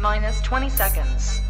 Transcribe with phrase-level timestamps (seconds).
[0.00, 1.47] Minus 20 seconds.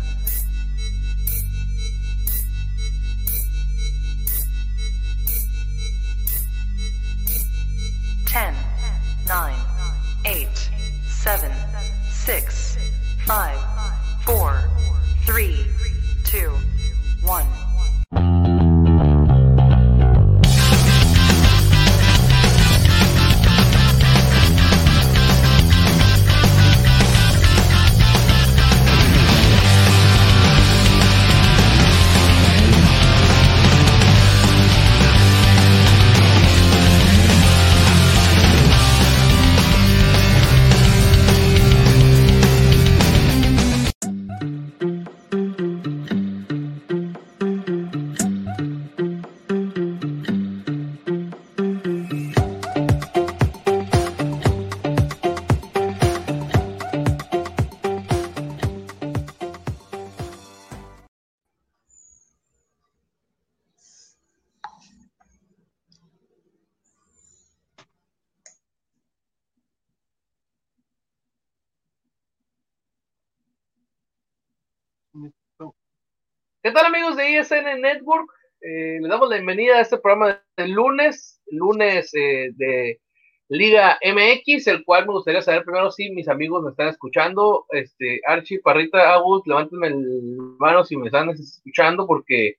[76.68, 78.30] ¿Qué tal amigos de ISN Network?
[78.60, 83.00] Eh, les damos la bienvenida a este programa del lunes, lunes eh, de
[83.48, 87.64] Liga MX, el cual me gustaría saber primero si mis amigos me están escuchando.
[87.70, 92.56] Este, Archie, Parrita, Agus, levántenme el mano si me están escuchando, porque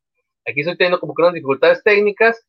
[0.47, 2.43] aquí estoy teniendo como que unas dificultades técnicas.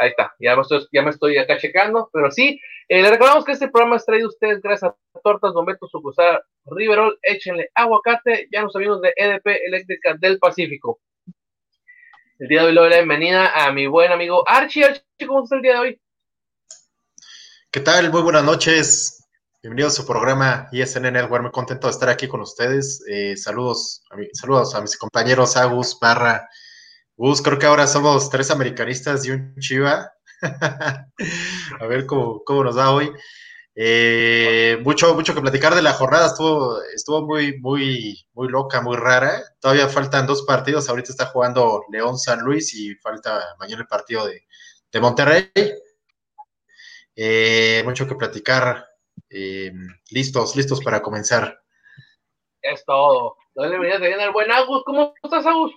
[0.00, 1.10] Ahí está, ya me estoy, ya me
[1.40, 4.92] acá checando, pero sí, eh, les recordamos que este programa es traído a ustedes gracias
[4.92, 11.00] a Tortas Bombetos Sucursal Riverol, échenle aguacate, ya nos amigos de EDP Eléctrica del Pacífico.
[12.38, 14.84] El día de hoy le doy la bienvenida a mi buen amigo Archie.
[14.84, 16.00] Archie, ¿cómo estás el día de hoy?
[17.72, 18.12] ¿Qué tal?
[18.12, 19.28] Muy buenas noches.
[19.60, 21.42] Bienvenidos a su programa ISN Network.
[21.42, 23.04] Muy contento de estar aquí con ustedes.
[23.08, 26.48] Eh, saludos, a saludos a mis compañeros Agus, Barra,
[27.18, 27.42] Gus.
[27.42, 30.12] Creo que ahora somos tres americanistas y un chiva.
[31.80, 33.10] a ver cómo, cómo nos va hoy.
[33.74, 38.96] Eh, mucho, mucho que platicar de la jornada, estuvo, estuvo muy, muy, muy loca, muy
[38.96, 39.42] rara.
[39.60, 44.26] Todavía faltan dos partidos, ahorita está jugando León San Luis y falta mañana el partido
[44.26, 44.46] de,
[44.92, 45.50] de Monterrey.
[47.16, 48.86] Eh, mucho que platicar.
[49.28, 49.72] Eh,
[50.10, 51.60] listos, listos para comenzar.
[52.62, 53.36] Es todo.
[53.54, 54.82] Dale bienvenida al buen Agus.
[54.84, 55.72] ¿Cómo estás, Agus?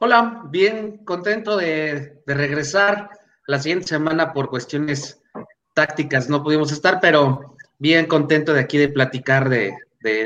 [0.00, 3.10] Hola, bien contento de, regresar
[3.46, 5.22] la siguiente semana por cuestiones
[5.72, 9.76] tácticas no pudimos estar, pero bien contento de aquí de platicar de,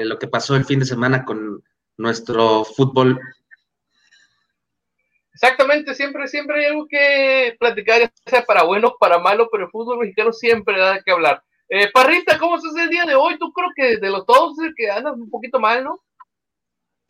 [0.05, 1.63] lo que pasó el fin de semana con
[1.99, 3.21] nuestro fútbol.
[5.35, 9.67] Exactamente, siempre, siempre hay algo que platicar, ya sea para bueno o para malo, pero
[9.67, 11.43] el fútbol mexicano siempre da que hablar.
[11.69, 13.39] Eh, Parrita, ¿cómo estás el día de hoy?
[13.39, 16.03] Tú creo que de los todos es que andas un poquito mal, ¿no?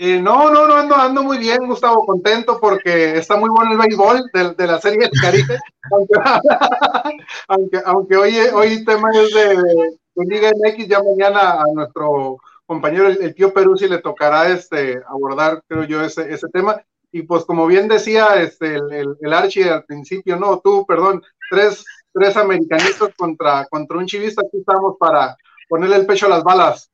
[0.00, 3.78] Eh, no, no, no, ando, ando muy bien, Gustavo, contento porque está muy bueno el
[3.78, 5.58] béisbol de, de la serie de Caribe,
[5.90, 6.14] aunque,
[7.48, 13.08] aunque, aunque, hoy, hoy tema es de, de, Liga MX, ya mañana a nuestro compañero
[13.08, 16.80] el, el tío Peruzzi le tocará este, abordar, creo yo, ese, ese tema.
[17.10, 21.24] Y pues como bien decía este, el, el, el Archie al principio, no, tú, perdón,
[21.50, 25.36] tres, tres americanistas contra, contra un chivista, aquí estamos para
[25.68, 26.88] ponerle el pecho a las balas.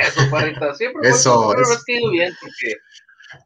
[0.00, 1.84] Eso, Parrita, siempre Eso, siempre es.
[1.84, 2.74] que bien porque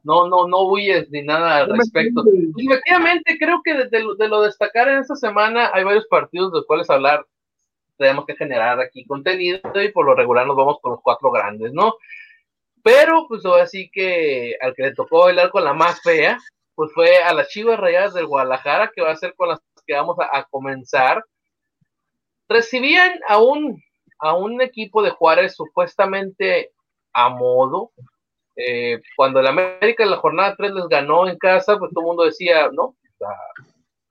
[0.04, 2.24] no, no, no huyes ni nada al respecto.
[2.56, 6.52] Y efectivamente, creo que de, de, de, lo destacar en esta semana hay varios partidos
[6.52, 7.26] de los cuales hablar.
[7.96, 11.72] Tenemos que generar aquí contenido y por lo regular nos vamos con los cuatro grandes,
[11.72, 11.94] ¿no?
[12.82, 16.38] Pero, pues ahora sí que al que le tocó bailar con la más fea,
[16.74, 19.94] pues fue a las Chivas Rayadas del Guadalajara, que va a ser con las que
[19.94, 21.24] vamos a, a comenzar.
[22.48, 23.80] Recibían a un
[24.22, 26.70] a un equipo de Juárez supuestamente
[27.12, 27.90] a modo.
[28.56, 32.06] Eh, cuando el América en la jornada 3 les ganó en casa, pues todo el
[32.06, 32.94] mundo decía, no,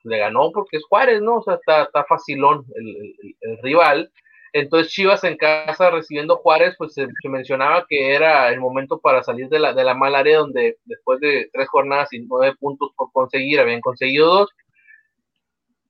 [0.04, 1.38] le ganó porque es Juárez, ¿no?
[1.38, 4.12] O sea, está, está facilón el, el, rival.
[4.54, 9.48] Entonces Chivas en casa recibiendo Juárez, pues se, mencionaba que era el momento para salir
[9.48, 13.12] de la, de la mala área donde después de tres jornadas y nueve puntos por
[13.14, 14.50] conseguir, habían conseguido dos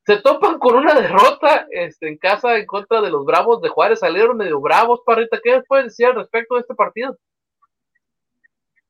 [0.06, 4.00] se topan con una derrota este, en casa en contra de los Bravos de Juárez,
[4.00, 7.18] salieron medio bravos, Parrita, ¿qué puedes decir al respecto de este partido?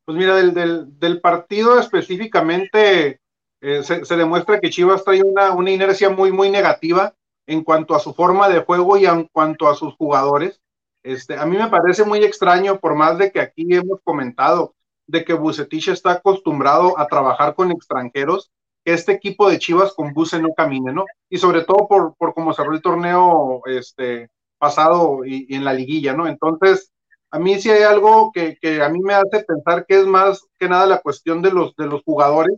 [0.05, 3.19] Pues mira, del, partido específicamente
[3.61, 7.13] eh, se, demuestra que Chivas trae una, una, inercia muy, muy negativa
[7.45, 10.61] en cuanto a su forma de juego y en cuanto a sus jugadores.
[11.03, 14.75] Este, a mí me parece muy extraño, por más de que aquí hemos comentado
[15.07, 18.51] de que Bucetich está acostumbrado a trabajar con extranjeros,
[18.83, 21.05] que este equipo de Chivas con Buse no camine, ¿no?
[21.29, 25.73] Y sobre todo por, por cómo cerró el torneo este, pasado y, y, en la
[25.73, 26.27] liguilla, ¿no?
[26.27, 26.91] Entonces,
[27.31, 30.67] a mí sí hay algo que, a mí me hace pensar que es más que
[30.67, 32.57] nada la cuestión de los, de los jugadores,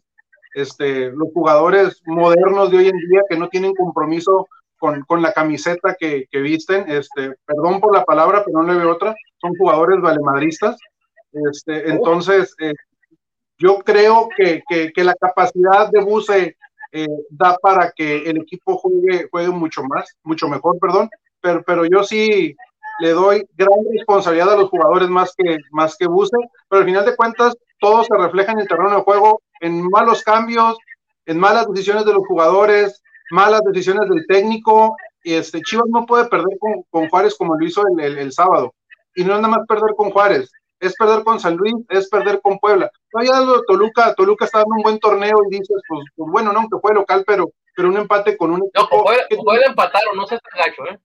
[0.55, 4.47] este, los jugadores modernos de hoy en día que no tienen compromiso
[4.79, 9.15] con, la camiseta que, visten, este, perdón por la palabra, pero no le veo otra,
[9.39, 10.77] son jugadores valemadristas.
[11.31, 12.73] Este, entonces, eh,
[13.57, 14.63] yo creo que,
[14.95, 16.57] la capacidad de Buse
[16.91, 21.09] eh, da para que el equipo juegue, juegue mucho más, mucho mejor, perdón,
[21.41, 22.55] pero, pero yo sí
[23.00, 26.38] le doy gran responsabilidad a los jugadores más que, más que Buse,
[26.69, 30.23] pero al final de cuentas todo se refleja en el terreno de juego, en malos
[30.23, 30.77] cambios,
[31.25, 33.01] en malas decisiones de los jugadores,
[33.31, 38.17] malas decisiones del técnico, este Chivas no puede perder con, Juárez como lo hizo el,
[38.17, 38.73] el, sábado,
[39.15, 40.51] y no es nada más perder con Juárez,
[40.83, 42.91] es perder con San Luis, es perder con Puebla.
[43.13, 43.33] No, ya
[43.68, 46.94] Toluca, Toluca está dando un buen torneo y dices, pues, pues bueno, no, que fue
[46.94, 48.81] local, pero, pero un empate con un equipo.
[48.81, 51.00] No, Puebla, Puebla empataron, no se tan gacho, ¿eh?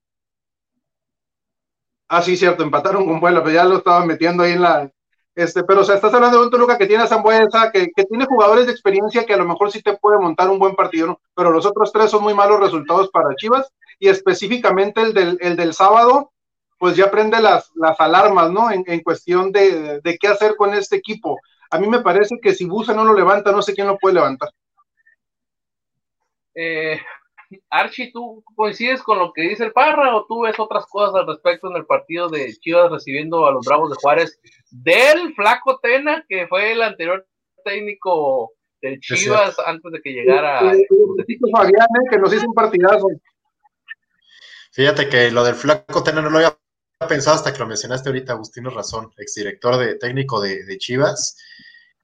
[2.09, 4.91] Ah, sí, cierto, empataron con Puebla, pero ya lo estaban metiendo ahí en la.
[5.35, 8.03] Este, pero o sea, estás hablando de un Toluca que tiene a Zambuesa, que, que
[8.03, 11.07] tiene jugadores de experiencia que a lo mejor sí te puede montar un buen partido,
[11.07, 11.21] ¿no?
[11.35, 15.55] pero los otros tres son muy malos resultados para Chivas, y específicamente el del, el
[15.55, 16.31] del sábado,
[16.79, 18.71] pues ya prende las, las alarmas, ¿no?
[18.71, 21.37] En, cuestión de, qué hacer con este equipo.
[21.69, 24.15] A mí me parece que si Busa no lo levanta, no sé quién lo puede
[24.15, 24.49] levantar.
[26.55, 26.99] Eh,
[27.69, 31.27] Archie, ¿tú coincides con lo que dice el Parra o tú ves otras cosas al
[31.27, 34.39] respecto en el partido de Chivas recibiendo a los Bravos de Juárez
[34.71, 37.27] del Flaco Tena, que fue el anterior
[37.65, 40.59] técnico del Chivas antes de que llegara.
[40.59, 42.09] Fabián, ¿eh?
[42.09, 43.05] que nos hizo un partidazo.
[44.71, 46.57] Fíjate que lo del Flaco Tena no lo había
[47.07, 51.37] pensado hasta que lo mencionaste ahorita, Agustino Razón, exdirector de técnico de, Chivas.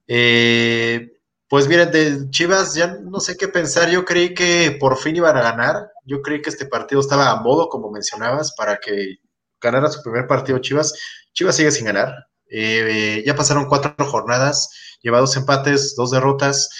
[0.08, 1.12] Eh,
[1.48, 3.90] pues miren, de Chivas ya no sé qué pensar.
[3.90, 5.90] Yo creí que por fin iban a ganar.
[6.06, 9.16] Yo creí que este partido estaba a modo, como mencionabas, para que
[9.60, 10.94] ganara su primer partido Chivas.
[11.34, 12.14] Chivas sigue sin ganar.
[12.48, 14.70] Eh, ya pasaron cuatro jornadas,
[15.02, 16.70] lleva dos empates, dos derrotas.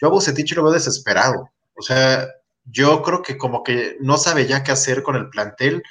[0.00, 1.50] Yo a Bucetich lo veo desesperado.
[1.74, 2.28] O sea,
[2.66, 5.82] yo creo que como que no sabe ya qué hacer con el plantel.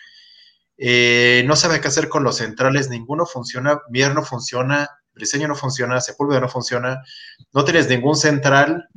[0.77, 5.55] Eh, no sabe qué hacer con los centrales, ninguno funciona, Mier no funciona, Briseño no
[5.55, 7.01] funciona, Sepúlveda no funciona,
[7.53, 8.87] no tienes ningún central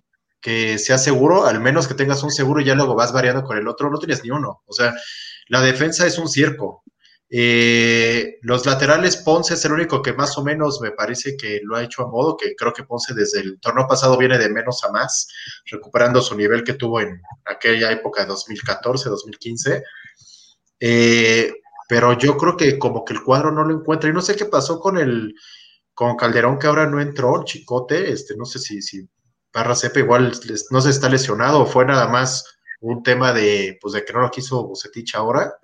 [0.40, 3.58] que sea seguro, al menos que tengas un seguro y ya luego vas variando con
[3.58, 4.62] el otro, no tienes ni uno.
[4.67, 4.94] O sea,
[5.49, 6.84] la defensa es un circo.
[7.28, 11.76] Eh, los laterales, Ponce es el único que más o menos me parece que lo
[11.76, 14.84] ha hecho a modo, que creo que Ponce desde el torneo pasado viene de menos
[14.84, 15.28] a más,
[15.67, 19.82] recuperando su nivel que tuvo en aquella época de 2014, 2015.
[20.78, 21.52] Eh,
[21.88, 24.10] pero yo creo que como que el cuadro no lo encuentra.
[24.10, 25.34] Y no sé qué pasó con el
[25.94, 29.08] con Calderón, que ahora no entró, Chicote, este, no sé si, si
[29.50, 30.30] Parra sepa, igual
[30.70, 32.44] no se está lesionado fue nada más
[32.80, 35.54] un tema de, pues, de que no lo quiso Bucetich ahora.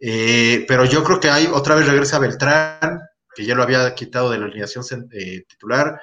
[0.00, 3.00] Eh, pero yo creo que hay otra vez regresa Beltrán,
[3.34, 6.00] que ya lo había quitado de la alineación eh, titular.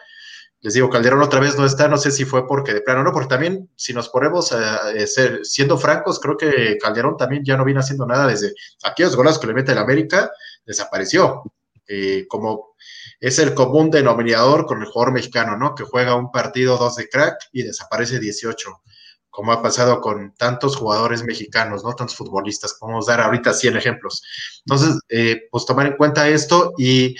[0.61, 3.13] Les digo, Calderón otra vez no está, no sé si fue porque de plano no,
[3.13, 7.63] porque también, si nos ponemos a, ser, siendo francos, creo que Calderón también ya no
[7.63, 8.53] viene haciendo nada desde
[8.83, 10.29] aquellos goles que le mete el América,
[10.65, 11.43] desapareció.
[11.91, 12.75] Eh, como
[13.19, 15.73] es el común denominador con el jugador mexicano, ¿no?
[15.73, 18.81] Que juega un partido, dos de crack y desaparece 18,
[19.29, 21.93] como ha pasado con tantos jugadores mexicanos, ¿no?
[21.95, 24.21] Tantos futbolistas, podemos dar ahorita 100 ejemplos.
[24.65, 27.15] Entonces, eh, pues tomar en cuenta esto y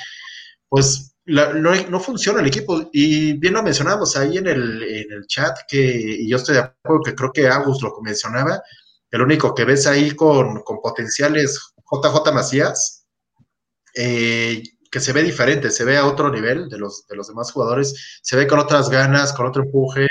[0.70, 2.90] pues no, funciona el equipo.
[2.92, 6.62] Y bien lo mencionamos ahí en el, en el chat, que, y yo estoy de
[6.62, 8.62] acuerdo que creo que Agus lo mencionaba,
[9.12, 13.06] el único que ves ahí con, con potenciales JJ Macías,
[13.96, 17.52] eh, que se ve diferente, se ve a otro nivel de los, de los demás
[17.52, 20.08] jugadores, se ve con otras ganas, con otro empuje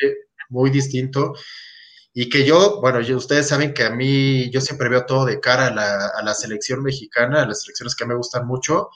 [0.48, 1.34] muy distinto.
[2.12, 5.68] Y que yo, bueno, ustedes saben que a mí, yo siempre veo todo de cara
[5.68, 8.88] a la, a la selección mexicana, a las selecciones que me gustan mucho.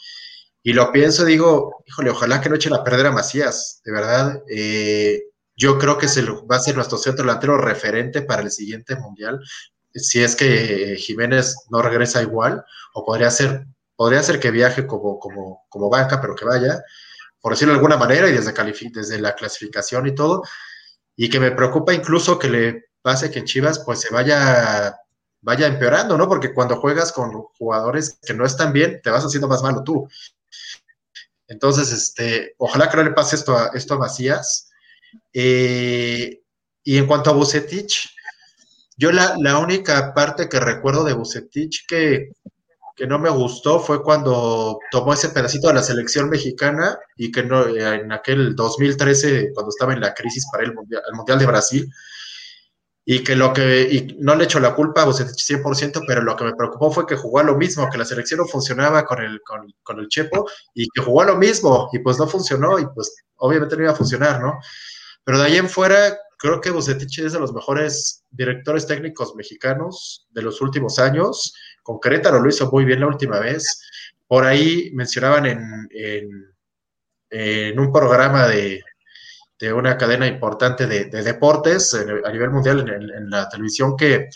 [0.63, 4.43] Y lo pienso, digo, híjole, ojalá que no echen a perder a Macías, de verdad.
[4.49, 5.23] Eh,
[5.57, 9.41] yo creo que se va a ser nuestro centro delantero referente para el siguiente mundial.
[9.95, 12.65] Si es que Jiménez no regresa igual,
[12.95, 13.67] o podría ser,
[13.97, 16.83] podría ser que viaje como, como, como banca, pero que vaya,
[17.41, 18.53] por decirlo de alguna manera, y desde,
[18.93, 20.43] desde la clasificación y todo.
[21.17, 24.97] Y que me preocupa incluso que le pase que en Chivas pues se vaya
[25.43, 26.29] vaya empeorando, ¿no?
[26.29, 30.09] Porque cuando juegas con jugadores que no están bien, te vas haciendo más malo tú.
[31.49, 34.71] Entonces, este, ojalá que no le pase esto a, esto a Macías.
[35.33, 36.41] Eh,
[36.85, 38.11] y en cuanto a Bucetich,
[38.97, 42.31] yo la, única parte que recuerdo de Bucetich que,
[42.97, 47.43] que, no me gustó fue cuando tomó ese pedacito de la selección mexicana y que
[47.43, 51.47] no, en aquel 2013, cuando estaba en la crisis para el Mundial, el mundial de
[51.47, 51.93] Brasil,
[53.05, 56.37] y que lo que, y no le echo la culpa a Bucetich 100%, pero lo
[56.37, 59.21] que me preocupó fue que jugó a lo mismo, que la selección no funcionaba con
[59.21, 62.79] el, con, con, el Chepo y que jugó a lo mismo y pues no funcionó
[62.79, 64.61] y pues obviamente no iba a funcionar, ¿no?
[65.25, 70.27] Pero de ahí en fuera, creo que Bucetich es de los mejores directores técnicos mexicanos
[70.31, 71.55] de los últimos años.
[71.83, 73.83] Con Querétaro lo hizo muy bien la última vez.
[74.29, 76.55] Por ahí mencionaban en, en,
[77.31, 78.83] en un programa de,
[79.63, 84.29] de una cadena importante de, de deportes a nivel mundial en, la televisión que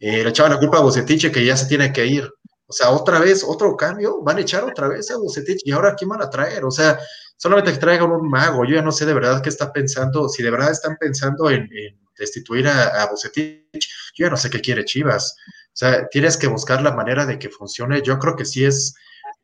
[0.00, 2.28] eh, le echaban la culpa a Bucetich que ya se tiene que ir.
[2.66, 5.94] O sea, otra vez, otro cambio, van a echar otra vez a Bucetich y ahora
[5.94, 6.64] quién van a traer.
[6.64, 6.98] O sea,
[7.36, 8.64] solamente que traigan un mago.
[8.64, 11.62] Yo ya no sé de verdad qué está pensando, si de verdad están pensando en,
[11.72, 15.36] en destituir a, a Bucetich, yo ya no sé qué quiere Chivas.
[15.68, 18.02] O sea, tienes que buscar la manera de que funcione.
[18.02, 18.96] Yo creo que sí es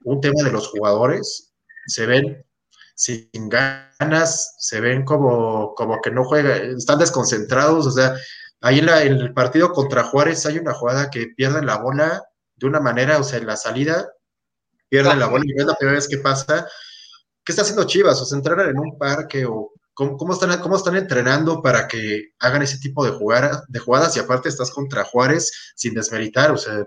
[0.02, 1.54] un tema de los jugadores.
[1.86, 2.44] Se ven
[2.98, 8.14] sin ganas, se ven como, como que no juegan, están desconcentrados, o sea,
[8.60, 12.24] ahí en, la, en, el partido contra Juárez hay una jugada que pierden la bola
[12.56, 14.08] de una manera, o sea, en la salida
[14.88, 16.66] pierden la bola y es la primera vez que pasa.
[17.44, 18.20] ¿Qué está haciendo Chivas?
[18.20, 22.32] O sea, entrenan en un parque o cómo, cómo, están, cómo están entrenando para que
[22.38, 26.56] hagan ese tipo de, jugar, de jugadas y aparte estás contra Juárez sin desmeritar, o
[26.56, 26.84] sea,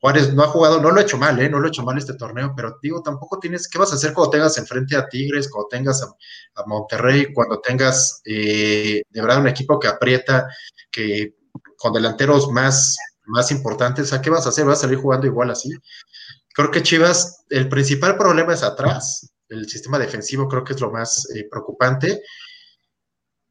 [0.00, 1.48] Juárez no ha jugado, no lo ha hecho mal, ¿eh?
[1.48, 4.12] No lo ha hecho mal este torneo, pero digo, tampoco tienes, ¿qué vas a hacer
[4.12, 9.48] cuando tengas enfrente a Tigres, cuando tengas a, Monterrey, cuando tengas eh, de verdad un
[9.48, 10.48] equipo que aprieta,
[10.90, 11.34] que
[11.78, 14.64] con delanteros más, más importantes, ¿a qué vas a hacer?
[14.66, 15.70] ¿Vas a salir jugando igual así?
[16.54, 20.90] Creo que Chivas, el principal problema es atrás, el sistema defensivo creo que es lo
[20.90, 22.22] más eh, preocupante.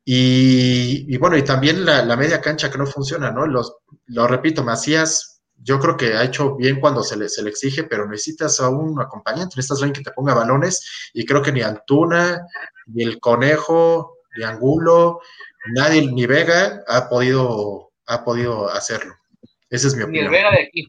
[0.08, 3.48] Y, bueno, y también la, media cancha que no funciona, ¿no?
[3.48, 7.84] Lo repito, Macías yo creo que ha hecho bien cuando se le, se le exige,
[7.84, 11.52] pero necesitas a un acompañante, necesitas a alguien que te ponga balones, y creo que
[11.52, 12.46] ni Antuna,
[12.88, 15.22] ni el Conejo, ni Angulo,
[15.74, 19.14] nadie, ni Vega ha podido, ha podido hacerlo.
[19.70, 20.26] Esa es mi opinión.
[20.26, 20.88] Ni el Vega de aquí.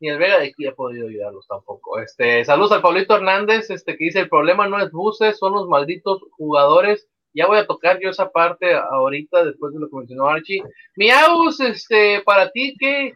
[0.00, 1.98] Ni el Vega de aquí ha podido ayudarlos tampoco.
[1.98, 5.66] Este, saludos al Pablito Hernández, este, que dice, el problema no es buses, son los
[5.68, 10.28] malditos jugadores ya voy a tocar yo esa parte ahorita después de lo que mencionó
[10.28, 10.62] Archie.
[10.96, 13.12] Miaus, este, para ti, ¿qué,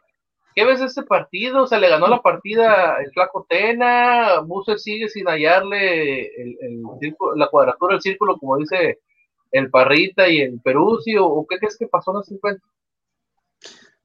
[0.55, 1.63] ¿Qué ves de este partido?
[1.63, 7.35] O sea, le ganó la partida el Flaco Tena, Buse sigue sin hallarle el, círculo,
[7.37, 9.01] la cuadratura del círculo, como dice
[9.51, 12.69] el Parrita y el Peruzzi, o qué crees que pasó en ese encuentro?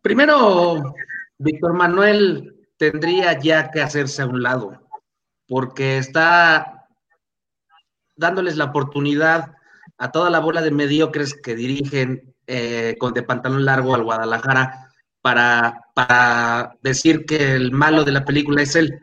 [0.01, 0.93] Primero,
[1.37, 4.87] Víctor Manuel tendría ya que hacerse a un lado,
[5.47, 6.87] porque está
[8.15, 9.53] dándoles la oportunidad
[9.97, 14.91] a toda la bola de mediocres que dirigen eh, con de pantalón largo al Guadalajara
[15.21, 18.99] para, para decir que el malo de la película es él.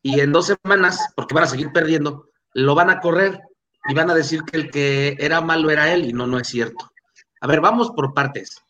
[0.00, 3.40] Y en dos semanas, porque van a seguir perdiendo, lo van a correr
[3.88, 6.46] y van a decir que el que era malo era él y no, no es
[6.46, 6.92] cierto.
[7.40, 8.62] A ver, vamos por partes.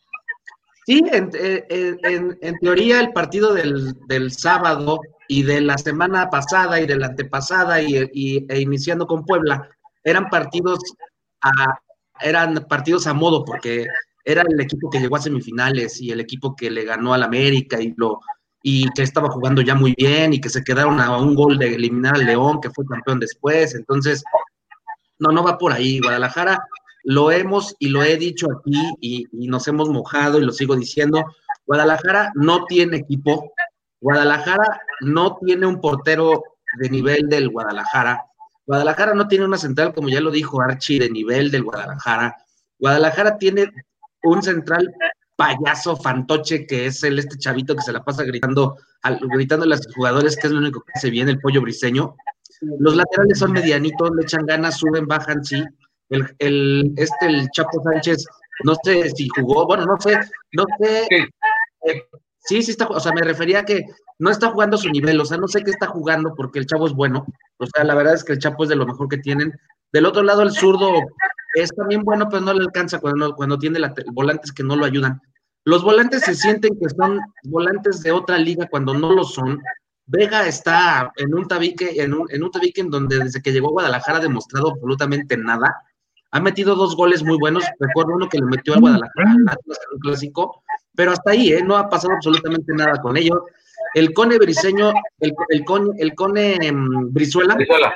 [0.87, 6.81] Sí, en, en, en teoría el partido del, del, sábado y de la semana pasada
[6.81, 9.69] y de la antepasada y, y e iniciando con Puebla
[10.03, 10.79] eran partidos
[11.43, 11.79] a,
[12.21, 13.85] eran partidos a modo porque
[14.27, 17.81] era el equipo que llegó a semifinales y el equipo que le ganó al América
[17.81, 18.19] y lo
[18.61, 21.75] y que estaba jugando ya muy bien y que se quedaron a un gol de
[21.75, 23.73] eliminar al León, que fue campeón después.
[23.73, 24.25] Entonces,
[25.19, 26.01] no, no va por ahí.
[26.01, 26.59] Guadalajara
[27.03, 30.75] lo hemos y lo he dicho aquí y, y nos hemos mojado y lo sigo
[30.75, 31.23] diciendo.
[31.65, 33.53] Guadalajara no tiene equipo.
[34.01, 36.43] Guadalajara no tiene un portero
[36.77, 38.25] de nivel del Guadalajara.
[38.65, 42.35] Guadalajara no tiene una central, como ya lo dijo Archie, de nivel del Guadalajara.
[42.77, 43.71] Guadalajara tiene
[44.23, 44.87] un central
[45.35, 49.69] payaso fantoche que es el este chavito que se la pasa gritando, al, gritando a
[49.69, 52.15] los jugadores que es lo único que hace bien, el pollo briseño.
[52.79, 55.63] Los laterales son medianitos, le echan ganas, suben, bajan, sí.
[56.09, 58.25] El, el, este, el Chapo Sánchez,
[58.63, 60.17] no sé si jugó, bueno, no sé,
[60.53, 61.05] no sé.
[61.09, 61.15] Sí.
[61.85, 62.03] Eh,
[62.39, 63.85] sí, sí está, o sea, me refería a que
[64.17, 66.87] no está jugando su nivel, o sea, no sé qué está jugando porque el Chavo
[66.87, 67.25] es bueno,
[67.57, 69.53] o sea, la verdad es que el Chapo es de lo mejor que tienen.
[69.91, 70.93] Del otro lado, el zurdo
[71.55, 74.85] es también bueno, pero no le alcanza cuando, cuando tiene la, volantes que no lo
[74.85, 75.21] ayudan.
[75.65, 79.61] Los volantes se sienten que son volantes de otra liga cuando no lo son.
[80.05, 83.67] Vega está en un tabique, en un, en un tabique en donde desde que llegó
[83.67, 85.75] a Guadalajara ha demostrado absolutamente nada.
[86.31, 87.65] Ha metido dos goles muy buenos.
[87.79, 89.45] Recuerdo uno que le metió a Guadalajara en
[89.93, 90.63] un clásico,
[90.95, 91.61] pero hasta ahí, ¿eh?
[91.61, 93.39] No ha pasado absolutamente nada con ellos.
[93.93, 97.93] El Cone Briseño, el, el, Cone, el Cone um, Brizuela, Brizuela,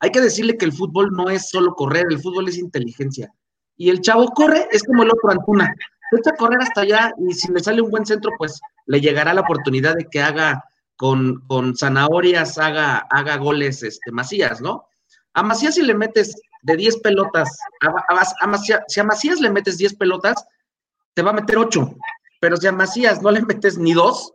[0.00, 3.32] hay que decirle que el fútbol no es solo correr, el fútbol es inteligencia.
[3.76, 5.74] Y el chavo corre, es como el otro Antuna.
[6.12, 9.32] Echa a correr hasta allá y si le sale un buen centro, pues le llegará
[9.32, 10.64] la oportunidad de que haga
[10.96, 14.86] con, con zanahorias, haga, haga goles este, Macías, ¿no?
[15.34, 19.78] A Macías si le metes de 10 pelotas, a, Macías, si a Macías le metes
[19.78, 20.44] 10 pelotas,
[21.14, 21.94] te va a meter ocho.
[22.40, 24.32] Pero si a Macías no le metes ni dos,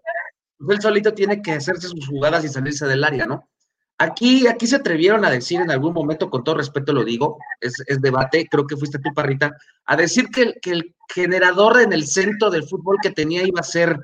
[0.57, 3.47] pues él solito tiene que hacerse sus jugadas y salirse del área, ¿no?
[3.97, 7.73] Aquí, aquí se atrevieron a decir en algún momento, con todo respeto lo digo, es,
[8.01, 12.63] debate, creo que fuiste tú, Parrita, a decir que, el generador en el centro del
[12.63, 13.97] fútbol que tenía iba a ser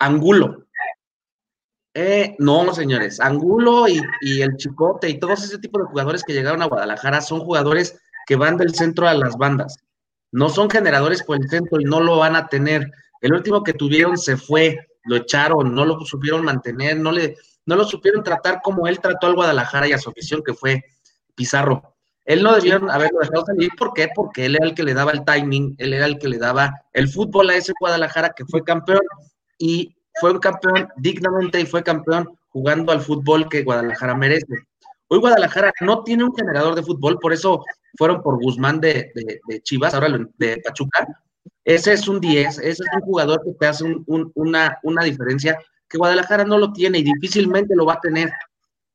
[0.00, 0.66] Angulo.
[1.94, 6.32] Eh, no, señores, Angulo y, y, el Chicote y todos ese tipo de jugadores que
[6.32, 9.76] llegaron a Guadalajara son jugadores que van del centro a las bandas.
[10.32, 12.90] No son generadores por el centro y no lo van a tener.
[13.20, 17.36] El último que tuvieron se fue, lo echaron, no lo supieron mantener, no le,
[17.68, 20.82] no lo supieron tratar como él trató al Guadalajara y a su afición, que fue
[21.34, 21.94] Pizarro.
[22.24, 23.68] Él no debieron haberlo dejado salir.
[23.76, 24.08] ¿Por qué?
[24.14, 26.72] Porque él era el que le daba el timing, él era el que le daba
[26.94, 29.02] el fútbol a ese Guadalajara que fue campeón
[29.58, 34.46] y fue un campeón dignamente y fue campeón jugando al fútbol que Guadalajara merece.
[35.08, 37.62] Hoy Guadalajara no tiene un generador de fútbol, por eso
[37.98, 39.12] fueron por Guzmán de,
[39.62, 40.08] Chivas, ahora
[40.38, 41.06] de Pachuca.
[41.66, 45.98] Ese es un 10, ese es un jugador que te hace una, una diferencia que
[45.98, 48.30] Guadalajara no lo tiene y difícilmente lo va a tener.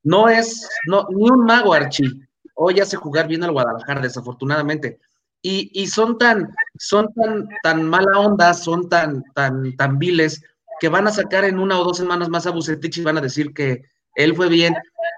[0.02, 2.10] No es no, ni un mago, Archie.
[2.54, 5.00] Hoy hace jugar bien al Guadalajara, desafortunadamente.
[5.42, 10.42] Y, y, son tan, son tan, tan mala onda, son tan, tan, tan viles,
[10.80, 13.20] que van a sacar en una o dos semanas más a Bucetich y van a
[13.20, 13.82] decir que
[14.14, 14.74] él fue bien,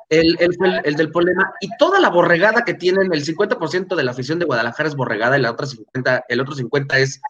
[0.08, 4.04] él, él fue el, del problema, y toda la borregada que tienen, el 50% de
[4.04, 7.20] la afición de Guadalajara es borregada, y la otra 50, el otro 50 es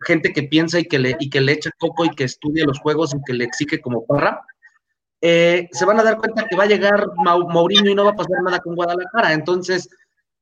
[0.00, 2.78] gente que piensa y que le, y que le echa coco y que estudia los
[2.80, 4.42] juegos y que le exige como parra,
[5.20, 8.16] eh, se van a dar cuenta que va a llegar Mourinho y no va a
[8.16, 9.32] pasar nada con Guadalajara.
[9.32, 9.88] Entonces,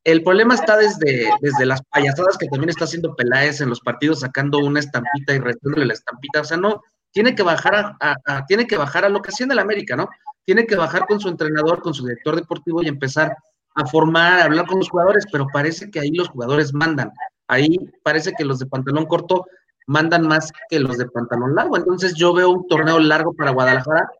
[0.04, 4.20] el problema está desde, desde las payasadas que también está haciendo Peláez en los partidos,
[4.20, 6.42] sacando una estampita y restándole la estampita.
[6.42, 9.52] O sea, no, tiene que bajar a, tiene que bajar a lo que hacía en
[9.52, 10.08] el América, ¿no?
[10.44, 13.34] Tiene que bajar con su entrenador, con su director deportivo y empezar
[13.74, 17.10] a formar, a hablar con los jugadores, pero parece que ahí los jugadores mandan.
[17.48, 19.46] Ahí parece que los de pantalón corto
[19.86, 21.76] mandan más que los de pantalón largo.
[21.76, 24.10] Entonces yo veo un torneo largo para Guadalajara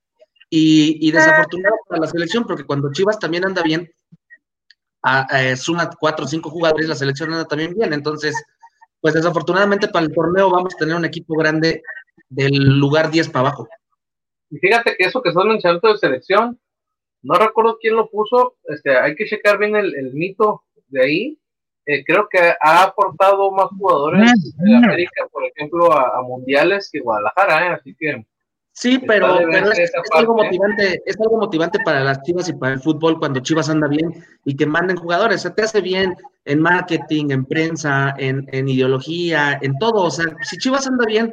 [0.49, 3.91] y, desafortunado para la selección, porque cuando Chivas también anda bien,
[5.56, 7.93] suma cuatro o cinco jugadores, la selección anda también bien.
[7.93, 8.34] Entonces,
[9.00, 11.82] pues desafortunadamente para el torneo vamos a tener un equipo grande
[12.28, 13.69] del lugar 10 para abajo.
[14.50, 16.60] Y fíjate que eso que son mencionando de selección,
[17.23, 21.39] no recuerdo quién lo puso, este, hay que checar bien el mito de ahí,
[21.87, 27.67] eh, creo que ha aportado más jugadores de América, por ejemplo, a, mundiales que Guadalajara,
[27.67, 27.79] ¿eh?
[27.79, 28.27] así que.
[28.73, 33.19] Sí, pero, es, algo motivante, es algo motivante para las Chivas y para el fútbol
[33.19, 34.13] cuando Chivas anda bien
[34.45, 35.41] y que manden jugadores.
[35.41, 40.03] Se te hace bien en marketing, en prensa, en, en ideología, en todo.
[40.03, 41.33] O sea, si Chivas anda bien,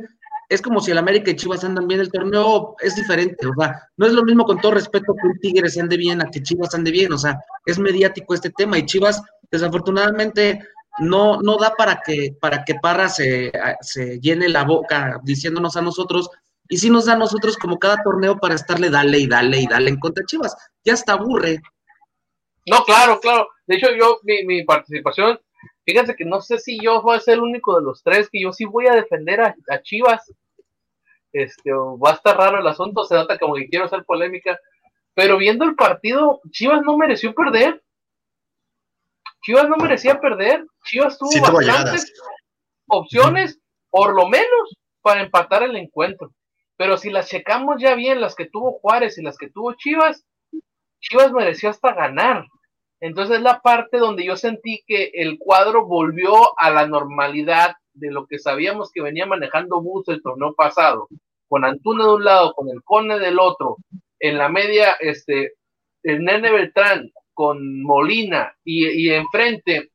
[0.49, 3.89] es como si el América y Chivas andan bien, el torneo es diferente, o sea,
[3.97, 6.75] no es lo mismo con todo respeto que un Tigres ande bien a que Chivas
[6.75, 9.21] ande bien, o sea, es mediático este tema y Chivas
[9.53, 10.59] desafortunadamente
[10.99, 15.81] no, no da para que, para que Parra se, se llene la boca diciéndonos a
[15.81, 16.29] nosotros,
[16.67, 19.67] y si nos da a nosotros como cada torneo para estarle dale y dale y
[19.67, 21.61] dale en contra Chivas, ya está aburre.
[22.65, 23.47] No, claro, claro.
[23.67, 25.39] De hecho, yo, mi, mi participación
[25.85, 28.41] Fíjense que no sé si yo voy a ser el único de los tres que
[28.41, 30.33] yo sí voy a defender a, Chivas.
[31.33, 34.57] Este, va a estar raro el asunto, se nota como que quiero hacer polémica.
[35.13, 37.82] Pero viendo el partido, Chivas no mereció perder.
[39.43, 40.65] Chivas no merecía perder.
[40.85, 42.11] Chivas tuvo bastantes
[42.87, 46.31] opciones, por lo menos, para empatar el encuentro.
[46.77, 50.25] Pero si las checamos ya bien, las que tuvo Juárez y las que tuvo Chivas,
[50.99, 52.45] Chivas mereció hasta ganar.
[53.01, 58.25] Entonces la parte donde yo sentí que el cuadro volvió a la normalidad de lo
[58.25, 61.09] que sabíamos que venía manejando Bus el torneo pasado,
[61.49, 63.77] con Antuna de un lado, con el Cone del otro,
[64.19, 65.51] en la media, este,
[66.03, 69.91] el Nene Beltrán con Molina y, y enfrente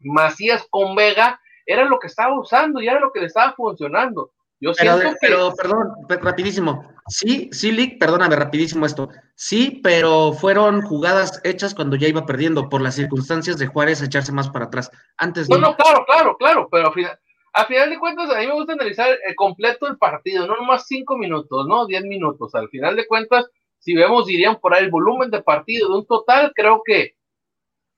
[0.00, 4.32] Macías con Vega, era lo que estaba usando y era lo que le estaba funcionando.
[4.60, 5.16] Yo pero, siento que...
[5.20, 5.88] pero perdón,
[6.22, 6.92] rapidísimo.
[7.08, 9.08] Sí, sí, Lick, perdóname, rapidísimo esto.
[9.34, 14.32] Sí, pero fueron jugadas hechas cuando ya iba perdiendo por las circunstancias de Juárez echarse
[14.32, 14.90] más para atrás.
[15.16, 17.18] Antes no, no, claro, claro, claro, pero al final,
[17.54, 20.86] a final de cuentas a mí me gusta analizar el completo el partido, no nomás
[20.86, 22.54] cinco minutos, no diez minutos.
[22.54, 26.06] Al final de cuentas, si vemos, dirían por ahí el volumen de partido de un
[26.06, 27.16] total, creo que,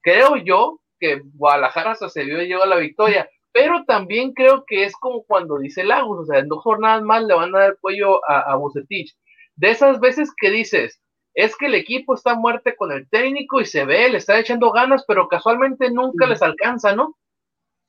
[0.01, 4.83] creo yo que Guadalajara se vio y llegó a la victoria pero también creo que
[4.83, 7.77] es como cuando dice Lagos, o sea, en dos jornadas más le van a dar
[7.79, 9.15] cuello a, a Bucetich.
[9.55, 10.99] De esas veces que dices,
[11.35, 14.71] es que el equipo está muerte con el técnico y se ve, le está echando
[14.71, 17.15] ganas, pero casualmente nunca les alcanza, ¿no?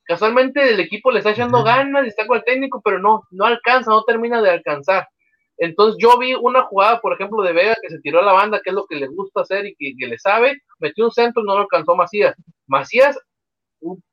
[0.05, 3.47] Casualmente el equipo le está echando ganas y está con el técnico, pero no, no
[3.47, 5.09] alcanza, no termina de alcanzar.
[5.59, 8.61] Entonces yo vi una jugada, por ejemplo, de Vega que se tiró a la banda,
[8.63, 11.43] que es lo que le gusta hacer y que, que le sabe, metió un centro
[11.43, 12.35] y no lo alcanzó Macías.
[12.67, 13.19] Macías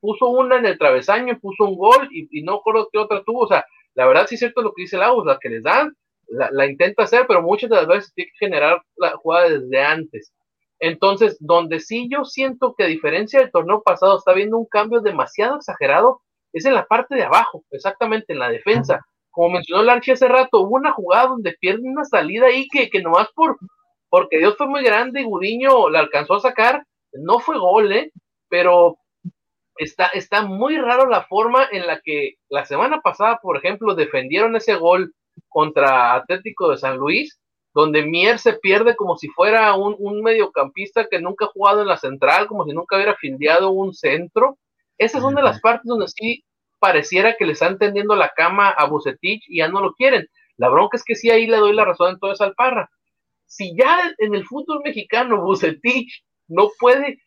[0.00, 3.40] puso una en el travesaño, puso un gol y, no recuerdo qué otra tuvo.
[3.40, 5.94] O sea, la verdad sí es cierto lo que dice Lagos, la que les dan,
[6.28, 10.32] la, intenta hacer, pero muchas de las veces tiene que generar la jugada desde antes.
[10.78, 15.00] Entonces, donde sí yo siento que a diferencia del torneo pasado está viendo un cambio
[15.00, 16.20] demasiado exagerado,
[16.52, 19.06] es en la parte de abajo, exactamente en la defensa.
[19.32, 23.02] Como mencionó Larchi hace rato, hubo una jugada donde pierde una salida ahí que, que
[23.02, 23.58] nomás por,
[24.08, 28.12] porque Dios fue muy grande y Gudiño la alcanzó a sacar, no fue gol, ¿eh?
[28.48, 28.98] pero
[29.76, 34.54] está, está muy raro la forma en la que la semana pasada, por ejemplo, defendieron
[34.54, 35.14] ese gol
[35.48, 37.40] contra Atlético de San Luis,
[37.74, 41.96] donde Mier se pierde como si fuera un, mediocampista que nunca ha jugado en la
[41.96, 44.58] central, como si nunca hubiera fildeado un centro.
[44.98, 46.44] Esas son de las partes donde sí
[46.82, 50.26] pareciera que le están tendiendo la cama a Bucetich y ya no lo quieren.
[50.56, 52.90] La bronca es que sí ahí le doy la razón en toda esa alparra.
[53.46, 57.20] Si ya en el fútbol mexicano Bucetich no puede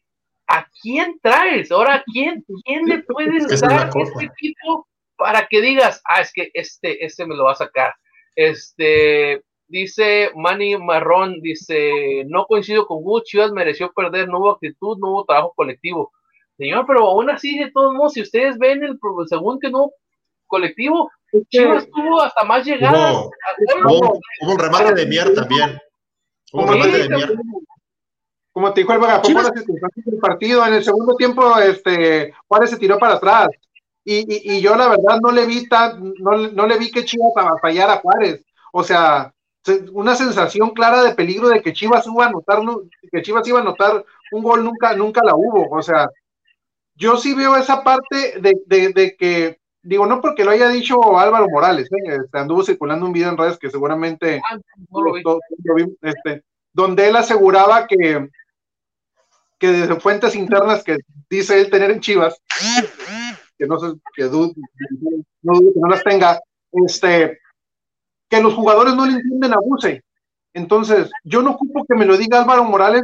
[0.47, 1.71] ¿a quién traes?
[1.71, 4.87] Ahora, ¿quién, quién le puede dar este equipo
[5.17, 7.93] para que digas, ah, es que este, este me lo va a sacar?
[8.35, 14.97] Este, dice Manny Marrón, dice, no coincido con Gus, Chivas mereció perder, no hubo actitud,
[14.99, 16.11] no hubo trabajo colectivo.
[16.57, 19.91] Señor, pero aún así, de todos modos, si ustedes ven el segundo que no
[20.47, 21.11] colectivo,
[21.49, 23.27] Chivas tuvo hasta más llegadas.
[23.83, 25.77] Hubo, un remate de Mier también.
[26.53, 27.35] Hubo un remate de Mier
[28.55, 32.69] como te dijo el vagabundo, las circunstancias del partido, en el segundo tiempo, este, Juárez
[32.69, 33.49] se tiró para atrás.
[34.05, 37.33] Y, y, yo la verdad no le vi tan, no, no le vi que Chivas
[37.35, 38.45] a fallar a Juárez.
[38.71, 39.33] O sea,
[39.91, 42.59] una sensación clara de peligro de que Chivas iba a anotar,
[43.11, 45.69] que Chivas iba a anotar un gol nunca, nunca la hubo.
[45.77, 46.09] O sea,
[46.95, 51.17] yo sí veo esa parte de, de, de que, digo, no porque lo haya dicho
[51.17, 52.17] Álvaro Morales, ¿eh?
[52.23, 54.57] este, anduvo circulando un video en redes que seguramente ah,
[56.01, 58.29] este, donde él aseguraba que,
[59.59, 60.97] que desde fuentes internas que
[61.29, 62.41] dice él tener en Chivas,
[63.57, 64.53] que no sé, que dudo,
[65.41, 66.39] no que no las tenga,
[66.71, 67.39] este,
[68.29, 70.03] que los jugadores no le entienden a Buse.
[70.53, 73.03] Entonces, yo no ocupo que me lo diga Álvaro Morales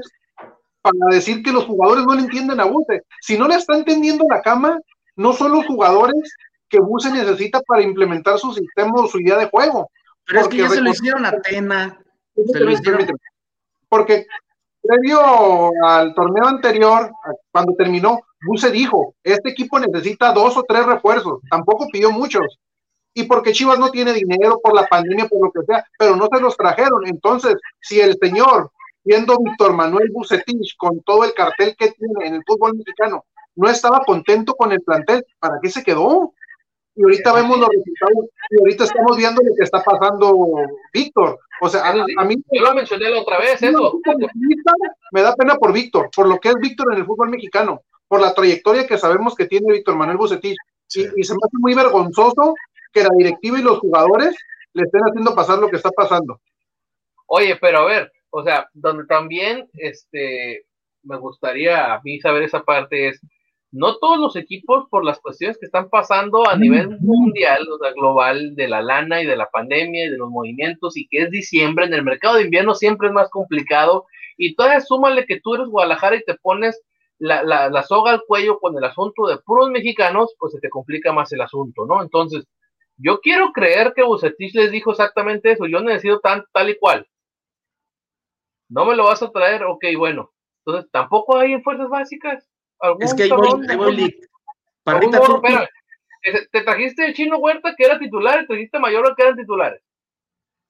[0.81, 3.03] para decir que los jugadores no le entienden a Buse.
[3.21, 4.79] Si no le está entendiendo la cama,
[5.15, 6.35] no son los jugadores
[6.69, 9.89] que Buse necesita para implementar su sistema o su idea de juego.
[10.25, 11.99] Pero es que ya se lo hicieron a Tena.
[13.89, 14.25] Porque
[14.81, 17.11] previo al torneo anterior,
[17.51, 22.57] cuando terminó, Buse dijo, este equipo necesita dos o tres refuerzos, tampoco pidió muchos,
[23.13, 26.27] y porque Chivas no tiene dinero por la pandemia, por lo que sea, pero no
[26.33, 27.05] se los trajeron.
[27.05, 28.71] Entonces, si el señor,
[29.03, 33.69] viendo Víctor Manuel Bucetich con todo el cartel que tiene en el fútbol mexicano, no
[33.69, 36.33] estaba contento con el plantel, ¿para qué se quedó?
[36.95, 40.35] Y ahorita vemos los resultados, y ahorita estamos viendo lo que está pasando
[40.93, 41.39] Víctor.
[41.61, 42.35] O sea, a, mí.
[42.51, 43.99] Yo lo mencioné la otra vez, eso.
[45.11, 48.19] Me da pena por Víctor, por lo que es Víctor en el fútbol mexicano, por
[48.19, 50.57] la trayectoria que sabemos que tiene Víctor Manuel Bucetich.
[50.93, 52.55] Y, se me hace muy vergonzoso
[52.91, 54.35] que la directiva y los jugadores
[54.73, 56.41] le estén haciendo pasar lo que está pasando.
[57.27, 60.65] Oye, pero a ver, o sea, donde también este
[61.03, 63.21] me gustaría a mí saber esa parte es
[63.71, 67.93] no todos los equipos, por las cuestiones que están pasando a nivel mundial, o sea,
[67.93, 71.31] global, de la lana y de la pandemia y de los movimientos, y que es
[71.31, 75.55] diciembre, en el mercado de invierno siempre es más complicado, y todavía súmale que tú
[75.55, 76.81] eres Guadalajara y te pones
[77.17, 81.13] la, la, soga al cuello con el asunto de puros mexicanos, pues se te complica
[81.13, 82.01] más el asunto, ¿no?
[82.01, 82.45] Entonces,
[82.97, 87.07] yo quiero creer que Bucetich les dijo exactamente eso, yo necesito tan, tal y cual.
[88.71, 90.31] No me lo vas a traer, ok, bueno.
[90.65, 92.47] Entonces, tampoco hay en fuerzas básicas
[92.99, 94.15] es que hay voy,
[96.51, 99.81] te trajiste Chino Huerta que era titular y trajiste Mayor que eran titulares.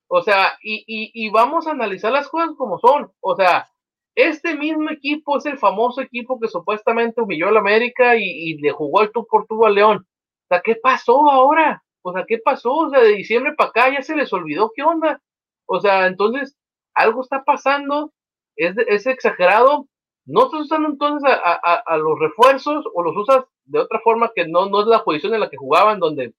[0.08, 3.12] O sea, y, y, vamos a analizar las cosas como son.
[3.22, 3.70] O sea,
[4.14, 8.72] este mismo equipo es el famoso equipo que supuestamente humilló a la América y, le
[8.72, 9.98] jugó el tú por tú al León.
[10.00, 11.82] O sea, ¿qué pasó ahora?
[12.02, 12.74] O sea, ¿qué pasó?
[12.74, 15.22] O sea, de diciembre para acá ya se les olvidó qué onda.
[15.66, 16.58] O sea, entonces,
[16.94, 18.12] algo está pasando,
[18.56, 19.88] es, exagerado,
[20.26, 24.66] no estás usando entonces a, los refuerzos o los usas de otra forma que no,
[24.82, 26.34] es la posición en la que jugaban, donde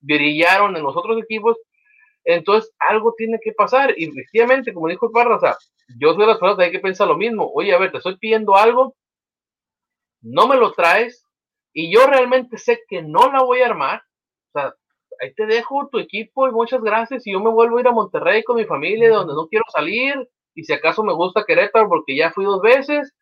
[0.00, 1.56] brillaron en los otros equipos.
[2.24, 3.94] Entonces, algo tiene que pasar.
[3.96, 5.56] Y efectivamente, como dijo Parra, o sea,
[5.98, 7.50] yo soy de las personas que pensar lo mismo.
[7.54, 8.94] Oye, a ver, te estoy pidiendo algo,
[10.22, 11.24] no me lo traes,
[11.72, 14.02] y yo realmente sé que no la voy a armar.
[14.52, 14.74] O sea,
[15.20, 17.26] ahí te dejo tu equipo y muchas gracias.
[17.26, 20.14] Y yo me vuelvo a ir a Monterrey con mi familia, donde no quiero salir
[20.54, 23.12] y si acaso me gusta Querétaro porque ya fui dos veces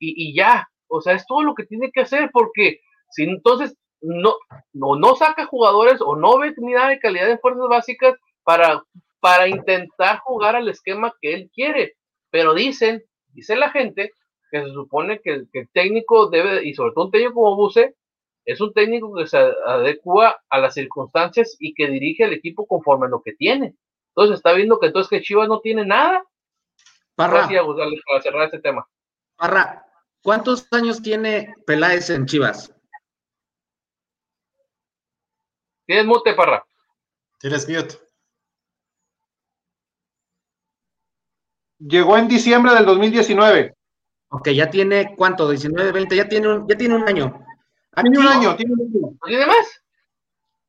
[0.00, 2.78] y, ya, o sea, es todo lo que tiene que hacer porque
[3.10, 4.34] si entonces no,
[4.72, 8.84] no, no saca jugadores o no ve ni nada de calidad en fuerzas básicas para,
[9.20, 11.94] para intentar jugar al esquema que él quiere,
[12.30, 14.12] pero dicen, dice la gente,
[14.50, 17.96] que se supone que, el técnico debe, y sobre todo un técnico como Buse,
[18.48, 23.04] es un técnico que se adecua a las circunstancias y que dirige al equipo conforme
[23.04, 23.76] a lo que tiene.
[24.14, 26.24] Entonces está viendo que entonces que Chivas no tiene nada.
[27.14, 28.88] Parra, para cerrar este tema.
[29.36, 29.84] Parra,
[30.22, 32.74] ¿cuántos años tiene Peláez en Chivas?
[35.84, 36.64] Tienes mute, Parra.
[37.40, 37.96] Tienes mute.
[41.80, 43.74] Llegó en diciembre del 2019.
[44.30, 47.44] Ok, ya tiene cuánto, 19, 20, ya tiene un, ya tiene un año.
[48.02, 49.18] Tiene un año, tiene un año.
[49.26, 49.82] ¿Tiene más?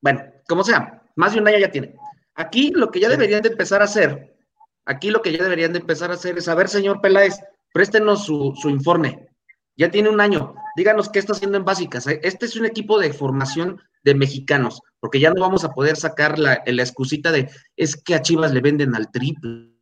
[0.02, 1.96] Bueno, como sea, más de un año ya tiene.
[2.36, 4.38] Aquí lo que ya deberían de empezar a hacer,
[4.86, 7.40] aquí lo que ya deberían de empezar a hacer es, a ver, señor Peláez,
[7.74, 9.28] préstenos su, su informe.
[9.76, 10.56] Ya tiene un año.
[10.76, 12.08] Díganos qué está haciendo en básicas.
[12.08, 16.40] Este es un equipo de formación de mexicanos, porque ya no vamos a poder sacar
[16.40, 19.74] la, la excusita de es que a Chivas le venden al triple.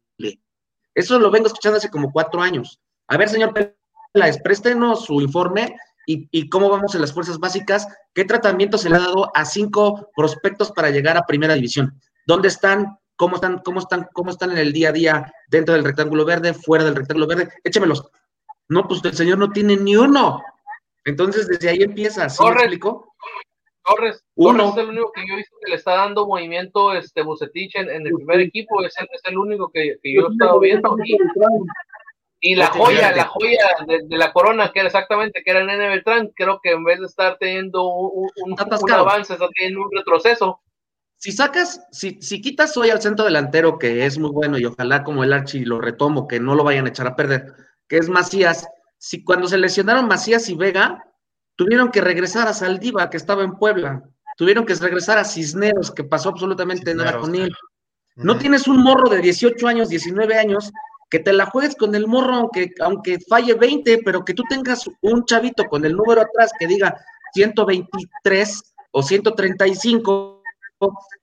[0.93, 2.79] Eso lo vengo escuchando hace como cuatro años.
[3.07, 5.75] A ver, señor Peláez, préstenos su informe
[6.09, 10.09] y, cómo vamos en las fuerzas básicas, qué tratamiento se le ha dado a cinco
[10.15, 11.99] prospectos para llegar a primera división.
[12.25, 12.97] ¿Dónde están?
[13.17, 13.59] ¿Cómo están?
[13.59, 14.07] ¿Cómo están?
[14.13, 17.49] ¿Cómo están en el día a día dentro del rectángulo verde, fuera del rectángulo verde?
[17.63, 18.09] Échemelos.
[18.69, 20.41] No, pues el señor no tiene ni uno.
[21.03, 22.29] Entonces, desde ahí empieza.
[22.29, 22.79] ¿Sí Torres,
[23.85, 24.69] Torres, Uno.
[24.69, 27.89] es el único que yo he visto que le está dando movimiento este Bucetich en,
[27.89, 28.83] el primer equipo.
[28.83, 30.97] Es el, es el único que, que yo he estado viendo.
[31.03, 31.17] Y
[32.55, 36.31] la joya, la joya de, la corona, que era exactamente, que era el Nene Beltrán,
[36.35, 38.31] creo que en vez de estar teniendo un,
[38.91, 40.61] avance, está teniendo un retroceso.
[41.15, 45.03] Si sacas, si, si quitas hoy al centro delantero, que es muy bueno, y ojalá
[45.03, 47.53] como el Archi lo retomo, que no lo vayan a echar a perder,
[47.87, 51.03] que es Macías, si cuando se lesionaron Macías y Vega,
[51.55, 54.03] tuvieron que regresar a Saldiva, que estaba en Puebla,
[54.37, 57.51] tuvieron que regresar a Cisneros, que pasó absolutamente nada con él.
[58.15, 60.71] No tienes un morro de 18 años, 19 años,
[61.09, 64.85] que te la juegues con el morro, aunque, aunque falle 20, pero que tú tengas
[65.01, 66.97] un chavito con el número atrás que diga
[67.33, 70.41] 123 o 135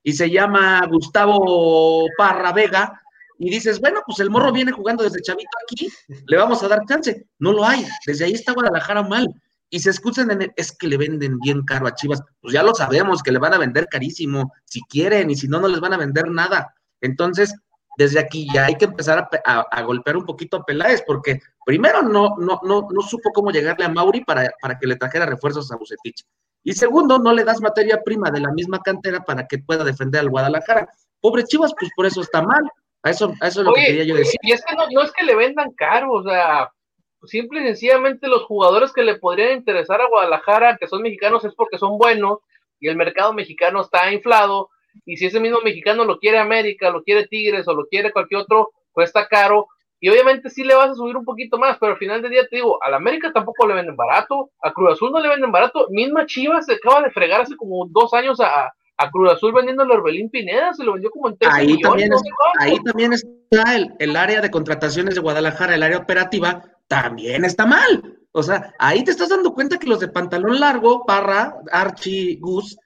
[0.03, 3.01] y se llama Gustavo Parra Vega,
[3.37, 5.89] y dices, bueno, pues el morro viene jugando desde chavito aquí,
[6.27, 7.27] le vamos a dar chance.
[7.39, 9.27] No lo hay, desde ahí está Guadalajara mal.
[9.69, 12.21] Y se escuchan en el, es que le venden bien caro a Chivas.
[12.39, 15.59] Pues ya lo sabemos, que le van a vender carísimo, si quieren, y si no,
[15.59, 16.73] no les van a vender nada.
[17.01, 17.53] Entonces,
[17.97, 22.35] desde aquí ya hay que empezar a, golpear un poquito a Peláez, porque primero no,
[22.37, 25.77] no, no, no supo cómo llegarle a Mauri para, para que le trajera refuerzos a
[25.77, 26.25] Bucetich.
[26.63, 30.21] Y segundo, no le das materia prima de la misma cantera para que pueda defender
[30.21, 30.89] al Guadalajara.
[31.21, 32.63] Pobre Chivas, pues por eso está mal.
[33.03, 34.39] A eso, eso es lo que quería yo decir.
[34.41, 36.71] Y es que no, no es que le vendan caro, o sea,
[37.23, 41.53] simple y sencillamente los jugadores que le podrían interesar a Guadalajara, que son mexicanos, es
[41.53, 42.39] porque son buenos
[42.79, 44.69] y el mercado mexicano está inflado
[45.05, 48.41] y si ese mismo mexicano lo quiere América, lo quiere Tigres o lo quiere cualquier
[48.41, 49.67] otro, cuesta caro.
[49.99, 52.47] Y obviamente sí le vas a subir un poquito más, pero al final del día
[52.47, 55.87] te digo, al América tampoco le venden barato, a Cruz Azul no le venden barato.
[55.89, 59.83] Misma Chivas se acaba de fregar hace como dos años a, a Cruz Azul vendiendo
[59.83, 62.11] el Orbelín Pineda, se lo vendió como en 13 ahí También
[62.59, 67.65] ahí también está el, el área de contrataciones de Guadalajara, el área operativa, también está
[67.65, 68.19] mal.
[68.31, 72.77] O sea, ahí te estás dando cuenta que los de pantalón largo, Parra, Archie, Gus,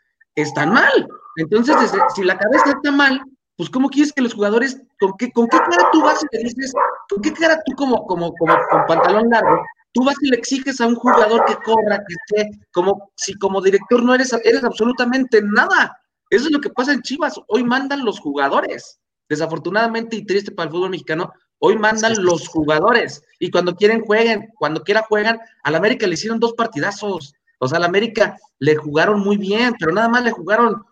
[0.42, 1.08] están mal.
[1.38, 1.76] Entonces,
[2.16, 3.22] si la cabeza está mal,
[3.58, 6.44] pues ¿cómo quieres que los jugadores, con qué, con qué cara tú vas y le
[6.44, 6.74] dices,
[7.10, 10.80] con qué cara tú como, como, como con pantalón largo, tú vas y le exiges
[10.80, 15.42] a un jugador que corra, que esté, como si como director no eres, eres absolutamente
[15.42, 15.98] nada.
[16.30, 17.40] Eso es lo que pasa en Chivas.
[17.48, 19.00] Hoy mandan los jugadores.
[19.28, 23.24] Desafortunadamente y triste para el fútbol mexicano, hoy mandan los jugadores.
[23.40, 25.40] Y cuando quieren jueguen, cuando quiera juegan.
[25.64, 27.34] Al América le hicieron dos partidazos.
[27.60, 30.84] O sea, al América le jugaron muy bien, pero nada más le jugaron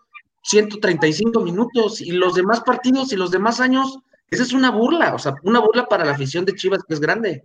[0.42, 3.98] 135 minutos y los demás partidos y los demás años,
[4.30, 7.00] esa es una burla, o sea, una burla para la afición de Chivas que es
[7.00, 7.44] grande.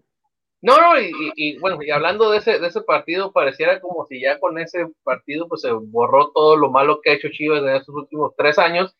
[0.62, 0.98] No, no,
[1.36, 4.88] y, bueno, y hablando de ese, de ese partido, pareciera como si ya con ese
[5.04, 8.58] partido pues se borró todo lo malo que ha hecho Chivas en estos últimos tres
[8.58, 8.96] años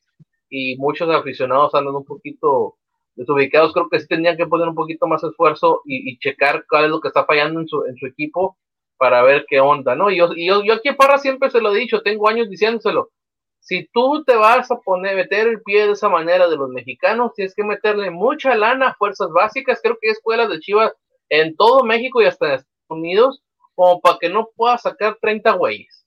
[0.50, 2.76] y muchos aficionados andan un poquito
[3.16, 6.90] desubicados, creo que sí tendrían que poner un poquito más esfuerzo y, checar cuál es
[6.90, 8.58] lo que está fallando en su, en su equipo
[9.04, 10.10] para ver qué onda, ¿no?
[10.10, 12.50] Y yo, y yo, yo aquí a Parra siempre se lo he dicho, tengo años
[12.50, 13.12] diciéndoselo,
[13.60, 17.34] si tú te vas a poner, meter el pie de esa manera de los mexicanos,
[17.36, 19.82] tienes que meterle mucha lana a fuerzas básicas.
[19.84, 20.94] Creo que hay escuelas de Chivas
[21.28, 23.44] en todo México y hasta en Estados Unidos,
[23.76, 26.06] como para que no puedas sacar 30 güeyes.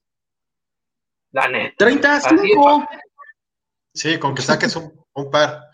[1.33, 1.75] La neta.
[1.77, 2.89] 35.
[3.93, 5.65] Sí, con que saques un, par.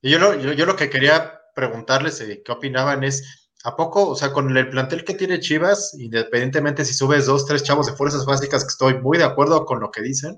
[0.00, 3.02] Y yo lo, yo, lo que quería preguntarles, eh, ¿qué opinaban?
[3.02, 7.46] Es, ¿a poco, o sea, con el plantel que tiene Chivas, independientemente si subes dos,
[7.46, 10.36] tres chavos de fuerzas básicas, que estoy muy de acuerdo con lo que dicen,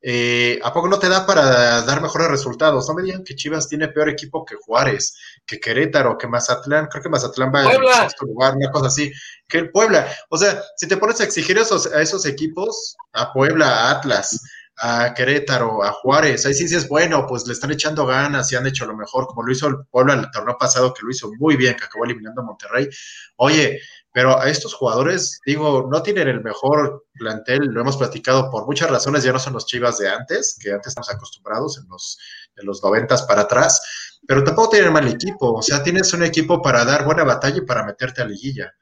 [0.00, 2.88] eh, ¿a poco no te da para dar mejores resultados?
[2.88, 7.02] No me digan que Chivas tiene peor equipo que Juárez, que Querétaro, que Mazatlán, creo
[7.02, 9.10] que Mazatlán va en sexto lugar, una cosa así,
[9.48, 10.08] que el Puebla.
[10.30, 14.40] O sea, si te pones a exigir esos, a esos equipos, a Puebla, a Atlas,
[14.80, 18.66] a Querétaro, a Juárez, ahí sí dices, bueno, pues le están echando ganas y han
[18.66, 21.56] hecho lo mejor, como lo hizo el Puebla el torneo pasado, que lo hizo muy
[21.56, 22.88] bien, que acabó eliminando a Monterrey.
[23.36, 23.80] Oye,
[24.12, 28.90] pero a estos jugadores, digo, no tienen el mejor plantel, lo hemos platicado por muchas
[28.90, 32.18] razones, ya no son los Chivas de antes, que antes estamos acostumbrados en los,
[32.56, 36.62] en los 90 para atrás, pero tampoco tienen mal equipo, o sea, tienes un equipo
[36.62, 38.72] para dar buena batalla y para meterte a liguilla.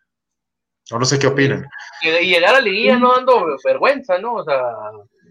[0.90, 1.68] No, no sé qué opinan.
[2.02, 4.34] Y llegar a liguilla no dando vergüenza, ¿no?
[4.34, 4.62] O sea,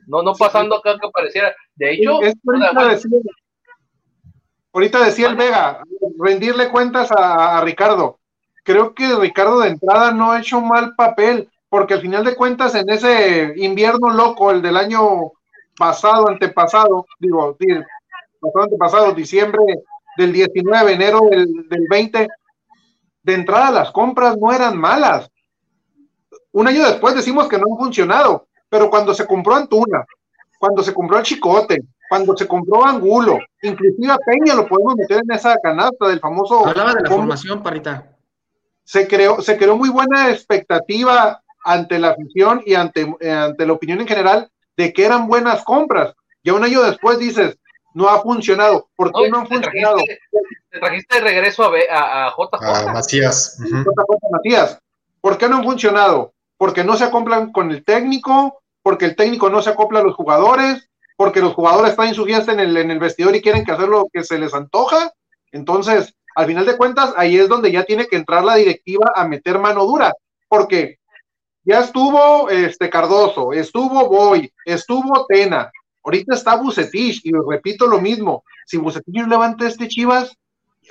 [0.08, 1.56] no, no pasando acá que pareciera.
[1.76, 2.20] De hecho,
[4.74, 5.84] ahorita, decía, el Vega,
[6.20, 8.20] rendirle cuentas a, Ricardo.
[8.64, 12.74] Creo que Ricardo de entrada no ha hecho mal papel, porque al final de cuentas
[12.76, 15.32] en ese invierno loco, el del año
[15.78, 17.58] pasado, antepasado, digo,
[18.40, 19.62] pasado, antepasado, diciembre
[20.18, 22.28] del 19, enero del, del 20,
[23.24, 25.30] de entrada las compras no eran malas.
[26.52, 30.06] Un año después decimos que no han funcionado, pero cuando se compró Antuna,
[30.60, 35.22] cuando se compró el Chicote, cuando se compró Angulo, inclusive a Peña lo podemos meter
[35.24, 36.66] en esa canasta del famoso.
[36.66, 38.12] Hablaba de la formación, Parita.
[38.84, 44.00] Se creó, se creó muy buena expectativa ante la afición y ante, ante la opinión
[44.02, 46.14] en general de que eran buenas compras.
[46.44, 47.58] Ya un año después dices,
[47.96, 48.88] no ha funcionado.
[48.96, 49.98] ¿Por qué no, han funcionado?
[50.70, 52.90] te trajiste de regreso a, a, a JJ.
[52.90, 53.58] A Macías.
[53.60, 54.80] JJ Macías.
[55.22, 56.35] ¿Por qué no han funcionado?
[56.58, 60.16] Porque no se acoplan con el técnico, porque el técnico no se acopla a los
[60.16, 63.64] jugadores, porque los jugadores están en su fiesta en el, en el vestidor y quieren
[63.64, 65.12] que hacer lo que se les antoja.
[65.52, 69.26] Entonces, al final de cuentas, ahí es donde ya tiene que entrar la directiva a
[69.26, 70.14] meter mano dura,
[70.50, 71.00] porque
[71.64, 75.72] ya estuvo este Cardoso, estuvo Boy, estuvo Tena,
[76.04, 80.38] ahorita está Bucetich, y repito lo mismo, si Bucetich levanta este Chivas,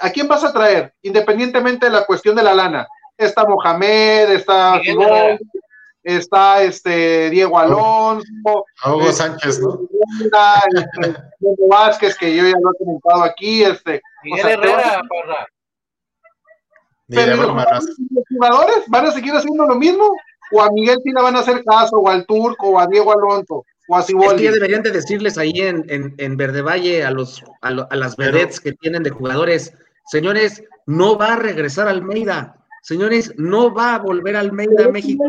[0.00, 0.94] ¿a quién vas a traer?
[1.02, 2.88] Independientemente de la cuestión de la lana.
[3.16, 4.80] Está Mohamed, está
[6.04, 9.80] está este Diego Alonso, Hugo Sánchez, ¿no?
[10.74, 11.16] Este,
[11.68, 14.02] Vázquez, que yo ya lo he comentado aquí, este.
[14.22, 15.46] Miguel Herrera, parra.
[17.08, 20.10] Pero los jugadores van a seguir haciendo lo mismo,
[20.52, 23.64] o a Miguel le van a hacer caso, o al Turco, o a Diego Alonso,
[23.88, 24.46] o a Ciboldi.
[24.46, 27.96] Es que deberían de decirles ahí en, en, en Verde Valle a los a, a
[27.96, 29.74] las vedettes que tienen de jugadores,
[30.06, 35.24] señores, no va a regresar Almeida, Señores, no va a volver Almeida a México.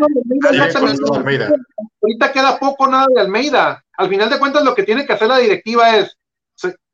[2.01, 3.81] Ahorita queda poco nada de Almeida.
[3.93, 6.17] Al final de cuentas, lo que tiene que hacer la directiva es,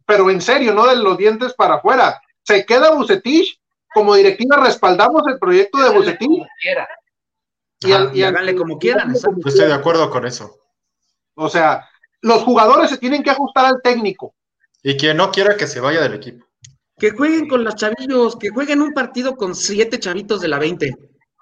[0.05, 2.21] pero en serio, no de los dientes para afuera.
[2.43, 3.59] Se queda Bucetich,
[3.91, 6.45] como directiva respaldamos el proyecto de Bucetich.
[7.79, 9.15] Y, al, y, háganle como quieran.
[9.15, 10.59] estoy de acuerdo con eso.
[11.33, 11.89] O sea,
[12.21, 14.35] los jugadores se tienen que ajustar al técnico.
[14.83, 16.45] Y quien no quiera que se vaya del equipo.
[17.01, 20.95] Que jueguen con los chavillos, que jueguen un partido con siete chavitos de la 20.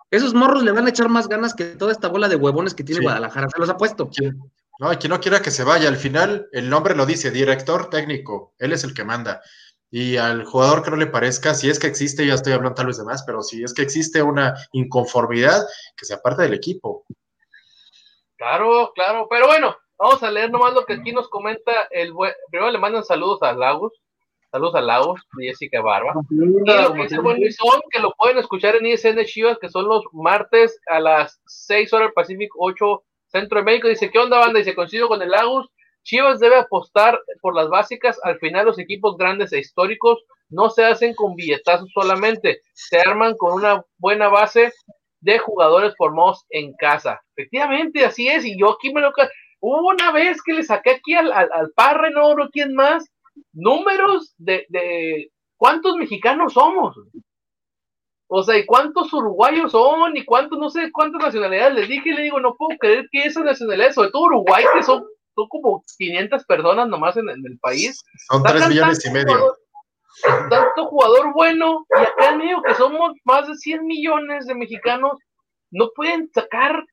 [0.09, 2.85] Esos morros le van a echar más ganas que toda esta bola de huevones que
[2.85, 4.09] tiene Guadalajara, se los apuesto.
[4.79, 8.53] No, quien no quiera que se vaya, al final el nombre lo dice, director técnico,
[8.57, 9.41] él es el que manda.
[9.91, 12.87] Y al jugador que no le parezca, si es que existe, ya estoy hablando tal
[12.87, 15.67] vez de más, pero si es que existe una inconformidad,
[15.97, 17.03] que se aparte del equipo.
[18.37, 22.13] Claro, claro, pero bueno, vamos a leer nomás lo que aquí nos comenta el
[22.49, 23.91] Primero le mandan saludos a Lagos,
[24.51, 26.13] Saludos a Lagos, Jessica Barba.
[26.31, 29.87] Y lo que dice buen Luisón, que lo pueden escuchar en ISN Chivas, que son
[29.87, 33.87] los martes a las 6 horas Pacífico, 8 Centro de México.
[33.87, 34.57] Dice, ¿qué onda, banda?
[34.57, 35.69] Dice, coincido con el Lagos.
[36.03, 38.19] Chivas debe apostar por las básicas.
[38.23, 43.35] Al final, los equipos grandes e históricos no se hacen con billetazos solamente, se arman
[43.37, 44.73] con una buena base
[45.21, 47.21] de jugadores formados en casa.
[47.35, 48.45] Efectivamente, así es.
[48.45, 49.11] Y yo aquí me lo.
[49.59, 53.05] Hubo una vez que le saqué aquí al, al, al Parre, no, no, ¿quién más?
[53.53, 56.95] Números de, de cuántos mexicanos somos.
[58.31, 62.13] O sea, y cuántos uruguayos son, y cuántos, no sé cuántas nacionalidades les dije, y
[62.13, 65.83] le digo, no puedo creer que esas nacionalidades, sobre todo Uruguay, que son, son como
[65.97, 67.99] 500 personas nomás en, el país.
[68.29, 69.55] Son 3 millones y medio.
[70.47, 75.17] tanto jugador bueno, y acá en medio que somos más de 100 millones de mexicanos,
[75.71, 76.85] no pueden sacar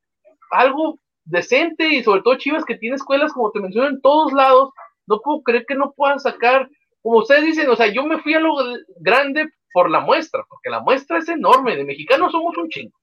[0.53, 4.71] algo decente, y sobre todo Chivas que tiene escuelas, como te menciono, en todos lados,
[5.07, 6.69] no puedo creer que no puedan sacar,
[7.03, 8.55] como ustedes dicen, o sea, yo me fui a lo
[9.01, 12.97] grande por la muestra, porque la muestra es enorme, de mexicanos somos un chingo.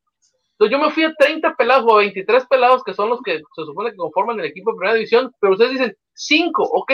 [0.51, 3.37] Entonces yo me fui a 30 pelados o a 23 pelados que son los que
[3.37, 6.91] se supone que conforman el equipo de primera división, pero ustedes dicen 5, ok,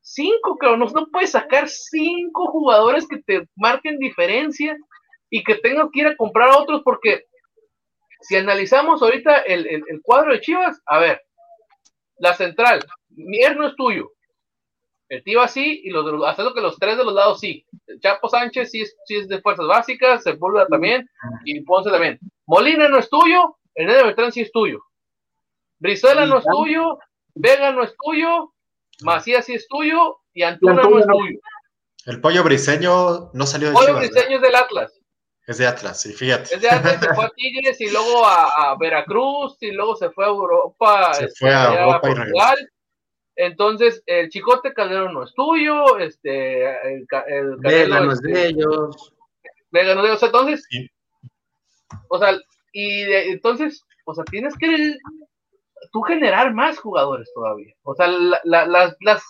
[0.00, 4.76] 5, pero no, no puedes sacar 5 jugadores que te marquen diferencia
[5.30, 7.24] y que tengas que ir a comprar a otros porque
[8.20, 11.22] si analizamos ahorita el, el cuadro de Chivas, a ver,
[12.18, 12.80] la central,
[13.16, 14.12] Mier no es tuyo.
[15.12, 17.66] El tío así, y los lo que los tres de los lados sí.
[18.00, 21.06] Chapo Sánchez sí es, sí es de fuerzas básicas, Sepúlveda también,
[21.44, 22.18] y Ponce también.
[22.46, 24.82] Molina no es tuyo, el Nene Beltrán sí es tuyo.
[25.80, 26.98] Brizuela no es tuyo,
[27.34, 28.54] Vega no es tuyo,
[29.02, 31.40] Macías sí es tuyo, y Antuna no es tuyo.
[32.06, 34.98] El pollo briseño no salió de El pollo briseño es del Atlas.
[35.46, 36.54] Es de Atlas, sí, fíjate.
[36.54, 40.24] Es de Atlas, se fue a Tigres y luego a, Veracruz y luego se fue
[40.24, 41.12] a Europa.
[41.12, 42.54] Se fue a este, Europa y regresó.
[43.36, 48.46] Entonces, el Chicote Calderón no es tuyo, este, el, el Vega no es de este,
[48.48, 49.14] ellos.
[49.70, 50.22] Vega no es de ellos.
[50.22, 50.66] Entonces,
[52.08, 52.38] o sea,
[52.72, 54.96] y entonces, o sea, tienes que
[55.92, 57.74] tú generar más jugadores todavía.
[57.82, 58.08] O sea,
[58.44, 59.24] las, las,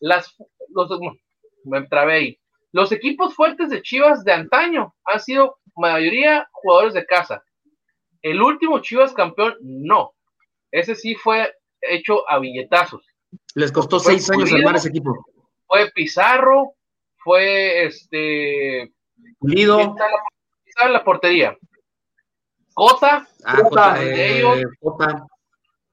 [0.00, 0.36] las,
[0.70, 0.90] los,
[1.64, 2.38] me trabé ahí.
[2.72, 7.42] Los equipos fuertes de Chivas de antaño han sido mayoría jugadores de casa.
[8.22, 10.12] El último Chivas campeón, no.
[10.70, 13.07] Ese sí fue hecho a billetazos.
[13.54, 15.26] Les costó seis años armar ese equipo.
[15.66, 16.74] Fue Pizarro,
[17.18, 18.92] fue este.
[19.38, 19.96] Pulido.
[20.64, 21.56] Está en la portería.
[22.74, 23.26] Cota.
[23.44, 24.58] Ah, Cota, de ellos.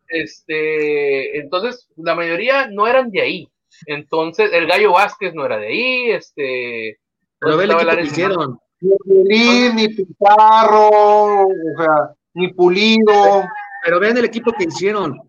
[0.08, 3.50] Este, entonces, la mayoría no eran de ahí.
[3.88, 7.00] Entonces, el Gallo Vázquez no era de ahí, este.
[7.40, 8.60] Pero ve el equipo que hicieron.
[8.82, 13.46] Ni ni Pizarro, o sea, ni Pulido.
[13.84, 15.20] Pero vean el equipo que hicieron.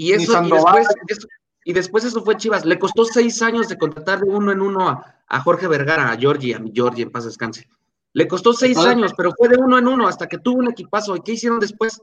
[0.00, 1.28] Y eso, y después, eso,
[1.62, 2.64] y después eso fue Chivas.
[2.64, 6.54] Le costó seis años de contratar de uno en uno a, Jorge Vergara, a Georgie,
[6.54, 7.68] a mi Georgie, en paz descanse.
[8.14, 11.16] Le costó seis años, pero fue de uno en uno hasta que tuvo un equipazo.
[11.16, 12.00] ¿Y qué hicieron después?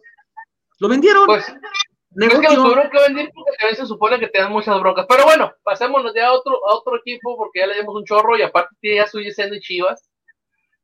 [0.77, 1.25] Lo vendieron.
[1.25, 4.79] Pues, es que lo tuvieron que vender porque también se supone que te dan muchas
[4.79, 5.07] broncas.
[5.09, 8.37] Pero bueno, pasémonos ya a otro, a otro equipo porque ya le dimos un chorro
[8.37, 10.06] y aparte tiene ya suyo siendo Chivas.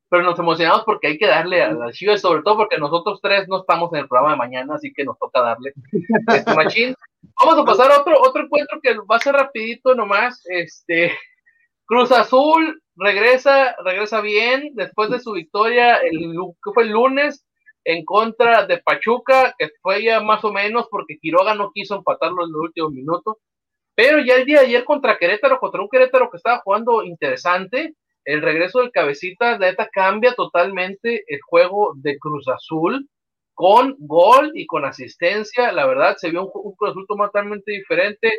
[0.08, 3.48] Pero nos emocionamos porque hay que darle a las Chivas, sobre todo porque nosotros tres
[3.48, 5.72] no estamos en el programa de mañana, así que nos toca darle
[6.28, 6.94] este machín.
[7.40, 10.42] Vamos a pasar a otro, otro encuentro que va a ser rapidito nomás.
[10.46, 11.12] Este
[11.86, 17.46] Cruz Azul regresa, regresa bien después de su victoria el que fue el lunes
[17.84, 22.44] en contra de Pachuca, que fue ya más o menos porque Quiroga no quiso empatarlo
[22.44, 23.36] en los últimos minutos.
[23.94, 27.94] Pero ya el día de ayer contra Querétaro, contra un Querétaro que estaba jugando interesante,
[28.24, 33.08] el regreso del cabecita, neta, cambia totalmente el juego de Cruz Azul
[33.52, 35.72] con gol y con asistencia.
[35.72, 38.32] La verdad, se vio un, Cruz Azul totalmente diferente.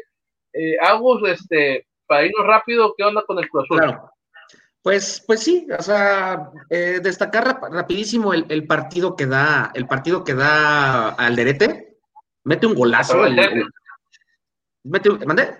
[0.53, 3.99] Eh, Agus, este, para irnos rápido, ¿qué onda con el Cruz Azul?
[4.81, 10.35] Pues, pues sí, o sea, eh, destacar rapidísimo el, partido que da, el partido que
[10.35, 11.97] da Alderete,
[12.43, 13.23] mete un golazo.
[13.23, 13.63] Alderete.
[14.83, 15.57] mete un, ¿mandé?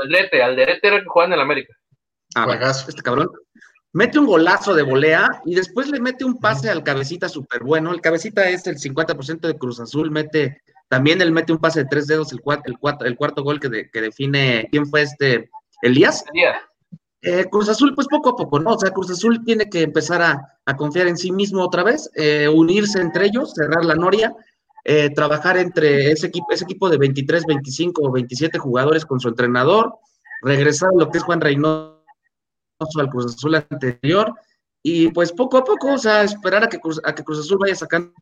[0.00, 1.74] Alderete, Alderete era el que juega en el América.
[2.36, 3.30] Ah, este cabrón.
[3.94, 7.92] Mete un golazo de volea y después le mete un pase al cabecita súper bueno.
[7.92, 11.88] El cabecita es el 50% de Cruz Azul, mete, también él mete un pase de
[11.88, 15.48] tres dedos, el, cuatro, el, el cuarto gol que, que define quién fue este,
[15.80, 16.24] Elías.
[16.30, 16.56] Elías.
[17.22, 18.74] Eh, Cruz Azul, pues poco a poco, ¿no?
[18.74, 22.48] O sea, Cruz Azul tiene que empezar a, confiar en sí mismo otra vez, eh,
[22.48, 24.36] unirse entre ellos, cerrar la noria,
[24.84, 29.28] eh, trabajar entre ese equipo, ese equipo de 23, 25 o 27 jugadores con su
[29.28, 29.94] entrenador,
[30.42, 31.95] regresar a lo que es Juan Reynoso
[32.78, 34.34] al Cruz Azul anterior,
[34.82, 37.58] y pues poco a poco, o sea, esperar a que Cruz, a que Cruz Azul
[37.58, 38.12] vaya sacando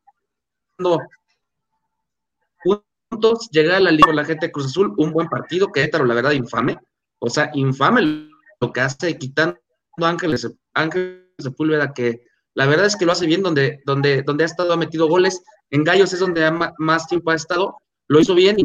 [3.11, 6.15] puntos, llegar a la liga la gente de Cruz Azul, un buen partido, que la
[6.15, 6.79] verdad, infame,
[7.19, 8.29] o sea, infame
[8.61, 9.59] lo que hace quitando
[9.99, 12.25] Ángeles, Ángeles Sepúlveda, que
[12.55, 15.43] la verdad es que lo hace bien donde, donde, donde ha estado, ha metido goles.
[15.71, 16.49] En Gallos es donde
[16.79, 17.77] más tiempo ha estado,
[18.07, 18.65] lo hizo bien y,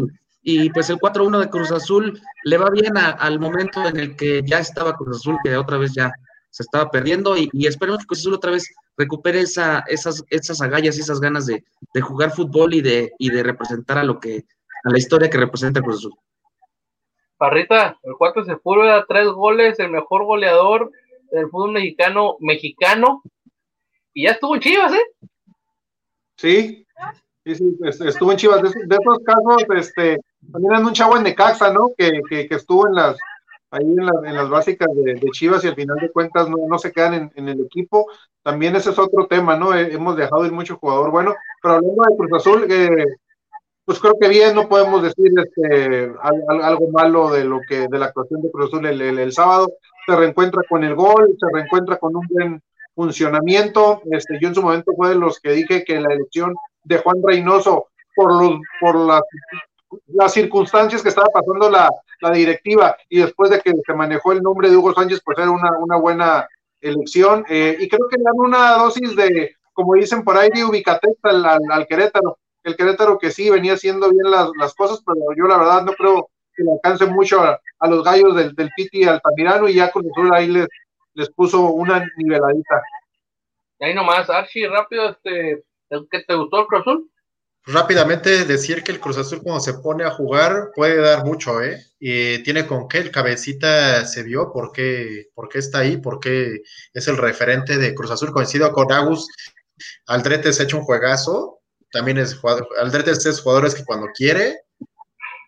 [0.73, 4.59] pues el 4-1 de Cruz Azul le va bien al momento en el que ya
[4.59, 6.11] estaba Cruz Azul, que otra vez ya
[6.49, 8.67] se estaba perdiendo y, esperemos que Cruz Azul otra vez
[8.97, 11.63] recupere esa, esas, esas agallas y esas ganas de,
[11.93, 14.45] de, jugar fútbol y de, y de representar a lo que,
[14.83, 16.15] a la historia que representa Cruz Azul.
[17.37, 20.91] Parrita, el cuarto se a tres goles, el mejor goleador
[21.31, 23.21] del fútbol mexicano, mexicano,
[24.13, 25.27] y ya estuvo en Chivas, ¿eh?
[26.35, 26.85] Sí,
[27.45, 28.61] sí, sí estuvo en Chivas.
[28.61, 30.19] De, esos casos, este,
[30.51, 31.91] también hay un chavo en Necaxa, ¿no?
[31.97, 33.17] Que, que, estuvo en las,
[33.71, 36.91] ahí en, en las básicas de, Chivas y al final de cuentas no, no se
[36.91, 38.07] quedan en, el equipo.
[38.43, 39.73] También ese es otro tema, ¿no?
[39.75, 43.05] hemos dejado ir mucho jugador bueno, pero hablando de Cruz Azul, eh,
[43.85, 48.05] pues creo que bien, no podemos decir este, algo malo de lo que de la
[48.05, 49.67] actuación de Cruz Azul el, sábado.
[50.05, 52.61] Se reencuentra con el gol, se reencuentra con un buen
[52.95, 54.01] funcionamiento.
[54.11, 57.17] Este, yo en su momento fue de los que dije que la elección de Juan
[57.23, 59.21] Reynoso por los por las,
[60.07, 61.89] las circunstancias que estaba pasando la,
[62.33, 65.97] directiva y después de que se manejó el nombre de Hugo Sánchez, pues era una,
[65.97, 66.47] buena
[66.81, 67.45] elección.
[67.49, 71.29] Eh, y creo que le dan una dosis de, como dicen por ahí, de ubicatesta
[71.29, 75.57] al, al Querétaro el Querétaro que sí venía haciendo bien las, cosas, pero yo la
[75.57, 79.75] verdad no creo que le alcance mucho a, los gallos del, del Piti Altamirano y
[79.75, 80.67] ya con el ahí les,
[81.13, 82.83] les puso una niveladita.
[83.79, 87.05] Ahí nomás, Archie, rápido, este, ¿qué te gustó el Cruz?
[87.65, 91.85] Rápidamente decir que el Cruz Azul cuando se pone a jugar puede dar mucho, ¿eh?
[91.99, 96.19] Y tiene con qué el cabecita se vio, por qué, por qué está ahí, por
[96.19, 96.61] qué
[96.93, 99.27] es el referente de Cruz Azul, coincido con Agus,
[100.07, 101.59] Aldrete se ha hecho un juegazo,
[101.91, 104.61] también es jugador, Aldrete es jugador que cuando quiere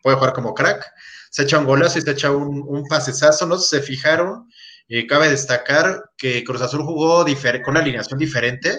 [0.04, 0.86] puede jugar como crack,
[1.30, 4.50] se echa un golazo y se echa un, un pasesazo, no se fijaron,
[4.88, 8.78] y cabe destacar que Cruz Azul jugó con una alineación diferente,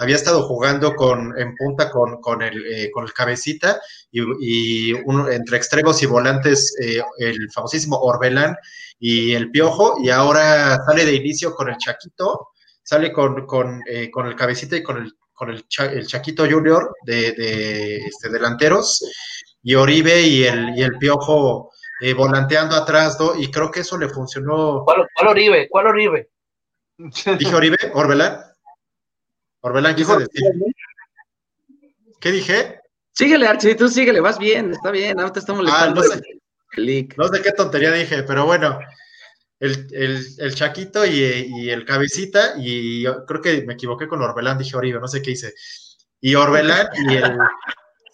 [0.00, 3.78] había estado jugando con, en punta con, con, el, eh, con el cabecita
[4.10, 8.56] y, uno, entre extremos y volantes eh, el famosísimo Orbelán
[8.98, 12.48] y el Piojo, y ahora sale de inicio con el Chaquito,
[12.82, 16.94] sale con, con, eh, con el cabecita y con el, con el, el Chaquito Junior
[17.04, 19.04] de, de este, delanteros,
[19.62, 21.70] y Oribe y el, y el Piojo
[22.16, 23.38] volanteando atrás, ¿no?
[23.38, 24.82] y creo que eso le funcionó.
[24.86, 25.68] ¿Cuál, cuál Oribe?
[25.68, 26.30] ¿Cuál Oribe?
[26.96, 28.49] Dije Oribe, Orbelán.
[29.60, 30.42] Orbelán quiso decir.
[32.20, 32.80] ¿Qué dije?
[33.12, 36.20] Síguele, Archie, tú síguele, vas bien, está bien, ahora te estamos ah, no, sé,
[37.16, 38.78] no sé qué tontería dije, pero bueno,
[39.58, 39.86] el,
[40.38, 45.00] el, Chaquito y, el Cabecita, y yo creo que me equivoqué con Orbelán, dije Oribe,
[45.00, 45.54] no sé qué hice.
[46.20, 47.36] Y Orbelán y el,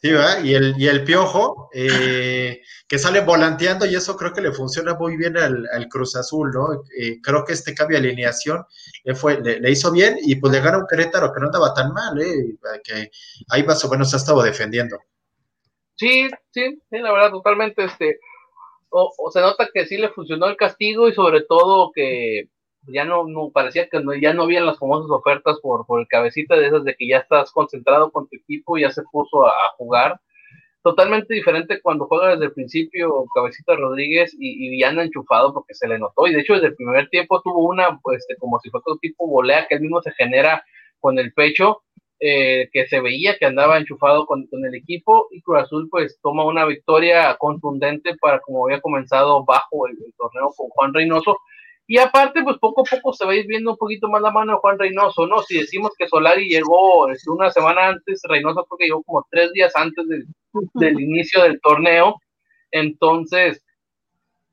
[0.02, 0.10] Sí,
[0.44, 4.94] Y el, y el piojo, eh, que sale volanteando, y eso creo que le funciona
[4.94, 6.84] muy bien al, Cruz Azul, ¿no?
[6.98, 8.64] Eh, creo que este cambio de alineación
[9.04, 11.92] le, fue, le, hizo bien y pues le gana un Querétaro que no andaba tan
[11.92, 12.56] mal, ¿eh?
[12.84, 13.10] Que
[13.48, 14.98] ahí más o menos ha estado defendiendo.
[15.94, 18.20] Sí, sí, sí, la verdad, totalmente, este,
[18.90, 22.50] o se nota que sí le funcionó el castigo y sobre todo que
[22.88, 26.66] ya no, parecía que no, ya no habían las famosas ofertas por, el cabecita de
[26.66, 30.20] esas de que ya estás concentrado con tu equipo, ya se puso a, jugar.
[30.82, 35.88] Totalmente diferente cuando juega desde el principio Cabecita Rodríguez y, y anda enchufado porque se
[35.88, 36.28] le notó.
[36.28, 38.98] Y de hecho, desde el primer tiempo tuvo una, pues, este, como si fuera todo
[38.98, 40.64] tipo volea que él mismo se genera
[41.00, 41.82] con el pecho,
[42.20, 45.26] eh, que se veía que andaba enchufado con, el equipo.
[45.32, 50.52] Y Cruz Azul, pues, toma una victoria contundente para como había comenzado bajo el torneo
[50.56, 51.38] con Juan Reynoso
[51.88, 54.32] y aparte, pues poco a poco se va a ir viendo un poquito más la
[54.32, 55.42] mano de Juan Reynoso, ¿no?
[55.42, 59.52] Si decimos que Solari llegó este, una semana antes, Reynoso creo que llegó como tres
[59.52, 62.16] días antes del, inicio del torneo,
[62.72, 63.62] entonces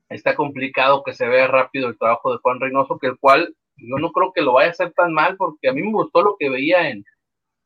[0.09, 3.95] está complicado que se vea rápido el trabajo de Juan Reynoso, que el cual yo
[3.97, 6.35] no creo que lo vaya a hacer tan mal, porque a mí me gustó lo
[6.37, 7.03] que veía en,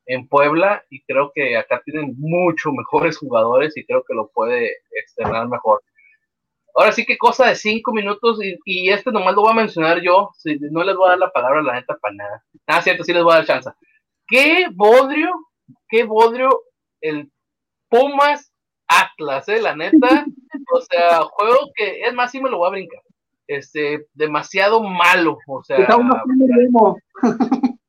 [0.05, 4.77] en Puebla y creo que acá tienen mucho mejores jugadores y creo que lo puede
[4.91, 5.81] externar mejor.
[6.77, 10.29] Ahora sí que cosa de cinco minutos y, este nomás lo voy a mencionar yo,
[10.37, 12.43] si, no les voy a dar la palabra a la neta para nada.
[12.67, 13.71] Ah, cierto, sí les voy a dar chance.
[14.27, 15.31] ¿Qué bodrio,
[15.89, 16.61] qué bodrio
[17.01, 17.31] el
[17.89, 18.53] Pumas
[18.87, 20.25] Atlas, eh, la neta?
[20.69, 23.01] O sea, juego que, es más, sí me lo voy a brincar.
[23.47, 25.77] Este, demasiado malo, o sea.
[25.77, 26.95] Al cabo no Mariano.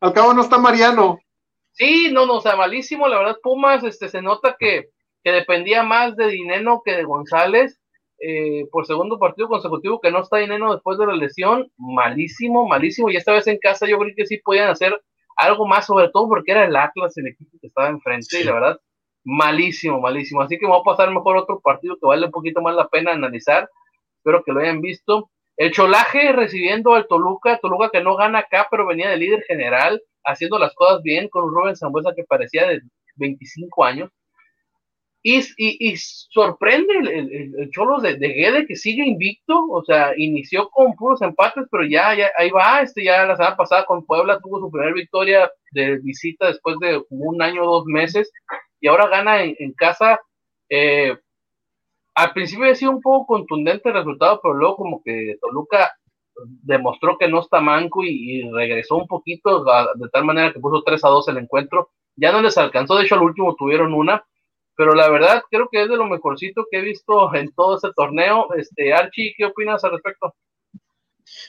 [0.00, 1.18] Al cabo no está Mariano.
[1.70, 4.90] Sí, no, no, o sea, malísimo, la verdad, Pumas, este, se nota que
[5.26, 7.80] que dependía más de Dineno que de González.
[8.20, 13.10] Eh, por segundo partido consecutivo que no está Dineno después de la lesión, malísimo, malísimo.
[13.10, 15.02] Y esta vez en casa yo creo que sí podían hacer
[15.36, 18.52] algo más, sobre todo porque era el Atlas el equipo que estaba enfrente, y la
[18.52, 18.80] verdad,
[19.24, 20.42] malísimo, malísimo.
[20.42, 23.10] Así que vamos a pasar mejor otro partido que vale un poquito más la pena
[23.10, 23.68] analizar.
[24.18, 25.28] Espero que lo hayan visto.
[25.56, 30.00] El Cholaje recibiendo al Toluca, Toluca que no gana acá, pero venía de líder general,
[30.22, 32.80] haciendo las cosas bien con un Rubén Zambuesa que parecía de
[33.16, 34.12] 25 años.
[35.22, 40.94] Y, sorprende el, el, Cholos de, de, Guede que sigue invicto, o sea, inició con
[40.94, 44.60] puros empates, pero ya, ya ahí va, este ya la semana pasada con Puebla tuvo
[44.60, 48.30] su primera victoria de visita después de un año o dos meses,
[48.80, 50.20] y ahora gana en, casa.
[50.68, 51.16] Eh,
[52.14, 55.92] al principio había sido un poco contundente el resultado, pero luego como que Toluca
[56.62, 61.04] demostró que no está manco y, regresó un poquito, de tal manera que puso 3
[61.04, 61.90] a 2 el encuentro.
[62.16, 64.24] Ya no les alcanzó, de hecho al último tuvieron una,
[64.76, 67.88] pero la verdad creo que es de lo mejorcito que he visto en todo este
[67.94, 68.48] torneo.
[68.56, 70.34] Este, Archie, ¿qué opinas al respecto?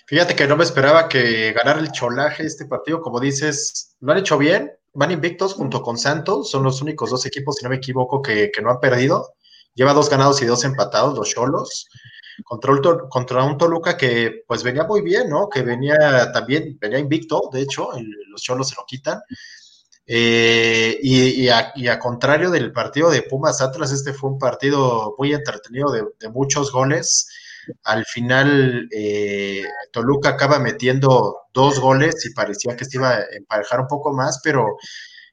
[0.07, 4.17] Fíjate que no me esperaba que ganara el cholaje este partido, como dices, lo han
[4.17, 7.75] hecho bien, van invictos junto con Santos, son los únicos dos equipos, si no me
[7.75, 9.33] equivoco, que, no han perdido.
[9.75, 11.87] Lleva dos ganados y dos empatados, los Cholos,
[12.43, 12.73] contra,
[13.09, 15.49] contra un Toluca que pues venía muy bien, ¿no?
[15.49, 17.91] Que venía también, venía invicto, de hecho,
[18.29, 19.21] los Cholos se lo quitan.
[20.07, 25.91] Eh, y, a, contrario del partido de Pumas Atlas, este fue un partido muy entretenido
[25.91, 27.27] de, muchos goles.
[27.83, 33.81] Al final, eh, Toluca acaba metiendo dos goles y parecía que se iba a emparejar
[33.81, 34.77] un poco más, pero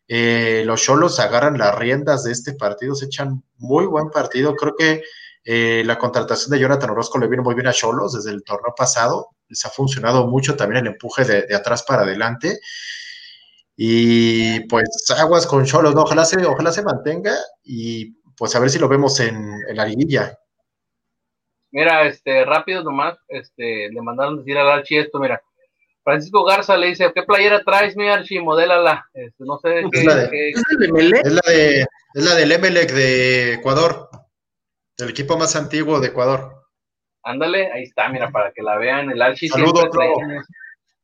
[0.08, 4.54] eh, los Cholos agarran las riendas de este partido, se echan muy buen partido.
[4.56, 5.02] Creo que
[5.46, 8.74] Eh, la contratación de Jonathan Orozco le vino muy bien a Cholos desde el torneo
[8.76, 9.28] pasado.
[9.48, 12.60] Les ha funcionado mucho también el empuje de, atrás para adelante.
[13.76, 16.02] Y pues aguas con Cholos, ¿no?
[16.02, 20.38] Ojalá se, ojalá se mantenga y pues a ver si lo vemos en, la liguilla.
[21.72, 25.42] Mira, este, rápido nomás, este, le mandaron decir al Archie esto, mira.
[26.04, 28.40] Francisco Garza le dice, ¿qué playera traes, mi Archie?
[28.40, 29.08] Modélala.
[29.14, 29.80] Este, no sé.
[29.90, 34.10] ¿Es, la de, ¿Es, la de, es la del Emelec de Ecuador.
[34.98, 36.64] El equipo más antiguo de Ecuador.
[37.22, 39.10] Ándale, ahí está, mira, para que la vean.
[39.10, 39.88] El Archie siempre,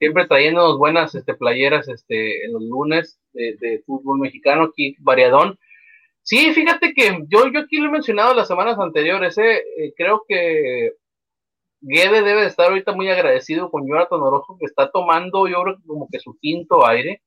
[0.01, 5.59] siempre trayendo buenas este, playeras este, en los lunes de, fútbol mexicano, aquí variadón.
[6.23, 10.25] Sí, fíjate que yo, yo aquí lo he mencionado las semanas anteriores, eh, eh, creo
[10.27, 10.93] que
[11.83, 15.77] Guede debe de estar ahorita muy agradecido con Jonathan Orozco, que está tomando, yo creo,
[15.87, 17.23] como que su quinto aire,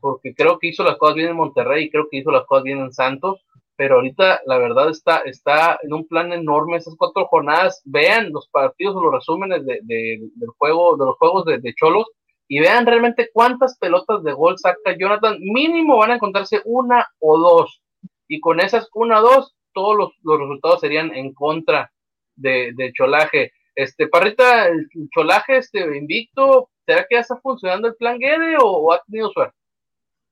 [0.00, 2.62] porque creo que hizo las cosas bien en Monterrey y creo que hizo las cosas
[2.64, 3.44] bien en Santos
[3.76, 7.82] pero ahorita la verdad está, está en un plan enorme esas cuatro jornadas.
[7.84, 12.06] Vean los partidos o los resúmenes de, del juego, de los juegos de, Cholos
[12.46, 15.38] y vean realmente cuántas pelotas de gol saca Jonathan.
[15.40, 17.82] Mínimo van a encontrarse una o dos.
[18.28, 21.90] Y con esas una o dos, todos los, los resultados serían en contra
[22.36, 23.52] de, de, Cholaje.
[23.74, 28.92] Este, Parrita, el Cholaje este, invicto, ¿será que ya está funcionando el plan Guede o
[28.92, 29.56] ha tenido suerte?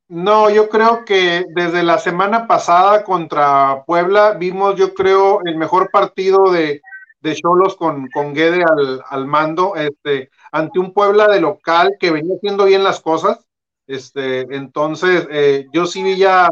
[0.08, 5.90] No, yo creo que desde la semana pasada contra Puebla vimos, yo creo, el mejor
[5.90, 6.82] partido de,
[7.22, 8.64] de Cholos con, con Guede
[9.08, 13.46] al, mando, este, ante un Puebla de local que venía haciendo bien las cosas.
[13.86, 16.48] Este, entonces, eh, yo sí vi ya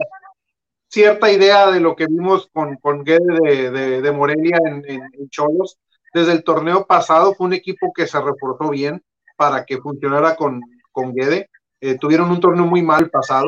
[0.88, 5.78] cierta idea de lo que vimos con, con Guede de, Morelia en, en, Cholos.
[6.14, 9.02] Desde el torneo pasado fue un equipo que se reforzó bien
[9.36, 10.60] para que funcionara con,
[10.92, 11.49] con Guede.
[11.80, 13.46] Eh, tuvieron un torneo muy mal pasado,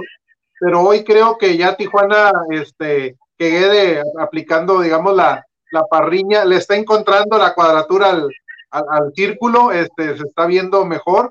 [0.59, 6.57] pero hoy creo que ya Tijuana, este, que quede aplicando, digamos, la, la parriña, le
[6.57, 8.29] está encontrando la cuadratura al,
[8.71, 11.31] al, círculo, este, se está viendo mejor,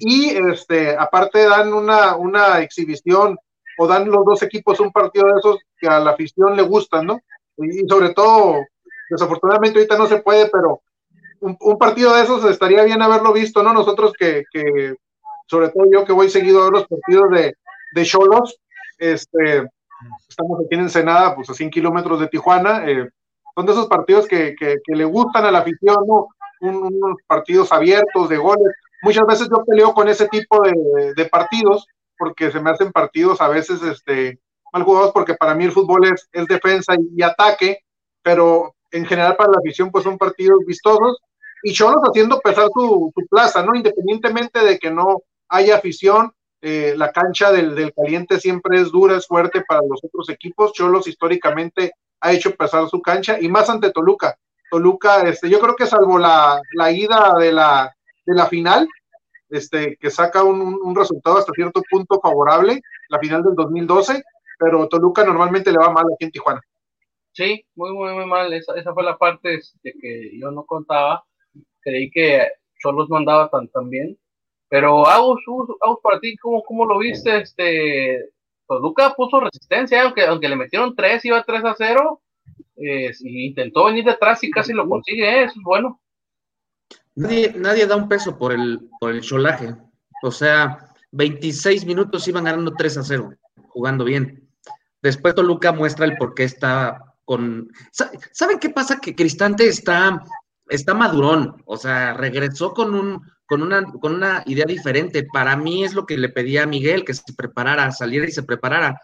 [0.00, 3.38] y este, aparte dan una, una exhibición,
[3.78, 7.06] o dan los dos equipos un partido de esos que a la afición le gustan,
[7.06, 7.20] ¿no?
[7.58, 8.56] Y, sobre todo,
[9.08, 10.82] desafortunadamente ahorita no se puede, pero
[11.40, 13.72] un, un, partido de esos estaría bien haberlo visto, ¿no?
[13.72, 14.96] Nosotros que, que
[15.50, 17.56] sobre todo yo que voy seguido a los partidos de,
[17.92, 18.56] de Cholos,
[18.98, 19.68] este,
[20.28, 23.08] estamos aquí en Ensenada, pues a 100 kilómetros de Tijuana, eh,
[23.56, 26.28] son de esos partidos que, que, le gustan a la afición, ¿no?
[26.60, 28.72] unos partidos abiertos, de goles.
[29.02, 31.84] Muchas veces yo peleo con ese tipo de, de, partidos,
[32.16, 34.38] porque se me hacen partidos a veces este,
[34.72, 37.80] mal jugados, porque para mí el fútbol es, es defensa y, ataque,
[38.22, 41.20] pero en general para la afición pues son partidos vistosos,
[41.64, 43.74] y Cholos haciendo pesar su, su plaza, ¿no?
[43.74, 46.32] Independientemente de que no, hay afición,
[46.62, 50.72] eh, la cancha del, caliente siempre es dura, es fuerte para los otros equipos.
[50.72, 54.36] Cholos históricamente ha hecho pesar su cancha y más ante Toluca.
[54.70, 56.60] Toluca, este, yo creo que salvo la,
[56.92, 58.88] ida de la, final,
[59.48, 64.22] este, que saca un, resultado hasta cierto punto favorable, la final del 2012,
[64.56, 66.60] pero Toluca normalmente le va mal aquí en Tijuana.
[67.32, 68.52] Sí, muy, muy, muy mal.
[68.52, 71.24] Esa, esa fue la parte de este, que yo no contaba.
[71.80, 72.46] Creí que
[72.78, 74.16] Cholos no andaba tan, tan bien
[74.70, 75.40] pero Agus,
[75.82, 77.38] Agus para ti, ¿cómo, ¿cómo, lo viste?
[77.38, 78.30] Este,
[78.66, 82.22] Toluca puso resistencia, aunque, aunque le metieron tres, iba 3 a 0,
[82.76, 85.44] eh, intentó venir detrás y casi lo consigue, ¿eh?
[85.44, 86.00] eso es bueno.
[87.16, 89.74] Nadie, nadie da un peso por el, por el cholaje.
[90.22, 90.78] O sea,
[91.10, 93.34] 26 minutos iban ganando 3 a 0,
[93.70, 94.48] jugando bien.
[95.02, 97.68] Después Toluca muestra el por qué está con.
[97.90, 99.00] ¿Saben qué pasa?
[99.00, 100.22] Que Cristante está,
[100.70, 101.62] está madurón.
[101.66, 105.26] O sea, regresó con un, con una, con una idea diferente.
[105.30, 108.42] Para mí es lo que le pedía a Miguel, que se preparara, saliera y se
[108.42, 108.98] preparara.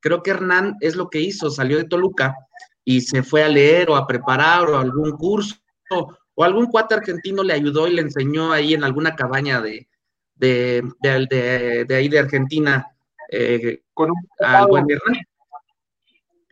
[0.00, 2.36] Creo que Hernán es lo que hizo, salió de Toluca
[2.84, 5.56] y se fue a leer o a preparar o algún curso
[5.90, 9.88] o algún cuate argentino le ayudó y le enseñó ahí en alguna cabaña de,
[10.34, 12.86] de, de, ahí de Argentina
[13.30, 15.22] eh, con un al buen Hernán.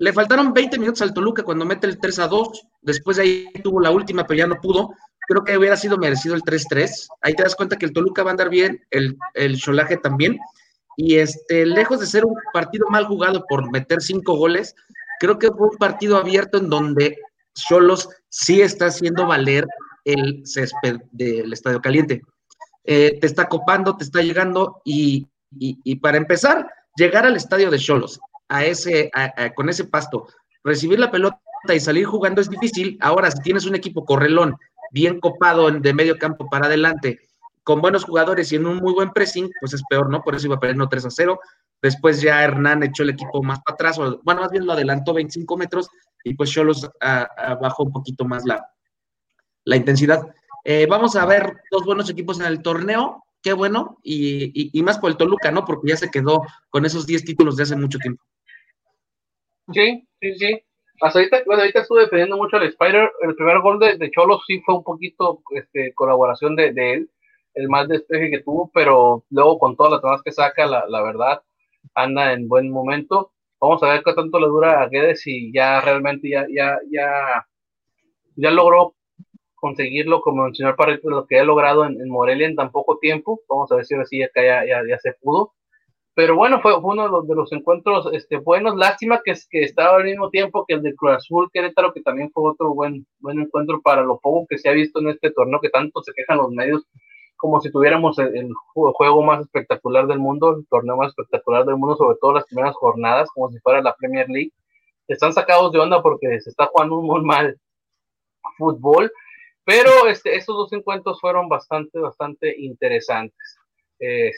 [0.04, 2.66] Le faltaron 20 minutos al Toluca cuando mete el 3 a 2.
[2.82, 4.90] Después de ahí tuvo la última, pero ya no pudo
[5.26, 7.08] creo que hubiera sido merecido el 3-3.
[7.22, 9.60] Ahí te das cuenta que el Toluca va a andar bien, el, el
[10.02, 10.38] también.
[10.96, 14.74] Y este, lejos de ser un partido mal jugado por meter cinco goles,
[15.18, 17.18] creo que fue un partido abierto en donde
[17.54, 19.66] Cholos sí está haciendo valer
[20.04, 22.22] el césped del Estadio Caliente.
[22.84, 25.26] Eh, te está copando, te está llegando y,
[25.58, 29.10] y, para empezar, llegar al estadio de Cholos, a ese,
[29.54, 30.28] con ese pasto,
[30.62, 31.38] recibir la pelota
[31.72, 32.98] y salir jugando es difícil.
[33.00, 34.56] Ahora, si tienes un equipo correlón
[34.90, 37.18] bien copado de medio campo para adelante,
[37.62, 40.22] con buenos jugadores y en un muy buen pressing, pues es peor, ¿no?
[40.22, 41.40] Por eso iba a perder 3 a 0.
[41.80, 45.14] Después ya Hernán echó el equipo más para atrás, o, bueno, más bien lo adelantó
[45.14, 45.88] 25 metros
[46.22, 46.88] y pues Cholos
[47.60, 48.66] bajó un poquito más la,
[49.64, 50.22] la intensidad.
[50.64, 55.10] Eh, vamos a ver dos buenos equipos en el torneo, qué bueno, y, más por
[55.10, 55.64] el Toluca, ¿no?
[55.64, 58.22] Porque ya se quedó con esos 10 títulos de hace mucho tiempo.
[59.72, 60.60] Sí, sí, sí.
[61.00, 63.10] Hasta ahorita, bueno, ahorita estuve defendiendo mucho al Spider.
[63.22, 67.10] El primer gol de, de Cholos sí fue un poquito este, colaboración de, él,
[67.54, 71.02] el más despeje que tuvo, pero luego con todas las demás que saca, la, la
[71.02, 71.42] verdad,
[71.94, 73.32] anda en buen momento.
[73.60, 77.46] Vamos a ver qué tanto le dura a Guedes y ya realmente ya, ya, ya,
[78.36, 78.94] ya logró
[79.64, 83.40] conseguirlo como el señor lo que ha logrado en, Morelia en tan poco tiempo.
[83.48, 85.54] Vamos a ver si así acá ya, ya, se pudo.
[86.14, 88.76] Pero bueno, fue, uno de los, de los, encuentros este, buenos.
[88.76, 92.30] Lástima que, que estaba al mismo tiempo que el de Cruz Azul Querétaro, que también
[92.30, 95.60] fue otro buen, buen encuentro para lo poco que se ha visto en este torneo,
[95.60, 96.86] que tanto se quejan los medios
[97.44, 101.94] como si tuviéramos el, juego más espectacular del mundo, el torneo más espectacular del mundo,
[101.94, 104.52] sobre todo las primeras jornadas, como si fuera la Premier League.
[105.08, 107.58] Están sacados de onda porque se está jugando un muy mal
[108.56, 109.12] fútbol,
[109.64, 113.58] pero este, estos dos encuentros fueron bastante, bastante interesantes.
[113.98, 114.32] Eh,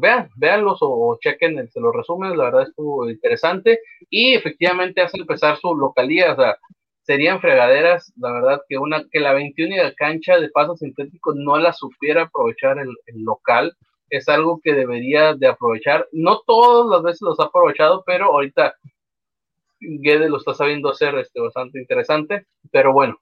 [0.00, 5.58] vean, véanlos o, chequen, se los resumen, la verdad estuvo interesante y efectivamente hace empezar
[5.58, 6.56] su localidad, o sea,
[7.02, 11.34] serían fregaderas, la verdad, que una que la 21 y la cancha de paso sintético
[11.34, 13.76] no la supiera aprovechar el, local,
[14.10, 16.06] es algo que debería de aprovechar.
[16.12, 18.74] No todas las veces los ha aprovechado, pero ahorita
[19.80, 23.18] Guede lo está sabiendo hacer este, bastante interesante, pero bueno.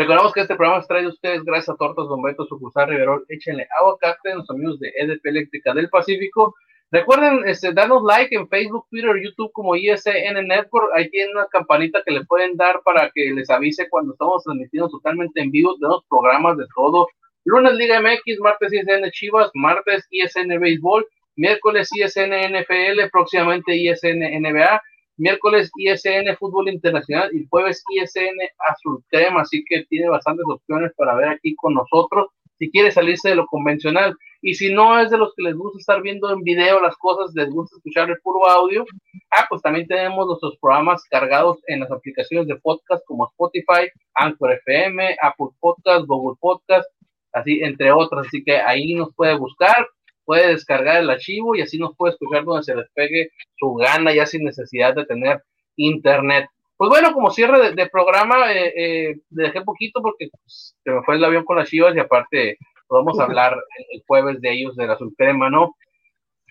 [0.00, 3.22] Recordamos que este programa es traído a ustedes gracias a Tortas Don Beto, Sucursal Riverol,
[3.28, 6.54] échenle aguacate, los amigos de EDP Eléctrica del Pacífico,
[6.90, 10.90] Recuerden este, darnos like en Facebook, Twitter, YouTube como ISN Network.
[10.94, 14.88] Ahí tienen una campanita que le pueden dar para que les avise cuando estamos transmitiendo
[14.88, 15.76] totalmente en vivo.
[15.76, 17.06] Tenemos programas de todo.
[17.44, 24.80] Lunes Liga MX, martes ISN Chivas, martes ISN Béisbol, miércoles ISN NFL, próximamente ISN NBA,
[25.20, 29.42] miércoles ISN Fútbol Internacional y jueves ISN Azul Crema.
[29.42, 32.28] Así que tiene bastantes opciones para ver aquí con nosotros
[32.60, 34.16] si quiere salirse de lo convencional.
[34.42, 37.32] Y si no es de los que les gusta estar viendo en video las cosas,
[37.34, 38.84] les gusta escuchar el puro audio,
[39.32, 44.52] ah, pues también tenemos nuestros programas cargados en las aplicaciones de podcast como Spotify, Anchor
[44.52, 46.88] FM, Apple Podcast, Google Podcast,
[47.32, 48.26] así entre otras.
[48.26, 49.86] Así que ahí nos puede buscar,
[50.30, 54.14] puede descargar el archivo y así nos puede escuchar donde se les pegue su gana,
[54.14, 55.42] ya sin necesidad de tener
[55.74, 56.46] internet.
[56.76, 61.16] Pues bueno, como cierre de, programa, eh, eh, dejé poquito porque pues, se me fue
[61.16, 63.56] el avión con las chivas y aparte podemos hablar
[63.92, 65.74] el jueves de ellos de la Crema, ¿no?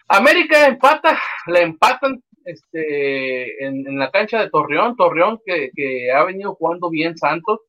[0.09, 1.17] América empata,
[1.47, 7.61] la empatan este, en, la cancha de Torreón, Torreón que, ha venido jugando bien Santos,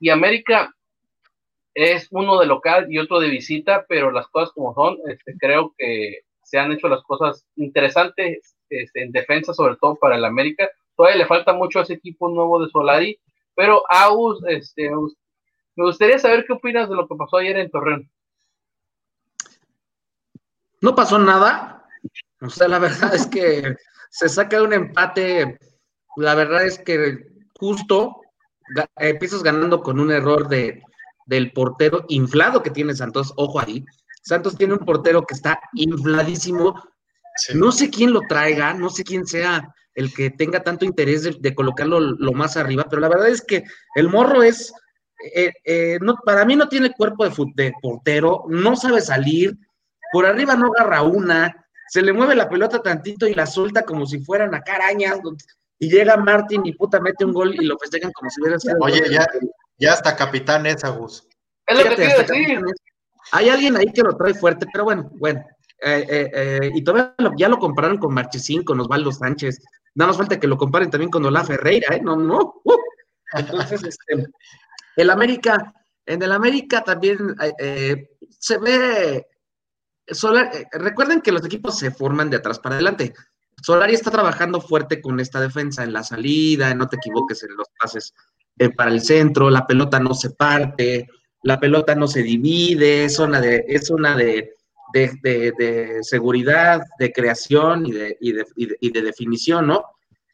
[0.00, 0.74] y América
[1.74, 5.74] es uno de local y otro de visita, pero las cosas como son, este, creo
[5.76, 10.68] que se han hecho las cosas interesantes este, en defensa, sobre todo para el América.
[10.96, 13.18] Todavía le falta mucho a ese equipo nuevo de Solari,
[13.56, 18.10] pero Aus, este, me gustaría saber qué opinas de lo que pasó ayer en Torreón.
[20.80, 21.86] No pasó nada.
[22.40, 23.76] O sea, la verdad es que
[24.10, 25.58] se saca un empate.
[26.16, 27.26] La verdad es que
[27.58, 28.20] justo
[28.96, 30.82] empiezas ganando con un error de,
[31.26, 33.32] del portero inflado que tiene Santos.
[33.36, 33.84] Ojo ahí.
[34.22, 36.82] Santos tiene un portero que está infladísimo.
[37.54, 41.54] No sé quién lo traiga, no sé quién sea el que tenga tanto interés de,
[41.54, 43.64] colocarlo lo más arriba, pero la verdad es que
[43.94, 44.72] el morro es
[45.34, 49.56] eh, eh, no, para mí no tiene cuerpo de, portero, no sabe salir,
[50.12, 54.06] por arriba no agarra una, se le mueve la pelota tantito y la suelta como
[54.06, 55.20] si fueran a carañas,
[55.78, 58.76] y llega Martín y puta mete un gol y lo festejan como si hubiera sido.
[58.80, 59.26] Oye, ya,
[59.78, 61.26] ya hasta capitán es, Agus.
[61.66, 62.60] Es lo que
[63.32, 65.44] Hay alguien ahí que lo trae fuerte, pero bueno, bueno.
[65.82, 69.58] Eh, y todavía ya lo compararon con Marchesín, con Osvaldo Sánchez.
[69.94, 72.00] Nada más falta que lo comparen también con Olá Ferreira, ¿eh?
[72.02, 72.60] No, no.
[72.64, 72.76] Uh.
[73.32, 74.26] Entonces, este,
[74.96, 75.72] el América,
[76.06, 79.26] en el América también eh, eh, se ve.
[80.06, 83.14] Eh, recuerden que los equipos se forman de atrás para adelante.
[83.62, 87.68] Solari está trabajando fuerte con esta defensa en la salida, no te equivoques en los
[87.80, 88.12] pases
[88.76, 91.08] para el centro, la pelota no se parte,
[91.42, 94.54] la pelota no se divide, es una de, es una de,
[94.92, 99.84] de, seguridad, de creación y de, y, y de, definición, ¿no?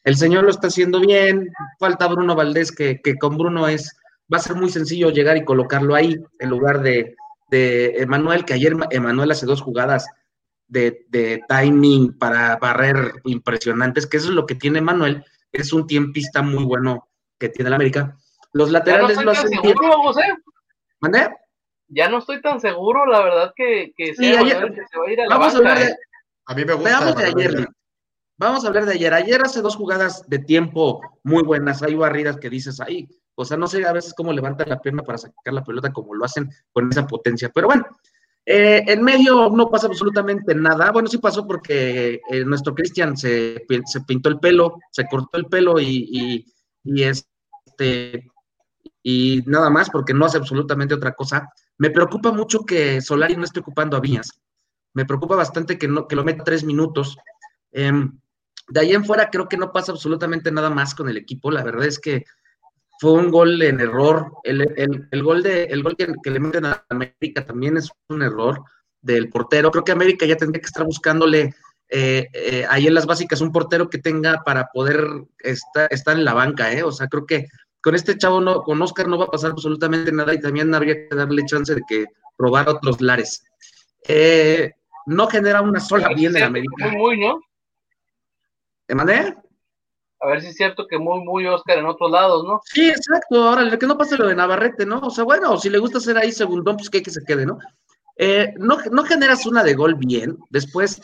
[0.04, 1.48] El señor lo está haciendo bien,
[1.78, 3.96] falta Bruno Valdés, que, que con Bruno es
[4.32, 7.16] va a ser muy sencillo llegar y colocarlo ahí en lugar de,
[7.50, 10.06] de Emanuel, que ayer Emanuel hace dos jugadas
[10.68, 16.42] de, timing para barrer impresionantes, que eso es lo que tiene Emanuel, es un tiempista
[16.42, 17.08] muy bueno
[17.40, 18.16] que tiene el América.
[18.52, 19.74] Los laterales no lo hacen bien.
[21.00, 21.28] ¿Mandé?
[21.88, 25.36] Ya no estoy tan seguro, la verdad, que, que, se va a ir a la
[25.36, 25.96] vamos banca, a, ¿eh?
[26.46, 26.88] a mí me gusta.
[26.88, 27.68] Veamos de ayer,
[28.36, 29.12] Vamos a hablar de ayer.
[29.12, 31.82] Ayer hace dos jugadas de tiempo muy buenas.
[31.82, 33.08] Hay barridas que dices ahí.
[33.34, 36.14] O sea, no sé a veces cómo levantan la pierna para sacar la pelota como
[36.14, 37.50] lo hacen con esa potencia.
[37.54, 37.84] Pero bueno,
[38.46, 40.90] eh, en medio no pasa absolutamente nada.
[40.90, 45.46] Bueno, sí pasó porque eh, nuestro Cristian se, se, pintó el pelo, se cortó el
[45.46, 46.46] pelo y, y,
[46.84, 48.30] este
[49.02, 51.50] y nada más porque no hace absolutamente otra cosa.
[51.78, 54.30] Me preocupa mucho que Solari no esté ocupando a Viñas.
[54.92, 57.16] Me preocupa bastante que, no, que lo meta tres minutos.
[57.72, 58.18] Em,
[58.68, 61.50] de ahí en fuera creo que no pasa absolutamente nada más con el equipo.
[61.50, 62.24] La verdad es que
[63.00, 64.32] fue un gol en error.
[64.44, 64.58] El,
[65.22, 68.62] gol, de, el gol que, le meten a América también es un error
[69.00, 69.70] del portero.
[69.70, 71.54] Creo que América ya tendría que estar buscándole
[71.90, 75.04] eh, eh, ahí en las básicas un portero que tenga para poder
[75.38, 76.72] estar, en la banca.
[76.72, 76.82] ¿eh?
[76.82, 77.48] O sea, creo que
[77.80, 80.94] con este chavo, no, con Oscar no va a pasar absolutamente nada y también habría
[80.94, 83.44] que darle chance de que probar otros lares.
[84.06, 84.72] Eh,
[85.06, 86.88] no genera una sola bien en América.
[86.88, 87.40] Muy, muy, ¿no?
[88.86, 89.34] ¿Te mandé?
[90.20, 92.60] a ver si es cierto que muy, muy Oscar en otros lados, ¿no?
[92.64, 93.42] Sí, exacto.
[93.42, 94.98] Ahora, que no pase lo de Navarrete, ¿no?
[94.98, 97.46] O sea, bueno, si le gusta ser ahí segundón, pues que hay que se quede,
[97.46, 97.58] ¿no?
[98.16, 100.36] Eh, no, no generas una de gol bien.
[100.50, 101.00] Después,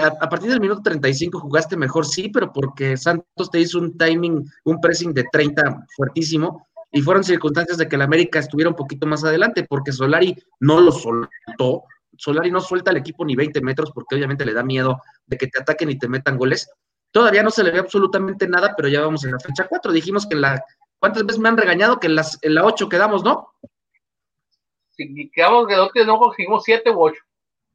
[0.00, 4.44] a, partir del minuto 35 jugaste mejor, sí, pero porque Santos te hizo un timing,
[4.64, 6.66] un pressing de 30 fuertísimo.
[6.90, 10.80] Y fueron circunstancias de que el América estuviera un poquito más adelante, porque Solari no
[10.80, 11.84] lo soltó.
[12.18, 15.46] Solari no suelta al equipo ni 20 metros, porque obviamente le da miedo de que
[15.46, 16.68] te ataquen y te metan goles.
[17.10, 19.92] Todavía no se le ve absolutamente nada, pero ya vamos en la fecha 4.
[19.92, 20.64] Dijimos que en la.
[20.98, 23.54] ¿Cuántas veces me han regañado que en, las, en la 8 quedamos, no?
[24.90, 27.22] Sí, quedamos que no conseguimos 7 u 8.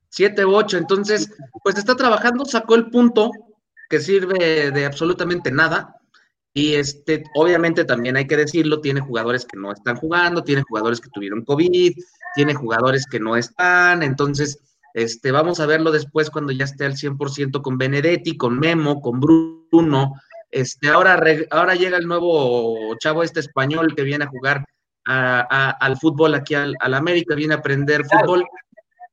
[0.10, 0.78] 7 u 8.
[0.78, 1.30] Entonces,
[1.64, 3.32] pues está trabajando, sacó el punto
[3.90, 5.96] que sirve de absolutamente nada.
[6.54, 11.00] Y este, obviamente también hay que decirlo, tiene jugadores que no están jugando, tiene jugadores
[11.00, 11.94] que tuvieron COVID,
[12.34, 14.60] tiene jugadores que no están, entonces
[14.98, 19.20] este, vamos a verlo después cuando ya esté al 100% con Benedetti, con Memo, con
[19.20, 20.14] Bruno.
[20.50, 24.66] Este, ahora, ahora llega el nuevo chavo este español que viene a jugar
[25.06, 28.44] al fútbol aquí al, América, viene a aprender fútbol.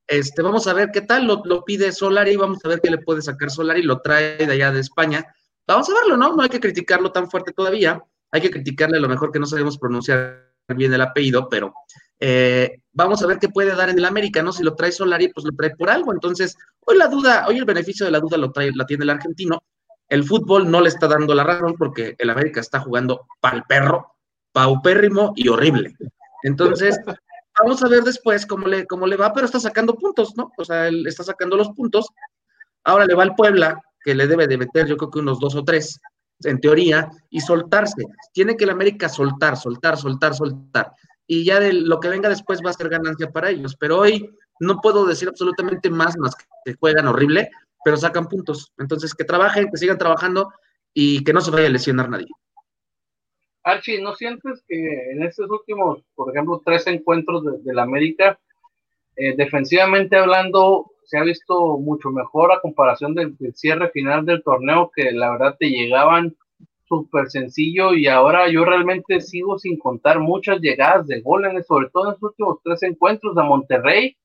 [0.07, 3.23] Este, vamos a ver qué tal, lo, pide Solari, vamos a ver qué le puede
[3.23, 5.27] sacar Solari, lo trae de allá de España.
[5.67, 6.37] Vamos a verlo, ¿no?
[6.37, 9.47] No hay que criticarlo tan fuerte todavía, hay que criticarle a lo mejor que no
[9.47, 11.75] sabemos pronunciar bien el apellido, pero
[12.21, 14.53] eh, vamos a ver qué puede dar en el América, ¿no?
[14.53, 16.13] Si lo trae Solari, pues lo trae por algo.
[16.13, 19.11] Entonces, hoy la duda, hoy el beneficio de la duda lo trae, la tiene el
[19.11, 19.63] argentino.
[20.09, 24.17] El fútbol no le está dando la razón porque el América está jugando pal perro,
[24.53, 25.97] paupérrimo y horrible.
[26.43, 27.01] Entonces,
[27.61, 30.51] vamos a ver después cómo le, cómo le va, pero está sacando puntos, ¿no?
[30.57, 32.07] O sea, él está sacando los puntos.
[32.85, 35.55] Ahora le va al Puebla, que le debe de meter, yo creo que unos dos
[35.55, 35.99] o tres,
[36.41, 38.05] en teoría, y soltarse.
[38.33, 40.93] Tiene que el América soltar, soltar, soltar, soltar
[41.27, 43.77] y ya de lo que venga después va a ser ganancia para ellos.
[43.77, 44.31] Pero hoy
[44.61, 46.35] no puedo decir absolutamente más más
[46.65, 47.51] que juegan horrible,
[47.85, 48.73] pero sacan puntos.
[48.79, 50.53] Entonces, que trabajen, que sigan trabajando
[50.93, 52.29] y que no se vaya a lesionar nadie.
[53.65, 58.39] Archie, ¿no sientes que en estos últimos, por ejemplo, tres encuentros de, la América,
[59.17, 64.43] eh, defensivamente hablando, se ha visto mucho mejor a comparación del, del, cierre final del
[64.43, 66.37] torneo, que la verdad te llegaban
[66.87, 71.89] súper sencillo y ahora yo realmente sigo sin contar muchas llegadas de gol, en, sobre
[71.89, 74.17] todo en los últimos tres encuentros de Monterrey.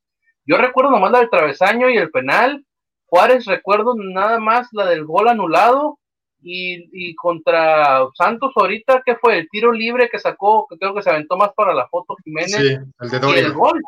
[0.46, 2.66] Yo recuerdo nomás la del travesaño y el penal.
[3.06, 5.99] Juárez recuerdo nada más la del gol anulado
[6.42, 9.40] y, contra Santos ahorita, que fue?
[9.40, 12.56] El tiro libre que sacó, que creo que se aventó más para la foto Jiménez.
[12.56, 13.82] el de y el gol.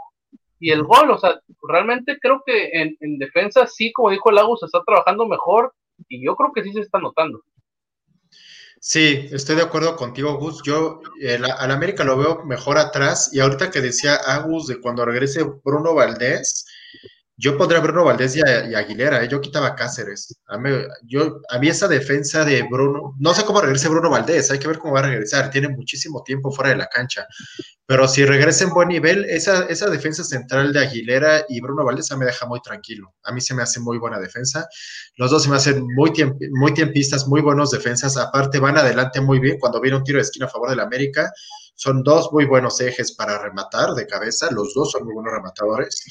[0.60, 4.60] Y el gol, o sea, realmente creo que en, en defensa sí, como dijo Lagos,
[4.60, 5.74] se está trabajando mejor
[6.08, 7.42] y yo creo que sí se está notando.
[8.84, 10.64] Sí, estoy de acuerdo contigo, Gus.
[10.64, 11.02] Yo
[11.60, 15.94] al América lo veo mejor atrás y ahorita que decía Agus de cuando regrese Bruno
[15.94, 16.66] Valdés,
[17.42, 19.28] yo pondría a Bruno Valdés y, Aguilera, ¿eh?
[19.28, 20.40] yo quitaba Cáceres.
[20.48, 20.70] A mí,
[21.08, 24.68] yo, a mí esa defensa de Bruno, no sé cómo regrese Bruno Valdés, hay que
[24.68, 27.26] ver cómo va a regresar, tiene muchísimo tiempo fuera de la cancha,
[27.88, 32.16] pero si regresa en buen nivel, esa, esa defensa central de Aguilera y Bruno Valdés
[32.16, 33.16] me deja muy tranquilo.
[33.24, 34.68] A mí se me hace muy buena defensa.
[35.16, 36.14] Los dos se me hacen muy,
[36.52, 40.22] muy tiempistas, muy buenos defensas, aparte van adelante muy bien cuando viene un tiro de
[40.22, 41.32] esquina a favor del América.
[41.74, 46.06] Son dos muy buenos ejes para rematar de cabeza, los dos son muy buenos rematadores.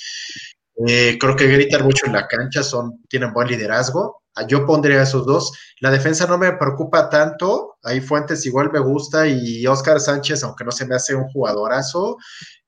[0.86, 4.22] Eh, creo que gritan mucho en la cancha, son, tienen buen liderazgo.
[4.34, 5.52] Ah, yo pondría esos dos.
[5.80, 7.76] La defensa no me preocupa tanto.
[7.82, 12.16] Ahí Fuentes igual me gusta y Oscar Sánchez, aunque no se me hace un jugadorazo,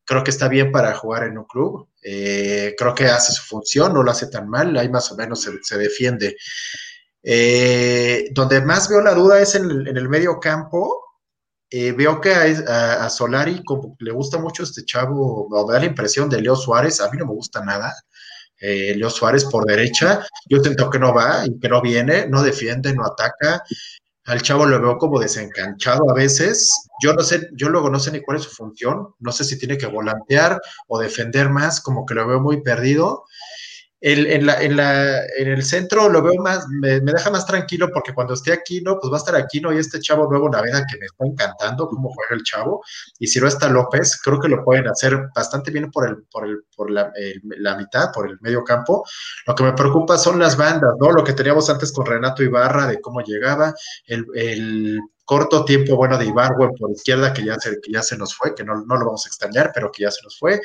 [0.05, 1.89] creo que está bien para jugar en un club.
[2.03, 5.47] Eh, creo que hace su función, no lo hace tan mal, ahí más o menos
[5.63, 6.37] se, defiende.
[7.23, 11.12] Eh, donde más veo la duda es en, el medio campo.
[11.97, 16.29] Veo que a, a, Solari como le gusta mucho este chavo, me da la impresión
[16.29, 17.95] de Leo Suárez, a mí no me gusta nada.
[18.61, 20.25] eh, Leo Suárez por derecha.
[20.49, 23.63] Yo siento que no va y que no viene, no defiende, no ataca.
[24.25, 26.71] Al chavo lo veo como desencanchado a veces.
[27.03, 29.09] Yo no sé, yo luego no sé ni cuál es su función.
[29.19, 33.25] No sé si tiene que volantear o defender más, como que lo veo muy perdido.
[34.03, 37.89] El, en, la, en, la, en, el centro lo veo más, me, deja más tranquilo
[37.93, 38.99] porque cuando esté aquí, ¿no?
[38.99, 39.73] Pues va a estar aquí, ¿no?
[39.73, 42.83] Y este chavo nuevo Naveda que me está encantando cómo juega el chavo.
[43.21, 46.45] Y si no está López, creo que lo pueden hacer bastante bien por, el, por,
[46.49, 47.13] el, por la,
[47.45, 49.05] la, mitad, por el medio campo.
[49.47, 51.13] Lo que me preocupa son las bandas, ¿no?
[51.13, 53.73] Lo que teníamos antes con Renato Ibarra, de cómo llegaba,
[54.07, 58.19] el, el corto tiempo bueno de Ibarra por izquierda, que ya se, que ya se
[58.19, 60.61] nos fue, que no, no lo vamos a extrañar, pero que ya se nos fue.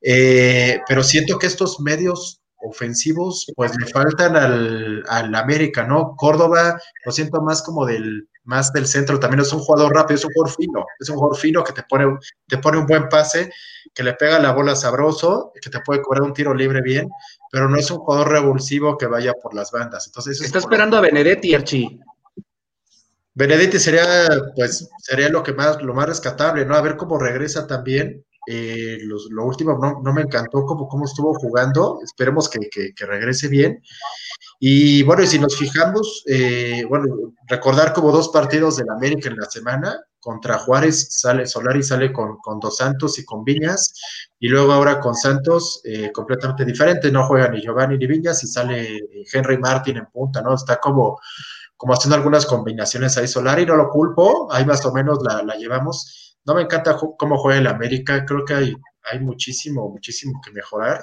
[0.00, 6.14] Eh, pero siento que estos medios ofensivos, pues le faltan al, al, América, ¿no?
[6.16, 10.24] Córdoba, lo siento más como del, más del centro, también es un jugador rápido, es
[10.24, 13.52] un jugador fino, es un jugador fino que te pone, te pone un buen pase,
[13.94, 17.08] que le pega la bola sabroso, que te puede cobrar un tiro libre bien,
[17.50, 20.06] pero no es un jugador revulsivo que vaya por las bandas.
[20.06, 22.00] Entonces, Está esperando a Benedetti, Archie.
[23.34, 24.04] Benedetti sería,
[24.56, 26.74] pues, sería lo que más, lo más rescatable, ¿no?
[26.74, 28.24] A ver cómo regresa también.
[28.50, 33.04] Eh, los, lo último no, no, me encantó cómo, cómo estuvo jugando, esperemos que, que,
[33.04, 33.82] regrese bien.
[34.58, 39.50] Y bueno, si nos fijamos, eh, bueno, recordar como dos partidos del América en la
[39.50, 43.92] semana, contra Juárez sale Solari sale con, con Dos Santos y con Viñas,
[44.38, 48.46] y luego ahora con Santos eh, completamente diferente, no juega ni Giovanni ni Viñas y
[48.46, 48.98] sale
[49.30, 50.54] Henry Martin en punta, ¿no?
[50.54, 51.20] Está como,
[51.76, 55.54] como haciendo algunas combinaciones ahí Solari, no lo culpo, ahí más o menos la, la
[55.56, 58.74] llevamos no me encanta cómo juega el América, creo que hay,
[59.04, 61.02] hay muchísimo, muchísimo que mejorar.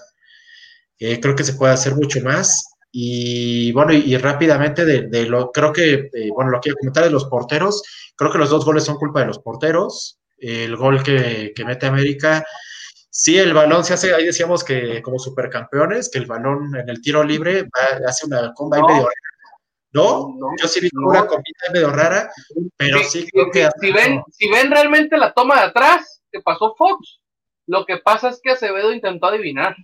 [0.98, 2.66] Eh, creo que se puede hacer mucho más.
[2.92, 7.04] Y bueno, y, y rápidamente de, de, lo, creo que, eh, bueno, lo quiero comentar
[7.04, 7.84] de los porteros,
[8.16, 10.20] creo que los dos goles son culpa de los porteros.
[10.38, 12.44] El gol que, que mete América,
[13.10, 17.02] sí, el balón se hace, ahí decíamos que como supercampeones, que el balón en el
[17.02, 18.90] tiro libre va, hace una comba no.
[18.90, 19.08] y medio
[19.96, 20.36] ¿No?
[20.38, 21.08] no, yo sí vi no.
[21.08, 22.30] una comida medio rara,
[22.76, 23.70] pero sí, sí creo que...
[23.80, 27.22] Si ven, si ven realmente la toma de atrás que pasó Fox,
[27.66, 29.76] lo que pasa es que Acevedo intentó adivinar,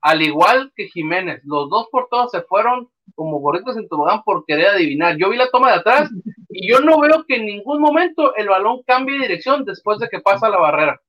[0.00, 4.44] al igual que Jiménez, los dos por todos se fueron como gorritos en tobogán por
[4.46, 5.16] querer adivinar.
[5.18, 6.10] Yo vi la toma de atrás
[6.48, 10.08] y yo no veo que en ningún momento el balón cambie de dirección después de
[10.08, 11.00] que pasa la barrera.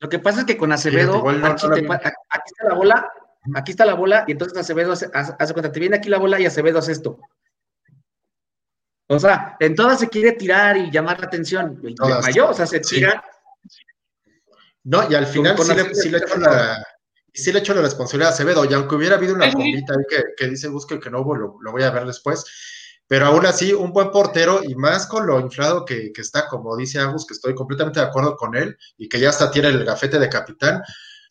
[0.00, 3.12] Lo que pasa es que con Acevedo, te, aquí, está la bola,
[3.56, 6.38] aquí está la bola, y entonces Acevedo hace, hace cuenta, te viene aquí la bola
[6.38, 7.18] y Acevedo hace esto.
[9.08, 11.80] O sea, en todas se quiere tirar y llamar la atención.
[11.82, 13.24] Y todas, o sea, se tira.
[13.66, 13.82] Sí.
[14.84, 16.86] No, y al final sí, le, sí, le, echo la,
[17.32, 18.64] sí le echo la responsabilidad a Acevedo.
[18.66, 21.56] Y aunque hubiera habido una bombita ahí que, que dice Busque que no hubo, lo,
[21.60, 22.44] lo, voy a ver después.
[23.06, 26.76] Pero aún así, un buen portero, y más con lo inflado que, que está, como
[26.76, 29.82] dice Agus, que estoy completamente de acuerdo con él, y que ya hasta tiene el
[29.86, 30.82] gafete de capitán,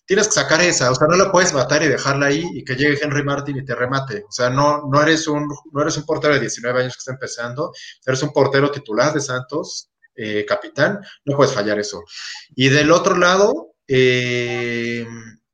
[0.08, 2.76] tienes que sacar esa, o sea, no la puedes matar y dejarla ahí y que
[2.76, 4.24] llegue Henry Martin y te remate.
[4.28, 7.12] O sea, no, no, eres, un, no eres un portero de 19 años que está
[7.12, 7.74] empezando,
[8.06, 12.04] eres un portero titular de Santos, eh, capitán, no puedes fallar eso.
[12.56, 15.06] Y del otro lado, eh,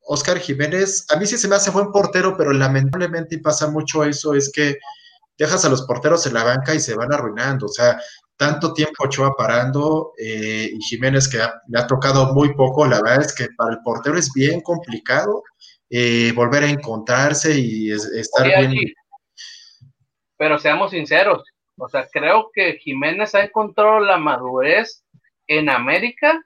[0.06, 4.36] Oscar Jiménez, a mí sí se me hace buen portero, pero lamentablemente pasa mucho eso,
[4.36, 4.78] es que
[5.38, 7.66] dejas a los porteros en la banca y se van arruinando.
[7.66, 8.00] O sea,
[8.38, 13.02] tanto tiempo Ochoa parando eh, y Jiménez que ha, le ha tocado muy poco, la
[13.02, 15.44] verdad es que para el portero es bien complicado
[15.90, 18.94] eh, volver a encontrarse y es, estar Oye, bien.
[20.38, 21.44] Pero seamos sinceros,
[21.78, 25.04] o sea, creo que Jiménez ha encontrado la madurez
[25.48, 26.40] en América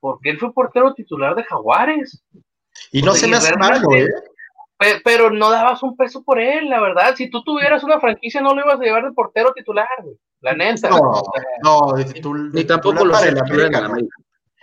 [0.00, 2.22] porque él fue portero titular de Jaguares.
[2.92, 4.06] Y no o sea, se me hace malo, ¿eh?
[5.04, 7.14] Pero no dabas un peso por él, la verdad.
[7.14, 10.16] Si tú tuvieras una franquicia, no lo ibas a llevar de portero titular, güey.
[10.40, 10.88] La neta.
[10.88, 11.22] No,
[11.62, 13.88] no, de titul, ni tampoco lo América.
[13.88, 13.94] No.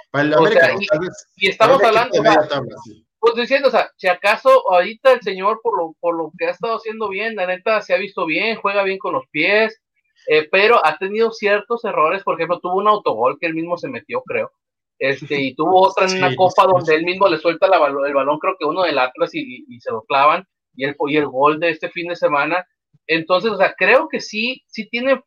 [0.09, 0.99] Para el América, o sea,
[1.36, 3.05] y, y, estamos hablando, tabla, sí.
[3.20, 6.51] pues diciendo, o sea, si acaso ahorita el señor, por lo, por lo que ha
[6.51, 9.80] estado haciendo bien, la neta se ha visto bien, juega bien con los pies,
[10.30, 13.89] eh, pero ha tenido ciertos errores, por ejemplo, tuvo un autogol que él mismo se
[13.89, 14.51] metió, creo.
[15.00, 18.14] Este, y tuvo otra en una copa sí, donde él mismo le suelta la, el
[18.14, 20.43] balón, creo que uno del Atlas y, y, se lo clavan,
[20.76, 22.66] y el, y el gol de este fin de semana.
[23.06, 25.22] Entonces, o sea, creo que sí, sí tiene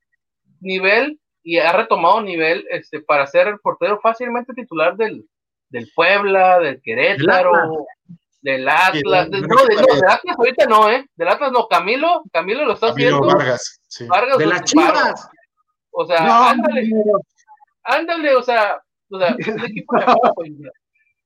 [0.61, 5.25] nivel y ha retomado nivel este, para ser el portero fácilmente titular del,
[5.71, 7.87] del Puebla, del Querétaro,
[8.43, 9.27] del Atlas.
[9.27, 11.07] Sí, del, no, de, no, del Atlas ahorita no, ¿eh?
[11.14, 13.39] Del Atlas no, Camilo, Camilo lo está Camilo haciendo.
[13.39, 14.07] Vargas, sí.
[14.07, 15.29] Vargas de las Chivas.
[15.93, 17.21] O sea, no, ándale, no.
[17.83, 20.42] ándale, o sea, o sea, es un equipo de abajo,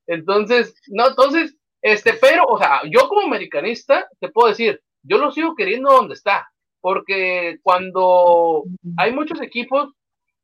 [0.06, 5.30] Entonces, no, entonces, este, pero, o sea, yo como americanista te puedo decir, yo lo
[5.30, 6.48] sigo queriendo donde está,
[6.80, 8.64] porque cuando
[8.96, 9.92] hay muchos equipos,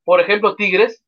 [0.05, 1.03] por ejemplo, Tigres,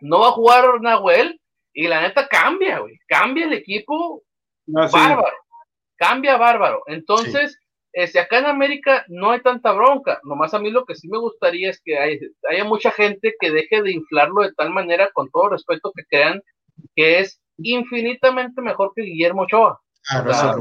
[0.00, 1.40] no va a jugar Nahuel
[1.72, 4.22] y la neta cambia, güey, cambia el equipo
[4.66, 5.36] no, bárbaro.
[5.96, 6.82] cambia bárbaro.
[6.86, 7.58] Entonces,
[7.98, 10.20] este, acá en América no hay tanta bronca.
[10.22, 13.82] Nomás a mí lo que sí me gustaría es que haya mucha gente que deje
[13.82, 16.40] de inflarlo de tal manera, con todo respeto, que crean
[16.94, 19.80] que es infinitamente mejor que Guillermo Ochoa.
[20.10, 20.56] Ah,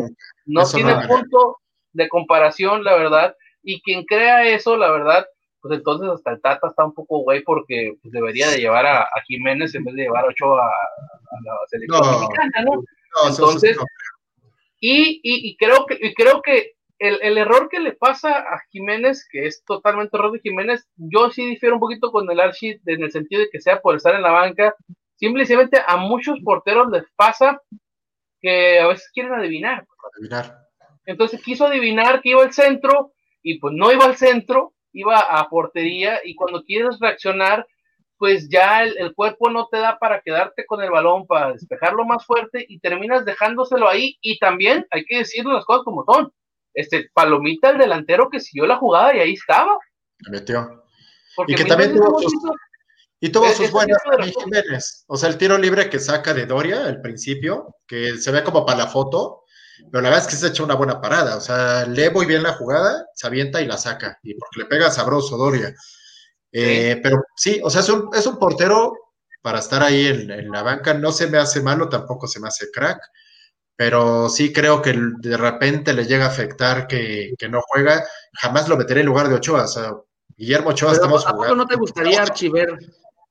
[0.47, 1.57] no, tiene punto
[1.93, 3.35] de comparación, la verdad.
[3.61, 5.27] Y quien crea eso, la verdad,
[5.61, 9.07] pues entonces hasta el Tata está un poco güey porque pues, debería de llevar a,
[9.27, 12.81] Jiménez en vez de llevar a Ochoa a, la selección mexicana, ¿no?
[13.29, 13.77] entonces,
[14.79, 18.59] y, y, y, creo que, y creo que el, el, error que le pasa a
[18.69, 22.81] Jiménez, que es totalmente error de Jiménez, yo sí difiero un poquito con el Archie
[22.85, 24.75] en el sentido de que sea por estar en la banca.
[25.15, 27.61] Simplemente a muchos porteros les pasa
[28.39, 29.85] que a veces quieren adivinar.
[30.13, 30.67] adivinar.
[31.05, 35.47] Entonces quiso adivinar que iba al centro y pues no iba al centro, iba a
[35.49, 37.65] portería y cuando quieres reaccionar,
[38.17, 42.25] pues ya el, cuerpo no te da para quedarte con el balón, para despejarlo más
[42.25, 46.31] fuerte y terminas dejándoselo ahí y también hay que decirle las cosas como son.
[46.77, 49.77] Este, Palomita, el delantero que siguió la jugada y ahí estaba.
[50.29, 50.83] metió.
[51.47, 52.33] y que también tuvo sus,
[53.19, 53.97] y tuvo sus buenas
[54.43, 55.03] Jiménez.
[55.07, 58.63] O sea, el tiro libre que saca de Doria al principio, que se ve como
[58.63, 59.43] para la foto,
[59.91, 61.37] pero la verdad es que se echa una buena parada.
[61.37, 64.19] O sea, lee muy bien la jugada, se avienta y la saca.
[64.21, 65.73] Y porque le pega sabroso Doria.
[66.51, 68.93] Eh, pero sí, o sea, es un, es un portero
[69.41, 70.93] para estar ahí en, la banca.
[70.93, 72.99] No se me hace malo, tampoco se me hace crack.
[73.77, 78.03] Pero sí creo que de repente le llega a afectar que, no juega.
[78.33, 79.63] Jamás lo meteré en lugar de Ochoa.
[79.63, 79.93] O sea,
[80.35, 82.77] Guillermo Ochoa estamos ¿a poco no te gustaría, archiver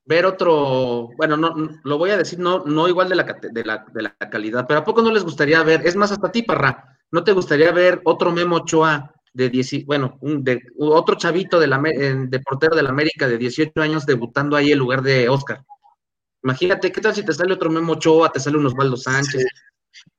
[0.07, 3.85] ver otro, bueno, no, lo voy a decir, no, no igual de la, de, la,
[3.93, 6.97] de la calidad, pero ¿a poco no les gustaría ver, es más, hasta ti, Parra,
[7.11, 11.67] ¿no te gustaría ver otro Memo Ochoa de 10, bueno, un, de, otro chavito de,
[11.67, 15.65] la, de portero de la América de 18 años debutando ahí en lugar de Oscar?
[16.45, 19.45] Imagínate, ¿qué tal si te sale otro Memo Ochoa, te sale un Osvaldo Sánchez?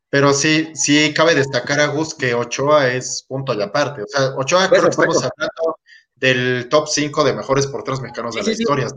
[0.10, 4.04] Pero sí, sí cabe destacar a Gus que Ochoa es punto y aparte.
[4.04, 5.78] O sea, Ochoa creo que estamos hablando
[6.16, 8.88] del top 5 de mejores porteros mexicanos de la historia.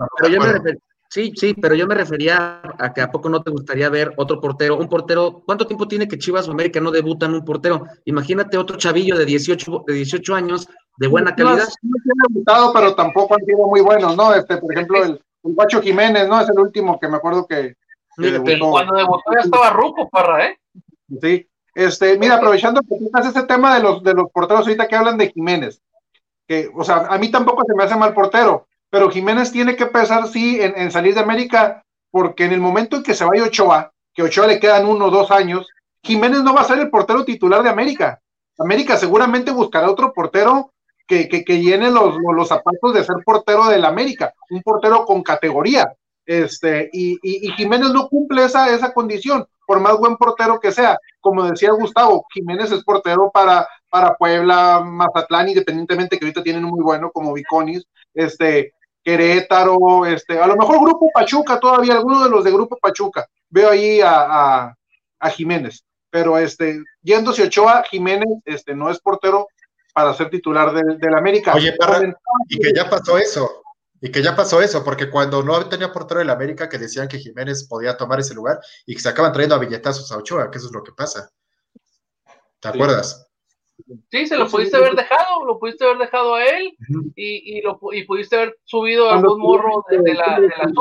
[1.08, 4.40] sí, sí, pero yo me refería a que a poco no te gustaría ver otro
[4.40, 7.84] portero, un portero, ¿cuánto tiempo tiene que Chivas o América no debutan un portero?
[8.04, 11.68] Imagínate otro chavillo de 18, de 18 años, de buena calidad.
[11.82, 14.32] No, no debutado, pero tampoco han sido muy buenos, ¿no?
[14.32, 16.40] Este, por ejemplo, el, el Jiménez, ¿no?
[16.40, 17.74] Es el último que me acuerdo que,
[18.16, 20.59] Cuando debutó ya estaba Rupo, Parra, ¿eh?
[21.20, 21.46] Sí.
[21.74, 25.16] Este, mira, aprovechando que tú este tema de los, de los porteros ahorita que hablan
[25.16, 25.80] de Jiménez
[26.74, 30.26] o sea, a mí tampoco se me hace mal portero, pero Jiménez tiene que pensar,
[30.28, 34.22] sí, en, salir de América, porque en el momento en que se vaya Ochoa, que
[34.22, 35.68] Ochoa le quedan uno o dos años,
[36.02, 38.20] Jiménez no va a ser el portero titular de América.
[38.58, 40.72] América seguramente buscará otro portero
[41.06, 45.92] que, que, llene los, los, zapatos de ser portero del América, un portero con categoría.
[46.24, 50.72] Este, y, y, y, Jiménez no cumple esa, esa condición, por más buen portero que
[50.72, 50.98] sea.
[51.20, 56.82] Como decía Gustavo, Jiménez es portero para para Puebla, Mazatlán, independientemente que ahorita tienen muy
[56.82, 58.72] bueno como Viconis, este,
[59.04, 63.28] Querétaro, este, a lo mejor Grupo Pachuca todavía, alguno de los de Grupo Pachuca.
[63.48, 64.74] Veo ahí a,
[65.36, 69.46] Jiménez, pero este, yéndose Ochoa, Jiménez, este, no es portero
[69.94, 71.54] para ser titular del, América.
[71.54, 71.76] Oye,
[72.48, 73.62] y que ya pasó eso,
[74.00, 77.18] y que ya pasó eso, porque cuando no tenía portero del América, que decían que
[77.18, 80.58] Jiménez podía tomar ese lugar y que se acaban trayendo a billetazos a Ochoa, que
[80.58, 81.30] eso es lo que pasa.
[82.60, 83.26] ¿Te acuerdas?
[84.10, 86.76] Sí, se lo pudiste haber dejado, lo pudiste haber dejado a él
[87.16, 90.72] y, y, lo, y pudiste haber subido algún morro de, la, de la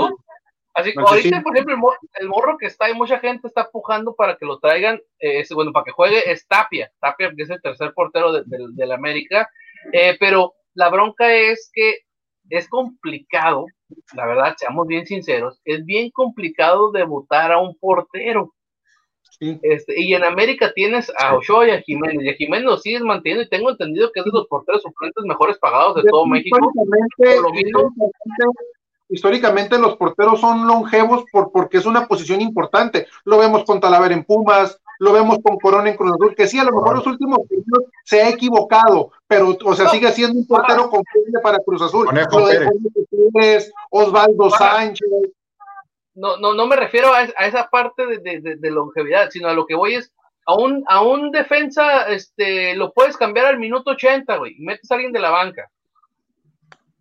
[0.73, 4.37] Así que ahorita, por ejemplo, el morro, que está, hay mucha gente está pujando para
[4.37, 7.93] que lo traigan, eh, bueno, para que juegue es Tapia, Tapia que es el tercer
[7.93, 9.49] portero de, la América,
[9.91, 11.99] eh, pero la bronca es que
[12.49, 13.65] es complicado,
[14.13, 18.53] la verdad, seamos bien sinceros, es bien complicado debutar a un portero.
[19.39, 23.01] Este, y en América tienes a Ochoa y a Jiménez, y a Jiménez lo sigues
[23.01, 26.57] manteniendo, y tengo entendido que es de los porteros suplentes mejores pagados de todo México.
[29.09, 33.07] Históricamente, los porteros son longevos por, porque es una posición importante.
[33.25, 36.59] Lo vemos con Talavera en Pumas, lo vemos con Corona en Cruz Azul, que sí,
[36.59, 40.45] a lo mejor los últimos años se ha equivocado, pero, o sea, sigue siendo un
[40.45, 42.07] portero confiable para Cruz Azul.
[43.89, 45.07] Osvaldo Sánchez,
[46.19, 49.95] no, no, no me refiero a, esa parte de, longevidad, sino a lo que voy
[49.95, 50.11] es
[50.45, 54.91] a un, a un defensa, este, lo puedes cambiar al minuto 80, güey, y metes
[54.91, 55.69] a alguien de la banca.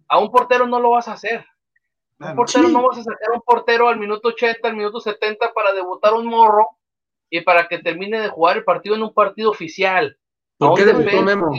[0.08, 1.44] A un portero no lo vas a hacer.
[2.20, 5.52] Un portero no vas a sacar a un portero al minuto 80, al minuto 70
[5.52, 6.66] para debutar un morro
[7.30, 10.16] y para que termine de jugar el partido en un partido oficial.
[10.56, 11.52] ¿Por qué debutó Memo?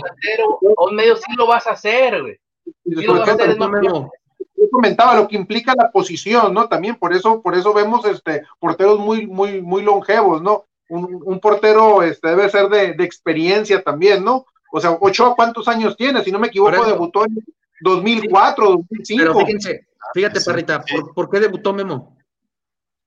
[0.77, 2.39] A un medio sí lo vas a hacer, güey.
[2.83, 6.67] Sí lo vas a hacer, yo comentaba lo que implica la posición, ¿no?
[6.67, 10.65] También por eso, por eso vemos este porteros muy, muy, muy longevos, ¿no?
[10.89, 14.45] un, portero este, debe ser de, experiencia también, ¿no?
[14.71, 16.23] O sea, Ochoa, ¿cuántos años tiene?
[16.23, 17.37] Si no me equivoco, debutó en
[17.81, 19.23] 2004, 2005.
[19.23, 20.83] Pero fíjense, fíjate, Parrita,
[21.13, 22.17] ¿por, qué debutó Memo?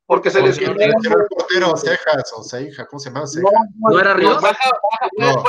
[0.07, 0.81] Porque se lesionó.
[0.81, 0.93] el
[1.29, 3.25] portero, Cejas o Ceja, ¿cómo se llama?
[3.77, 4.43] No, era Ríos.
[5.19, 5.45] no.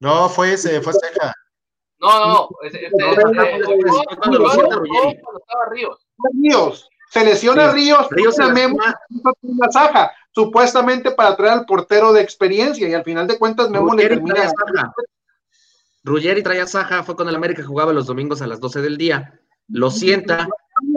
[0.00, 1.34] no, fue ese, fue Ceja.
[1.98, 2.78] No, no, ese,
[5.68, 6.06] Ríos.
[6.32, 6.88] Ríos.
[7.10, 8.78] Se lesiona Ríos, Ríos una Memo,
[9.42, 13.94] una saja, supuestamente para traer al portero de experiencia, y al final de cuentas Memo
[13.94, 14.52] le termina.
[16.04, 19.40] Ruggeri traía saja, fue con el América, jugaba los domingos a las 12 del día,
[19.70, 20.48] lo sienta,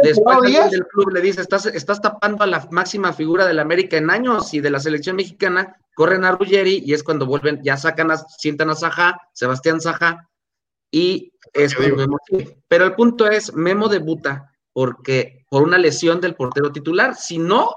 [0.03, 4.09] después del club le dice, estás, estás tapando a la máxima figura del América en
[4.09, 8.11] años y de la selección mexicana, corren a Ruggeri y es cuando vuelven, ya sacan,
[8.11, 10.29] a, sientan a Saja, Sebastián Saja,
[10.91, 12.19] y es Memo.
[12.67, 17.69] Pero el punto es, Memo debuta porque por una lesión del portero titular, si no,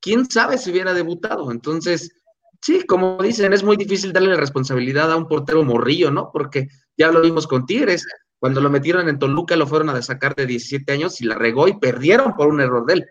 [0.00, 1.50] quién sabe si hubiera debutado.
[1.50, 2.12] Entonces,
[2.60, 6.30] sí, como dicen, es muy difícil darle responsabilidad a un portero morrillo, ¿no?
[6.32, 8.06] Porque ya lo vimos con Tigres,
[8.38, 11.68] cuando lo metieron en Toluca lo fueron a sacar de 17 años y la regó
[11.68, 13.06] y perdieron por un error de él.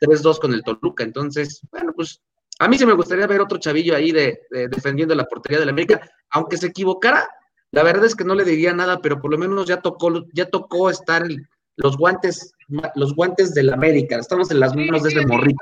[0.00, 1.04] 3-2 con el Toluca.
[1.04, 2.20] Entonces, bueno, pues
[2.58, 5.72] a mí sí me gustaría ver otro chavillo ahí de, defendiendo la portería de la
[5.72, 7.28] América, aunque se equivocara,
[7.72, 10.48] la verdad es que no le diría nada, pero por lo menos ya tocó, ya
[10.48, 11.26] tocó estar
[11.76, 12.52] los guantes,
[12.94, 14.16] los guantes de la América.
[14.16, 15.58] Estamos en las manos de ese morrito.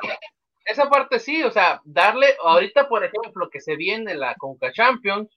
[0.65, 5.29] Esa parte sí, o sea, darle, ahorita por ejemplo, que se viene la Conca Champions,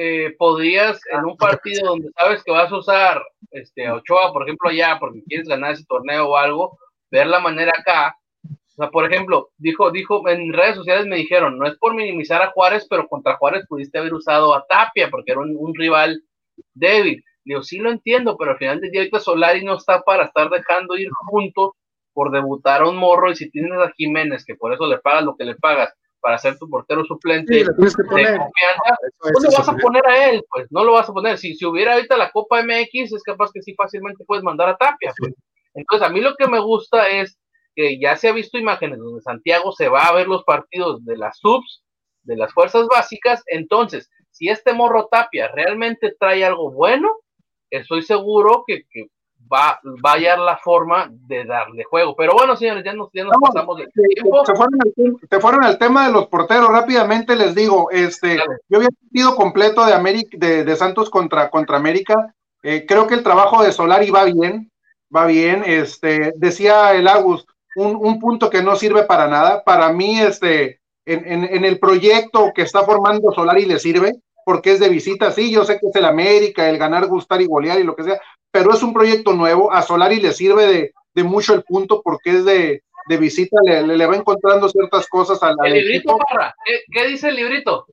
[0.00, 4.70] eh, podrías en un partido donde sabes que vas a usar este, Ochoa, por ejemplo,
[4.70, 6.78] allá, porque quieres ganar ese torneo o algo,
[7.10, 8.14] ver la manera acá.
[8.44, 12.40] O sea, por ejemplo, dijo, dijo, en redes sociales me dijeron, no es por minimizar
[12.42, 16.22] a Juárez, pero contra Juárez pudiste haber usado a Tapia, porque era un rival
[16.74, 17.24] débil.
[17.44, 20.48] Digo, sí lo entiendo, pero al final del día ahorita Solari no está para estar
[20.48, 21.72] dejando ir juntos
[22.12, 25.24] por debutar a un morro y si tienes a Jiménez, que por eso le pagas
[25.24, 28.48] lo que le pagas para ser tu portero suplente de confianza,
[29.18, 30.44] ¿cómo lo vas a poner a él?
[30.50, 31.38] Pues no lo vas a poner.
[31.38, 34.76] Si, si hubiera ahorita la Copa MX, es capaz que sí fácilmente puedes mandar a
[34.76, 35.12] Tapia.
[35.18, 35.34] Pues.
[35.74, 37.38] Entonces, a mí lo que me gusta es
[37.74, 41.16] que ya se ha visto imágenes donde Santiago se va a ver los partidos de
[41.16, 41.84] las subs,
[42.24, 43.42] de las fuerzas básicas.
[43.46, 47.08] Entonces, si este morro Tapia realmente trae algo bueno,
[47.70, 48.84] estoy seguro que,
[49.52, 52.14] va, va, a hallar la forma de darle juego.
[52.16, 54.44] Pero bueno, señores, ya nos, ya nos pasamos de tiempo.
[54.44, 56.68] Se fueron, al, fueron, al, tema de los porteros.
[56.68, 58.36] Rápidamente les digo, este,
[58.68, 62.34] yo había sido completo de, América, de, Santos contra, contra América.
[62.62, 64.70] Eh, creo que el trabajo de Solari va bien,
[65.14, 65.62] va bien.
[65.66, 67.46] Este, decía el Agus,
[67.76, 69.62] un, un punto que no sirve para nada.
[69.64, 74.72] Para mí, este, en, en, en el proyecto que está formando Solari le sirve porque
[74.72, 77.78] es de visita, sí, yo sé que es el América, el ganar, gustar y golear
[77.80, 78.18] y lo que sea,
[78.50, 82.44] pero es un proyecto nuevo, a Solari le sirve de, mucho el punto porque es
[82.44, 82.82] de,
[83.18, 86.16] visita, le, va encontrando ciertas cosas al, el librito,
[86.92, 87.86] ¿Qué, dice el librito?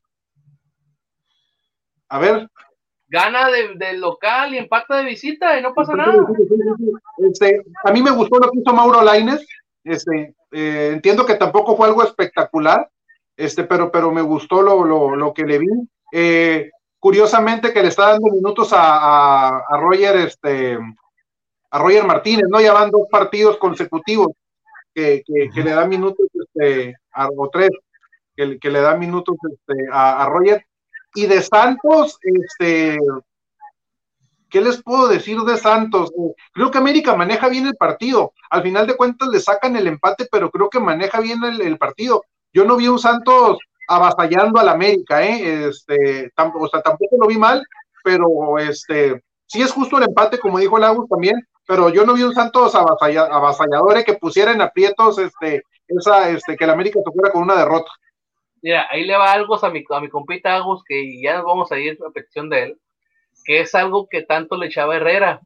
[2.09, 2.47] A ver.
[3.07, 6.23] Gana de, local y empata de visita y no pasa nada.
[7.17, 9.45] Este, a mí me gustó lo que hizo Mauro Laines,
[9.83, 12.89] este, eh, entiendo que tampoco fue algo espectacular,
[13.37, 15.67] este, pero, pero me gustó lo, lo, lo que le vi.
[16.11, 16.69] Eh,
[17.05, 20.75] curiosamente que le está dando minutos a, Roger, este,
[21.69, 22.59] a Roger Martínez, ¿no?
[22.59, 24.29] Ya van dos partidos consecutivos
[24.91, 27.69] que, le da minutos, este, a, o tres,
[28.35, 30.65] que, le da minutos este, a, Roger.
[31.13, 32.97] Y de Santos, este,
[34.49, 36.11] ¿qué les puedo decir de Santos?
[36.53, 38.33] Creo que América maneja bien el partido.
[38.49, 41.77] Al final de cuentas le sacan el empate, pero creo que maneja bien el, el
[41.77, 42.23] partido.
[42.51, 45.67] Yo no vi un Santos avasallando al América, ¿eh?
[45.67, 47.63] Este, o sea, tampoco lo vi mal,
[48.03, 52.23] pero este, sí es justo el empate, como dijo Lagos también, pero yo no vi
[52.23, 57.55] un Santos avasalladores que pusieran aprietos, este, esa, este, que el América tuviera con una
[57.55, 57.91] derrota.
[58.61, 61.77] Mira, ahí le va algo a mi, a mi compita Agus, que ya vamos a
[61.77, 62.79] ir a petición de él,
[63.43, 65.41] que es algo que tanto le echaba Herrera.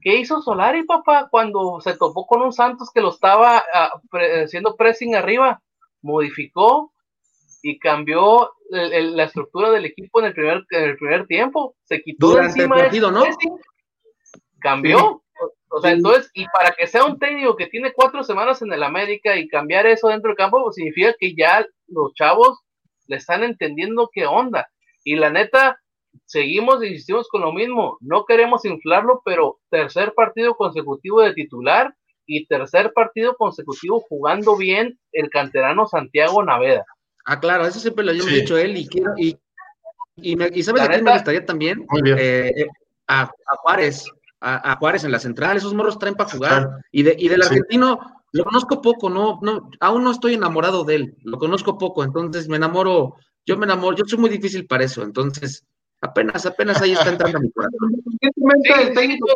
[0.00, 3.90] ¿Qué hizo Solari, papá, cuando se topó con un Santos que lo estaba ah,
[4.44, 5.60] haciendo pressing arriba?
[6.00, 6.92] Modificó,
[7.68, 11.74] y cambió la estructura del equipo en el primer, el primer tiempo.
[11.82, 13.24] Se quitó Durante encima el partido, ¿no?
[14.60, 15.20] Cambió.
[15.68, 18.84] O, sea, entonces, y para que sea un técnico que tiene cuatro semanas en el
[18.84, 22.60] América y cambiar eso dentro del campo, pues significa que ya los chavos
[23.08, 24.68] le están entendiendo qué onda.
[25.02, 25.80] Y la neta,
[26.24, 27.98] seguimos e insistimos con lo mismo.
[28.00, 31.92] No queremos inflarlo, pero tercer partido consecutivo de titular
[32.26, 36.86] y tercer partido consecutivo jugando bien el canterano Santiago Naveda.
[37.26, 39.36] Ah, claro, eso siempre lo había dicho él y quiero, y,
[40.14, 41.84] y, me, y ¿sabes de quién me gustaría también?
[42.04, 42.66] Eh, eh,
[43.08, 43.28] a,
[43.62, 44.04] Juárez,
[44.40, 46.70] a, Juárez en la central, esos morros traen para jugar.
[46.92, 47.98] Y, de, y del argentino,
[48.30, 52.48] Lo conozco poco, no, no, aún no estoy enamorado de él, lo conozco poco, entonces
[52.48, 55.64] me enamoro, yo me enamoro, yo soy muy difícil para eso, entonces
[56.00, 57.90] apenas, apenas ahí está entrando mi corazón.
[58.20, 59.26] Independientemente del técnico,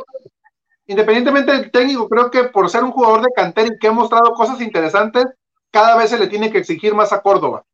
[0.86, 4.32] independientemente del técnico, creo que por ser un jugador de cantera y que ha mostrado
[4.32, 5.24] cosas interesantes,
[5.72, 7.64] cada vez se le tiene que exigir más a Córdoba.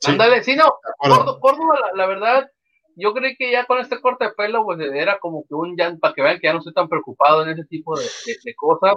[0.00, 0.12] Sí.
[0.12, 0.64] Ándale, sí, no,
[0.98, 2.50] Córdoba, Córdoba la, la, verdad,
[2.96, 5.94] yo creí que ya con este corte de pelo, pues era como que un ya,
[5.96, 8.54] para que vean que ya no estoy tan preocupado en ese tipo de, de, de
[8.54, 8.94] cosas,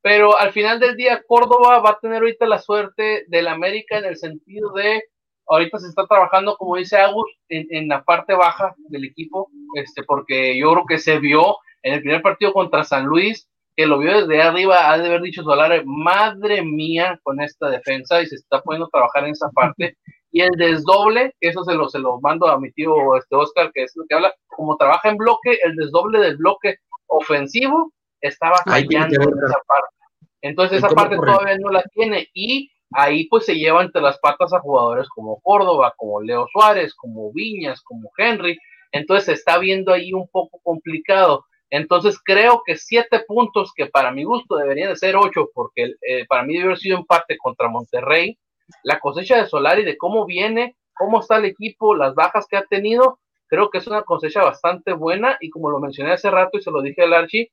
[0.00, 4.04] pero al final del día, Córdoba va a tener ahorita la suerte del América en
[4.06, 5.02] el sentido de,
[5.46, 10.04] ahorita se está trabajando, como dice Agus, en, en la parte baja del equipo, este,
[10.04, 13.98] porque yo creo que se vio en el primer partido contra San Luis, que lo
[13.98, 18.36] vio desde arriba, ha de haber dicho Solari, madre mía con esta defensa, y se
[18.36, 19.96] está poniendo a trabajar en esa parte.
[20.30, 23.84] Y el desdoble, eso se lo, se lo mando a mi tío este Oscar, que
[23.84, 26.76] es lo que habla, como trabaja en bloque, el desdoble del bloque
[27.06, 29.96] ofensivo estaba callando en esa parte.
[30.42, 34.52] Entonces esa parte todavía no la tiene y ahí pues se lleva entre las patas
[34.52, 38.56] a jugadores como Córdoba, como Leo Suárez, como Viñas, como Henry.
[38.92, 41.44] Entonces se está viendo ahí un poco complicado.
[41.70, 46.24] Entonces creo que siete puntos que para mi gusto deberían de ser ocho, porque eh,
[46.26, 48.38] para mí debe haber sido empate contra Monterrey.
[48.82, 52.64] La cosecha de Solari, de cómo viene, cómo está el equipo, las bajas que ha
[52.64, 55.36] tenido, creo que es una cosecha bastante buena.
[55.40, 57.50] Y como lo mencioné hace rato y se lo dije al Archie,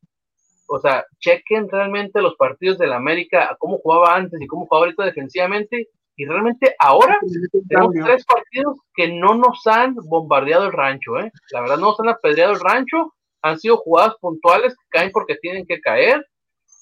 [0.67, 5.05] o sea, chequen realmente los partidos del América, cómo jugaba antes y cómo jugaba ahorita
[5.05, 5.89] defensivamente.
[6.17, 7.19] Y realmente ahora
[7.67, 11.29] tenemos tres partidos que no nos han bombardeado el rancho, ¿eh?
[11.51, 15.35] La verdad no nos han apedreado el rancho, han sido jugadas puntuales que caen porque
[15.35, 16.25] tienen que caer,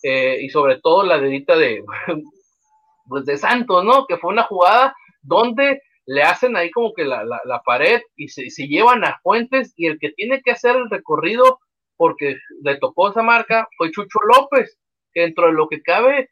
[0.03, 1.83] eh, y sobre todo la dedita de,
[3.07, 4.05] pues de Santos, ¿no?
[4.07, 8.27] Que fue una jugada donde le hacen ahí como que la, la, la pared y
[8.27, 11.59] se, se, llevan a Fuentes y el que tiene que hacer el recorrido
[11.95, 14.77] porque le tocó esa marca fue Chucho López,
[15.13, 16.29] que dentro de lo que cabe,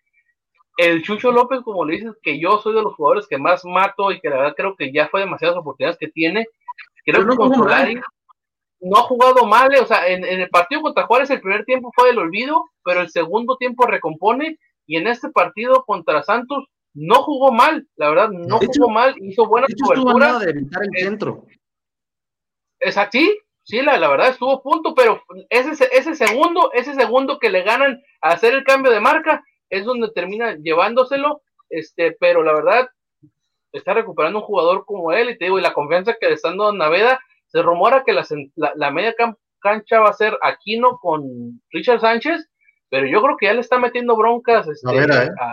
[0.77, 4.11] el Chucho López, como le dices, que yo soy de los jugadores que más mato
[4.11, 6.45] y que la verdad creo que ya fue demasiadas oportunidades que tiene,
[7.05, 7.99] creo que con Solari
[8.81, 11.91] no ha jugado mal, o sea, en, en, el partido contra Juárez el primer tiempo
[11.95, 17.23] fue del olvido, pero el segundo tiempo recompone y en este partido contra Santos no
[17.23, 20.39] jugó mal, la verdad, no jugó mal, hizo buena cobertura.
[20.39, 21.45] de evitar el centro.
[22.79, 27.39] Es así, sí, la, la verdad estuvo a punto, pero ese, ese segundo, ese segundo
[27.39, 32.43] que le ganan a hacer el cambio de marca, es donde termina llevándoselo, este, pero
[32.43, 32.89] la verdad,
[33.71, 36.57] está recuperando un jugador como él, y te digo, y la confianza que le están
[36.57, 38.25] dando Naveda, se rumora que la,
[38.55, 39.15] la, la media
[39.59, 42.49] cancha va a ser Aquino con Richard Sánchez,
[42.91, 45.29] pero yo creo que ya le está metiendo broncas este, a, ver, eh.
[45.39, 45.51] a,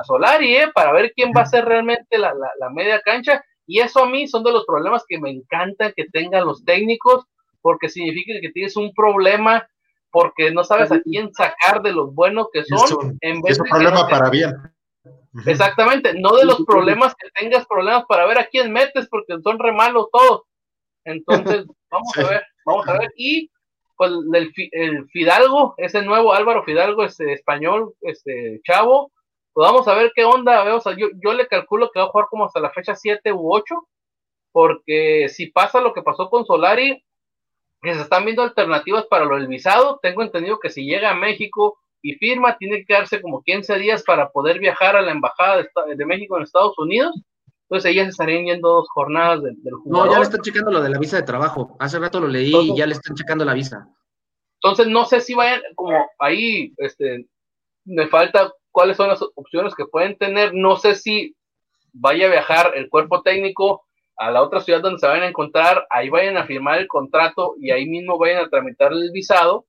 [0.00, 0.70] a, Solari, ¿eh?
[0.74, 4.08] para ver quién va a ser realmente la, la, la, media cancha, y eso a
[4.08, 7.24] mí son de los problemas que me encantan que tengan los técnicos,
[7.60, 9.64] porque significa que tienes un problema,
[10.10, 12.84] porque no sabes a quién sacar de los buenos que son.
[12.84, 14.52] Es un, en vez es un problema para bien.
[15.46, 19.60] Exactamente, no de los problemas que tengas problemas para ver a quién metes, porque son
[19.60, 20.42] re malos todos.
[21.04, 23.12] Entonces, vamos a ver, vamos a ver.
[23.16, 23.51] Y
[23.96, 29.12] pues el, el, Fidalgo, ese nuevo Álvaro Fidalgo, este español, este chavo,
[29.52, 30.74] pues vamos a ver qué onda.
[30.74, 33.32] O sea, yo, yo le calculo que va a jugar como hasta la fecha 7
[33.32, 33.74] u 8,
[34.52, 37.02] porque si pasa lo que pasó con Solari,
[37.82, 39.98] que se están viendo alternativas para lo del visado.
[40.02, 44.02] Tengo entendido que si llega a México y firma, tiene que quedarse como 15 días
[44.04, 47.12] para poder viajar a la embajada de México en Estados Unidos.
[47.72, 50.06] Entonces ellas estarían yendo dos jornadas del, del jugador.
[50.06, 51.74] No, ya le están checando lo de la visa de trabajo.
[51.78, 53.88] Hace rato lo leí entonces, y ya le están checando la visa.
[54.56, 57.24] Entonces no sé si vayan, como ahí, este,
[57.86, 60.52] me falta cuáles son las opciones que pueden tener.
[60.52, 61.34] No sé si
[61.94, 63.86] vaya a viajar el cuerpo técnico
[64.18, 67.54] a la otra ciudad donde se vayan a encontrar, ahí vayan a firmar el contrato
[67.58, 69.64] y ahí mismo vayan a tramitar el visado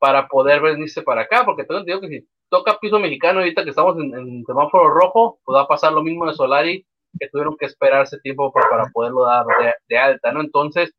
[0.00, 3.70] para poder venirse para acá, porque tengo entendido que si toca piso mexicano ahorita que
[3.70, 6.84] estamos en, en semáforo rojo, pues va a pasar lo mismo de Solari,
[7.18, 9.44] que tuvieron que esperar ese tiempo para, para poderlo dar
[9.88, 10.40] de, alta, ¿no?
[10.40, 10.92] Entonces,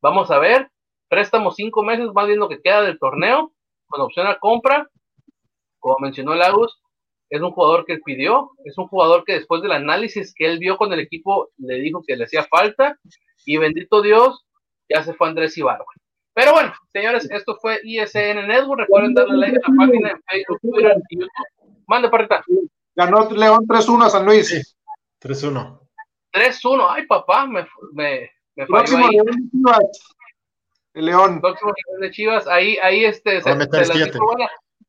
[0.00, 0.68] vamos a ver,
[1.08, 3.52] préstamos cinco meses, más bien lo que queda del torneo,
[3.86, 4.88] con opción a compra,
[5.78, 6.80] como mencionó Lagos,
[7.28, 10.58] es un jugador que él pidió, es un jugador que después del análisis que él
[10.58, 12.98] vio con el equipo le dijo que le hacía falta
[13.44, 14.44] y bendito Dios,
[14.88, 15.84] ya se fue Andrés Ibarra.
[16.34, 20.60] Pero bueno, señores, esto fue ISN Network, recuerden darle like a la página en Facebook,
[20.60, 21.30] Twitter y YouTube.
[21.86, 22.44] Mande, parita.
[22.94, 24.75] Ganó León 3-1 a San Luis.
[25.34, 25.80] Sí, 3-1.
[26.32, 30.14] 3-1, ay papá, me, me, me Próximo León de Chivas.
[30.94, 31.40] El León.
[31.40, 34.10] Próximo León de Chivas, ahí, ahí este, se, se.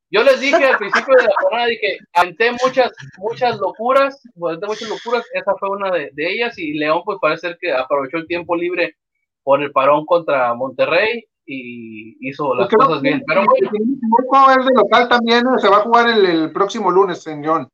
[0.09, 4.89] Yo les dije al principio de la jornada, dije, aventé muchas, muchas locuras, aventé muchas
[4.89, 8.27] locuras, esa fue una de, de, ellas, y León pues parece ser que aprovechó el
[8.27, 8.95] tiempo libre
[9.43, 13.23] por el parón contra Monterrey, y hizo las cosas bien.
[13.25, 14.63] Pero bueno.
[14.63, 17.69] de local también se va a jugar el, el próximo lunes en León.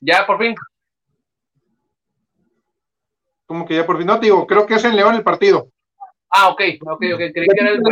[0.00, 0.54] Ya, por fin.
[3.52, 4.06] Como que ya por fin.
[4.06, 5.68] No, digo, creo que es en León el partido.
[6.30, 7.18] Ah, ok, ok, ok.
[7.18, 7.82] Creí que era el,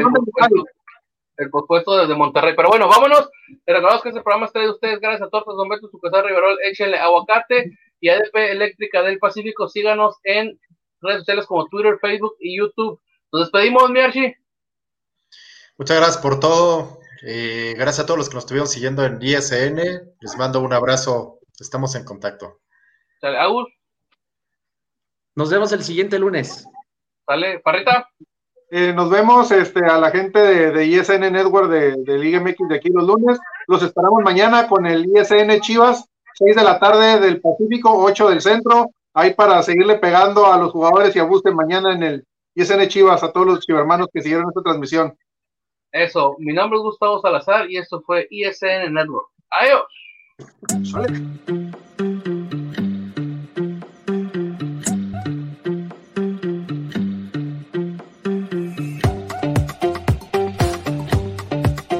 [1.36, 2.54] el, pospuesto desde Monterrey.
[2.56, 3.28] Pero bueno, vámonos.
[3.66, 6.22] Te recordamos que este programa está de ustedes gracias a Tortas Don Beto, su casa
[6.22, 9.68] Riverol, échenle aguacate y ADP Eléctrica del Pacífico.
[9.68, 10.58] Síganos en
[11.02, 12.98] redes sociales como Twitter, Facebook y YouTube.
[13.32, 14.34] Nos despedimos, Miarchi.
[15.76, 17.00] Muchas gracias por todo.
[17.22, 19.76] Eh, gracias a todos los que nos estuvieron siguiendo en ISN.
[20.22, 21.38] Les mando un abrazo.
[21.58, 22.60] Estamos en contacto.
[23.20, 23.36] Sale,
[25.36, 26.66] Nos vemos el siguiente lunes.
[27.26, 28.08] Sale, Parrita.
[28.72, 32.76] Eh, nos vemos este, a la gente de, ISN Network de, de, Liga MX de
[32.76, 33.38] aquí los lunes.
[33.66, 38.40] Los esperamos mañana con el ISN Chivas, 6 de la tarde del Pacífico, 8 del
[38.40, 38.90] centro.
[39.12, 42.24] Ahí para seguirle pegando a los jugadores y a Buste mañana en el
[42.54, 45.16] ISN Chivas, a todos los chivermanos que siguieron esta transmisión.
[45.92, 49.28] Eso, mi nombre es Gustavo Salazar y esto fue ISN Network.
[49.50, 49.82] Adiós.
[50.88, 51.69] Sale.